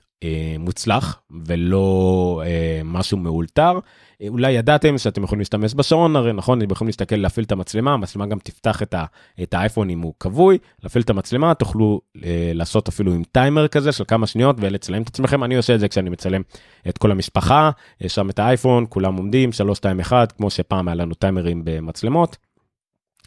מוצלח 0.60 1.22
ולא 1.46 2.42
אה, 2.46 2.82
משהו 2.84 3.18
מאולתר. 3.18 3.80
אה, 4.22 4.28
אולי 4.28 4.52
ידעתם 4.52 4.98
שאתם 4.98 5.24
יכולים 5.24 5.40
להשתמש 5.40 5.76
בשעון 5.76 6.16
הרי 6.16 6.34
נכון 6.34 6.62
אתם 6.62 6.72
יכולים 6.72 6.88
להסתכל 6.88 7.16
להפעיל 7.16 7.46
את 7.46 7.52
המצלמה 7.52 7.94
המצלמה 7.94 8.26
גם 8.26 8.40
תפתח 8.40 8.82
את, 8.82 8.94
ה, 8.94 9.06
את 9.44 9.54
האייפון 9.54 9.90
אם 9.90 10.02
הוא 10.02 10.14
כבוי 10.20 10.58
להפעיל 10.84 11.04
את 11.04 11.10
המצלמה 11.10 11.54
תוכלו 11.54 12.02
אה, 12.24 12.52
לעשות 12.54 12.88
אפילו 12.88 13.14
עם 13.14 13.24
טיימר 13.32 13.68
כזה 13.68 13.92
של 13.92 14.04
כמה 14.08 14.28
שניות 14.28 14.56
ולצלם 14.60 15.02
את 15.02 15.08
עצמכם 15.08 15.44
אני 15.44 15.56
עושה 15.56 15.76
את 15.76 15.80
זה 15.80 15.88
כשאני 15.88 16.10
מצלם 16.10 16.42
את 16.90 16.98
כל 16.98 17.12
המשפחה 17.12 17.72
יש 18.02 18.16
שם 18.16 18.30
את 18.30 18.40
האייפון 18.40 18.86
כולם 18.90 19.16
עומדים 19.16 19.52
3 19.52 19.78
2 19.78 20.00
1 20.00 20.32
כמו 20.32 20.50
שפעם 20.50 20.88
היה 20.88 20.96
לנו 20.96 21.14
טיימרים 21.14 21.62
במצלמות. 21.66 22.38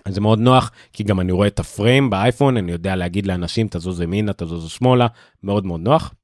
אז 0.05 0.15
זה 0.15 0.21
מאוד 0.21 0.39
נוח 0.39 0.71
כי 0.93 1.05
גם 1.05 1.21
אני 1.21 1.33
רואה 1.33 1.47
את 1.47 1.61
הפריים 1.61 2.11
באייפון 2.11 2.57
אני 2.57 2.73
יודע 2.73 2.97
להגיד 2.97 3.27
לאנשים 3.27 3.69
תזוז 3.71 4.01
ימינה 4.01 4.33
תזוז 4.33 4.71
שמאלה 4.71 5.07
מאוד 5.43 5.67
מאוד 5.67 5.81
נוח. 5.81 6.15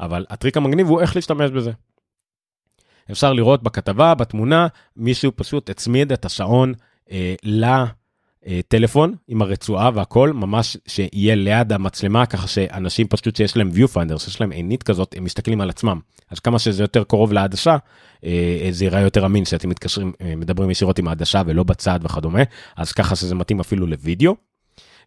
אבל 0.00 0.26
הטריק 0.30 0.56
המגניב 0.56 0.88
הוא 0.88 1.00
איך 1.00 1.16
להשתמש 1.16 1.50
בזה. 1.50 1.70
אפשר 3.10 3.32
לראות 3.32 3.62
בכתבה, 3.62 4.14
בתמונה, 4.14 4.66
מישהו 4.96 5.32
פשוט 5.36 5.70
הצמיד 5.70 6.12
את 6.12 6.24
השעון 6.24 6.74
אה, 7.10 7.34
לטלפון 7.42 9.14
עם 9.28 9.42
הרצועה 9.42 9.90
והכל, 9.94 10.32
ממש 10.32 10.76
שיהיה 10.86 11.34
ליד 11.34 11.72
המצלמה, 11.72 12.26
ככה 12.26 12.46
שאנשים 12.46 13.08
פשוט 13.08 13.36
שיש 13.36 13.56
להם 13.56 13.70
viewfinder, 13.70 14.18
שיש 14.18 14.40
להם 14.40 14.50
עינית 14.50 14.82
כזאת, 14.82 15.14
הם 15.16 15.24
מסתכלים 15.24 15.60
על 15.60 15.70
עצמם. 15.70 16.00
אז 16.30 16.38
כמה 16.38 16.58
שזה 16.58 16.82
יותר 16.82 17.04
קרוב 17.04 17.32
לעדשה, 17.32 17.76
אה, 18.24 18.68
זה 18.70 18.84
יראה 18.84 19.00
יותר 19.00 19.26
אמין 19.26 19.44
שאתם 19.44 19.68
מתקשרים, 19.68 20.12
אה, 20.20 20.36
מדברים 20.36 20.70
ישירות 20.70 20.98
עם 20.98 21.08
העדשה 21.08 21.42
ולא 21.46 21.62
בצד 21.62 22.00
וכדומה, 22.02 22.42
אז 22.76 22.92
ככה 22.92 23.16
שזה 23.16 23.34
מתאים 23.34 23.60
אפילו 23.60 23.86
לוידאו. 23.86 24.36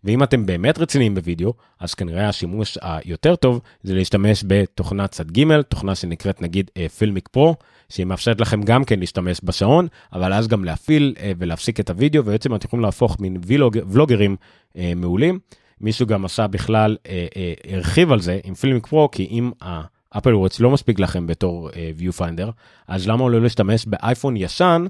ואם 0.03 0.23
אתם 0.23 0.45
באמת 0.45 0.79
רציניים 0.79 1.15
בווידאו, 1.15 1.53
אז 1.79 1.93
כנראה 1.93 2.29
השימוש 2.29 2.77
היותר 2.81 3.35
טוב 3.35 3.61
זה 3.83 3.93
להשתמש 3.93 4.43
בתוכנת 4.47 5.11
צד 5.11 5.31
ג', 5.31 5.61
תוכנה 5.61 5.95
שנקראת 5.95 6.41
נגיד 6.41 6.71
פילמיק 6.97 7.27
uh, 7.27 7.31
פרו, 7.31 7.55
שהיא 7.89 8.05
מאפשרת 8.05 8.41
לכם 8.41 8.61
גם 8.63 8.83
כן 8.83 8.99
להשתמש 8.99 9.39
בשעון, 9.43 9.87
אבל 10.13 10.33
אז 10.33 10.47
גם 10.47 10.65
להפעיל 10.65 11.15
uh, 11.17 11.21
ולהפסיק 11.37 11.79
את 11.79 11.89
הווידאו, 11.89 12.21
ובעצם 12.21 12.55
אתם 12.55 12.67
יכולים 12.67 12.85
להפוך 12.85 13.19
מין 13.19 13.37
וילוג, 13.45 13.77
ולוגרים 13.87 14.35
uh, 14.73 14.77
מעולים. 14.95 15.39
מישהו 15.81 16.07
גם 16.07 16.25
עשה 16.25 16.47
בכלל, 16.47 16.97
uh, 17.03 17.07
uh, 17.07 17.73
הרחיב 17.73 18.11
על 18.11 18.21
זה 18.21 18.39
עם 18.43 18.53
פילמיק 18.53 18.87
פרו, 18.87 19.11
כי 19.11 19.27
אם 19.31 19.51
האפל 19.61 20.35
וואץ 20.35 20.59
לא 20.59 20.69
מספיק 20.69 20.99
לכם 20.99 21.27
בתור 21.27 21.69
viewfinder, 21.99 22.51
אז 22.87 23.07
למה 23.07 23.29
לא 23.29 23.41
להשתמש 23.41 23.85
באייפון 23.85 24.37
ישן 24.37 24.85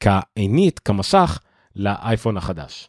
כעינית, 0.00 0.78
כמסך, 0.78 1.38
לאייפון 1.76 2.36
החדש. 2.36 2.88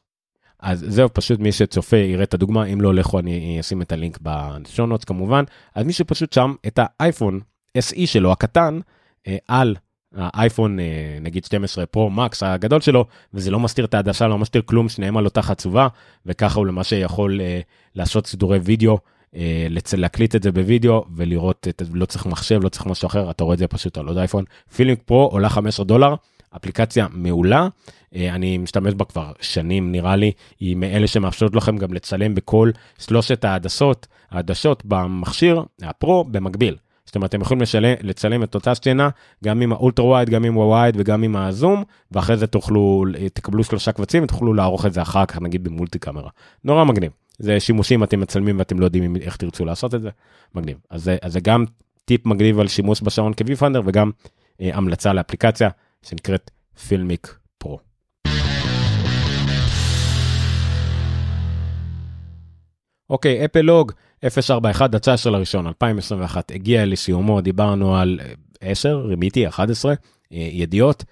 אז 0.60 0.86
זהו, 0.88 1.10
פשוט 1.14 1.40
מי 1.40 1.52
שצופה 1.52 1.98
יראה 1.98 2.24
את 2.24 2.34
הדוגמה, 2.34 2.66
אם 2.66 2.82
לא 2.82 2.94
לכו 2.94 3.20
אני 3.20 3.58
אשים 3.60 3.82
את 3.82 3.92
הלינק 3.92 4.20
בשונות 4.22 5.06
כמובן. 5.06 5.44
אז 5.76 5.86
מי 5.86 5.94
שפשוט 5.94 6.34
שם 6.34 6.54
את 6.68 6.80
האייפון 6.82 7.40
SE 7.78 8.06
שלו 8.06 8.32
הקטן 8.32 8.80
אה, 9.28 9.38
על 9.48 9.76
האייפון 10.16 10.80
אה, 10.80 11.18
נגיד 11.22 11.46
12 11.46 11.86
פרו 11.86 12.10
מקס 12.10 12.44
הגדול 12.44 12.82
שלו, 12.82 13.06
וזה 13.34 13.52
לא 13.52 13.60
מסתיר 13.60 13.86
את 13.86 13.94
העדשה, 13.94 14.28
לא 14.28 14.38
מסתיר 14.38 14.62
כלום, 14.66 14.90
שניהם 14.90 15.18
על 15.18 15.26
אותה 15.26 15.42
חצובה, 15.42 15.88
וככה 16.26 16.60
הוא 16.60 16.68
למעשה 16.68 16.96
יכול 16.96 17.42
אה, 17.42 17.60
לעשות 17.96 18.28
סידורי 18.28 18.60
וידאו. 18.60 18.98
להקליט 19.98 20.36
את 20.36 20.44
זה 20.44 20.52
בווידאו 20.52 21.06
ולראות, 21.16 21.68
את, 21.70 21.82
לא 21.94 22.06
צריך 22.06 22.26
מחשב, 22.26 22.64
לא 22.64 22.70
צריך 22.70 22.86
משהו 22.86 23.06
אחר, 23.06 23.32
אתה 23.32 23.44
רואה 23.44 23.54
את 23.54 23.60
זה 23.60 23.68
פשוט 23.68 23.98
על 23.98 24.08
עוד 24.08 24.18
אייפון. 24.18 24.44
Filmic 24.76 24.98
Pro 25.06 25.26
עולה 25.26 25.50
15 25.50 25.86
דולר, 25.86 26.16
אפליקציה 26.56 27.08
מעולה, 27.12 27.68
אה, 28.16 28.36
אני 28.36 28.58
משתמש 28.58 28.94
בה 28.94 29.06
כבר 29.06 29.32
שנים 29.42 29.92
נראה 29.92 30.16
לי, 30.16 30.32
היא 30.60 30.76
מאלה 30.76 31.08
שמאפשרות 31.08 31.56
לכם 31.56 31.78
גם 31.78 31.94
לצלם 31.94 32.36
בכל 32.36 32.72
שלושת 33.00 33.46
העדשות, 33.46 34.08
העדשות 34.32 34.86
במכשיר 34.86 35.64
הפרו 35.82 36.24
במקביל. 36.24 36.76
זאת 37.06 37.16
אומרת, 37.16 37.30
אתם 37.30 37.42
יכולים 37.42 37.62
לשלם, 37.62 37.94
לצלם 38.02 38.44
את 38.44 38.56
אותה 38.56 38.74
סצנה 38.74 39.10
גם 39.44 39.62
עם 39.62 39.72
ה 39.72 39.77
Ultra 39.77 40.06
Wide, 40.06 40.30
גם 40.30 40.44
עם 40.44 40.54
ה 40.54 40.62
Wide 40.62 40.96
וגם 40.98 41.24
עם 41.24 41.36
הזום, 41.36 41.84
ואחרי 42.12 42.38
זה 42.38 42.48
תוכלו, 42.48 43.06
תקבלו 43.34 43.64
שלושה 43.64 43.92
קבצים 43.92 44.24
ותוכלו 44.24 44.54
לערוך 44.54 44.86
את 44.86 44.94
זה 44.94 45.02
אחר 45.02 45.26
כך, 45.26 45.42
נגיד 45.42 45.64
ב 45.64 45.70
multi 45.70 46.00
camera. 46.00 46.30
נורא 46.64 46.84
מגניב. 46.84 47.12
זה 47.40 47.60
שימושים 47.60 48.04
אתם 48.04 48.20
מצלמים 48.20 48.60
ואתם 48.60 48.80
לא 48.80 48.86
יודעים 48.86 49.16
איך 49.16 49.36
תרצו 49.36 49.66
לעשות 49.66 49.96
את 49.96 50.02
זה, 50.02 50.10
מגניב. 50.56 50.78
אז 50.90 51.04
זה, 51.04 51.18
אז 51.22 51.34
זה 51.34 51.40
גם 51.40 51.66
טיפ 52.06 52.26
מגניב 52.26 52.60
על 52.60 52.68
שימוש 52.68 53.02
בשעון 53.02 53.34
כ-Viewfinder 53.38 53.82
וגם 53.86 54.12
אה, 54.62 54.70
המלצה 54.74 55.14
לאפליקציה 55.14 55.70
שנקראת 56.08 56.52
פילמיק 56.88 57.38
פרו. 57.58 57.80
אוקיי, 63.10 63.46
אפלוג 63.46 63.92
041 64.24 64.96
19 64.96 65.32
לראשון 65.32 65.68
2021 65.68 66.52
הגיע 66.52 66.86
לסיומו, 66.86 67.42
דיברנו 67.42 67.98
על 67.98 68.20
10, 68.62 68.90
אה, 68.90 68.96
רימיתי 68.96 69.48
11 69.48 69.92
אה, 69.92 69.98
ידיעות 70.52 71.04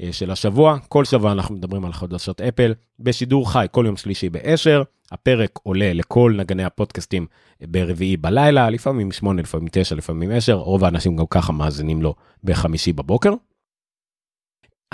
אה, 0.00 0.08
של 0.12 0.30
השבוע. 0.30 0.78
כל 0.88 1.04
שבוע 1.04 1.32
אנחנו 1.32 1.54
מדברים 1.54 1.84
על 1.84 1.92
חדשות 1.92 2.40
אפל 2.40 2.74
בשידור 2.98 3.52
חי 3.52 3.66
כל 3.70 3.84
יום 3.86 3.96
שלישי 3.96 4.28
ב-10. 4.30 4.84
הפרק 5.12 5.58
עולה 5.62 5.92
לכל 5.92 6.34
נגני 6.36 6.64
הפודקאסטים 6.64 7.26
ברביעי 7.60 8.16
בלילה, 8.16 8.70
לפעמים 8.70 9.12
8, 9.12 9.42
לפעמים 9.42 9.68
9, 9.72 9.94
לפעמים 9.94 10.30
10, 10.30 10.54
רוב 10.54 10.84
האנשים 10.84 11.16
גם 11.16 11.24
ככה 11.30 11.52
מאזינים 11.52 12.02
לו 12.02 12.14
בחמישי 12.44 12.92
בבוקר. 12.92 13.32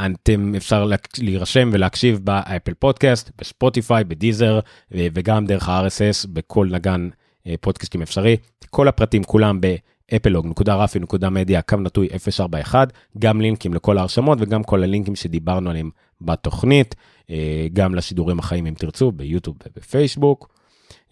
אתם 0.00 0.54
אפשר 0.56 0.86
להירשם 1.18 1.70
ולהקשיב 1.72 2.20
באפל 2.24 2.74
פודקאסט, 2.74 3.30
בספוטיפיי, 3.38 4.04
בדיזר 4.04 4.60
וגם 4.90 5.46
דרך 5.46 5.68
ה-RSS 5.68 6.28
בכל 6.32 6.68
נגן 6.72 7.08
אה, 7.46 7.54
פודקאסטים 7.60 8.02
אפשרי. 8.02 8.36
כל 8.70 8.88
הפרטים 8.88 9.24
כולם 9.24 9.60
באפלוג.רפי.מדיה, 9.60 11.62
קו 11.62 11.76
נטוי 11.76 12.08
041, 12.40 12.92
גם 13.18 13.40
לינקים 13.40 13.74
לכל 13.74 13.98
ההרשמות 13.98 14.38
וגם 14.40 14.62
כל 14.62 14.82
הלינקים 14.82 15.16
שדיברנו 15.16 15.70
עליהם 15.70 15.90
בתוכנית, 16.20 16.94
אה, 17.30 17.66
גם 17.72 17.94
לשידורים 17.94 18.38
החיים 18.38 18.66
אם 18.66 18.74
תרצו, 18.74 19.12
ביוטיוב 19.12 19.56
ובפייסבוק. 19.66 20.55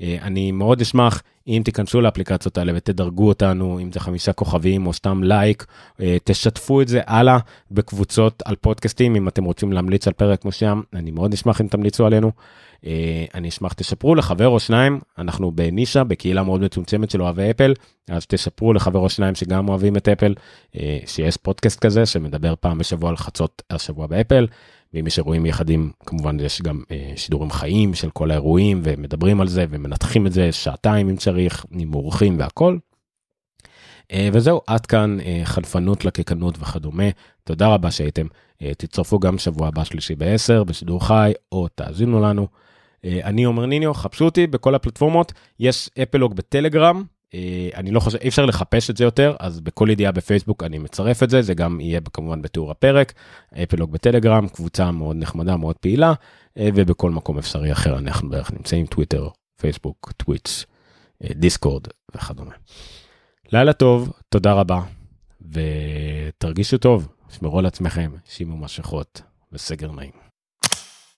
אה, 0.01 0.17
אני 0.23 0.53
מאוד 0.53 0.81
אשמח 0.81 1.23
אם 1.49 1.63
תיכנסו 1.65 2.01
לאפליקציות 2.01 2.59
האלה 2.59 2.73
ותדרגו 2.77 3.29
אותנו, 3.29 3.79
אם 3.83 3.93
זה 3.93 4.01
חמישה 4.01 4.33
כוכבים 4.33 4.87
או 4.87 4.93
סתם 4.93 5.23
לייק, 5.23 5.67
אה, 6.01 6.17
תשתפו 6.25 6.81
את 6.81 6.89
זה 6.89 7.01
הלאה 7.07 7.39
בקבוצות 7.71 8.43
על 8.45 8.57
פודקאסטים, 8.57 9.17
אם 9.17 9.29
אתם 9.29 9.45
רוצים 9.45 9.73
להמליץ 9.73 10.07
על 10.07 10.13
פרק 10.13 10.45
מסוים, 10.45 10.83
אני 10.93 11.11
מאוד 11.11 11.33
אשמח 11.33 11.61
אם 11.61 11.67
תמליצו 11.67 12.07
עלינו. 12.07 12.33
אה, 12.87 13.25
אני 13.35 13.49
אשמח 13.49 13.73
תשפרו 13.73 14.15
לחבר 14.15 14.49
או 14.49 14.61
שניים, 14.61 15.01
אנחנו 15.19 15.53
בנישה, 15.53 16.05
בקהילה 16.05 16.43
מאוד 16.43 16.61
מצומצמת 16.61 17.11
של 17.11 17.23
אוהבי 17.23 17.51
אפל, 17.51 17.75
אז 18.09 18.27
תשפרו 18.27 18.73
לחבר 18.73 18.99
או 18.99 19.09
שניים 19.09 19.35
שגם 19.35 19.69
אוהבים 19.69 19.97
את 19.97 20.09
אפל, 20.09 20.35
שיש 21.07 21.37
פודקאסט 21.37 21.81
כזה 21.81 22.07
שמדבר 22.07 22.55
פעם 22.61 22.79
בשבוע 22.79 23.11
על 23.11 23.17
חצות 23.17 23.63
השבוע 23.71 24.07
באפל. 24.07 24.47
ואם 24.95 25.07
יש 25.07 25.19
אירועים 25.19 25.43
מיוחדים 25.43 25.91
כמובן 26.07 26.41
יש 26.41 26.63
גם 26.63 26.83
אה, 26.91 27.13
שידורים 27.17 27.51
חיים 27.51 27.95
של 27.95 28.11
כל 28.11 28.31
האירועים 28.31 28.81
ומדברים 28.85 29.41
על 29.41 29.49
זה 29.49 29.67
ומנתחים 29.71 30.27
את 30.27 30.33
זה 30.33 30.53
שעתיים 30.53 31.09
אם 31.09 31.17
צריך 31.17 31.67
עם 31.71 31.95
אורחים 31.95 32.39
והכל. 32.39 32.79
אה, 34.13 34.29
וזהו 34.33 34.61
עד 34.67 34.87
כאן 34.87 35.21
אה, 35.21 35.41
חלפנות 35.45 36.05
לקקנות 36.05 36.59
וכדומה 36.61 37.05
תודה 37.45 37.69
רבה 37.69 37.91
שהייתם 37.91 38.27
אה, 38.63 38.75
תצטרפו 38.75 39.19
גם 39.19 39.39
שבוע 39.39 39.69
הבא 39.69 39.85
שלישי 39.85 40.15
ב-10 40.15 40.65
בשידור 40.65 41.07
חי 41.07 41.33
או 41.53 41.69
תאזינו 41.69 42.21
לנו. 42.21 42.47
אה, 43.05 43.21
אני 43.25 43.45
עומר 43.45 43.67
ניניו 43.67 43.95
חפשו 43.95 44.25
אותי 44.25 44.47
בכל 44.47 44.75
הפלטפורמות 44.75 45.33
יש 45.61 45.91
אפלוג 46.03 46.37
בטלגרם 46.37 47.05
אני 47.75 47.91
לא 47.91 48.01
חושב, 48.01 48.19
אי 48.19 48.29
אפשר 48.29 48.47
לחפש 48.47 48.91
את 48.91 48.97
זה 48.97 49.05
יותר, 49.05 49.37
אז 49.41 49.61
בכל 49.61 49.89
ידיעה 49.91 50.13
בפייסבוק 50.13 50.63
אני 50.63 50.79
מצרף 50.79 51.23
את 51.23 51.31
זה, 51.31 51.43
זה 51.43 51.55
גם 51.55 51.81
יהיה 51.81 52.01
כמובן 52.13 52.43
בתיאור 52.43 52.71
הפרק, 52.71 53.13
אפלוג 53.63 53.93
בטלגרם, 53.93 54.49
קבוצה 54.49 54.91
מאוד 54.91 55.17
נחמדה, 55.17 55.57
מאוד 55.57 55.77
פעילה, 55.77 56.13
אה, 56.59 56.69
ובכל 56.75 57.11
מקום 57.11 57.39
אפשרי 57.39 57.73
אחר 57.73 57.99
אנחנו 57.99 58.31
בערך 58.31 58.53
נמצאים, 58.53 58.87
טוויטר, 58.87 59.29
פייסבוק, 59.61 60.13
טוויץ', 60.17 60.67
אה, 61.25 61.29
דיסקורד 61.35 61.83
וכדומה. 62.15 62.55
לילה 63.53 63.73
טוב, 63.73 64.13
תודה 64.29 64.53
רבה, 64.53 64.81
ותרגישו 65.53 66.79
טוב, 66.79 67.09
שמרו 67.31 67.59
על 67.59 67.67
עצמכם, 67.67 68.11
שימו 68.25 68.57
מסכות 68.57 69.23
וסגר 69.53 69.93
נעים. 69.93 70.24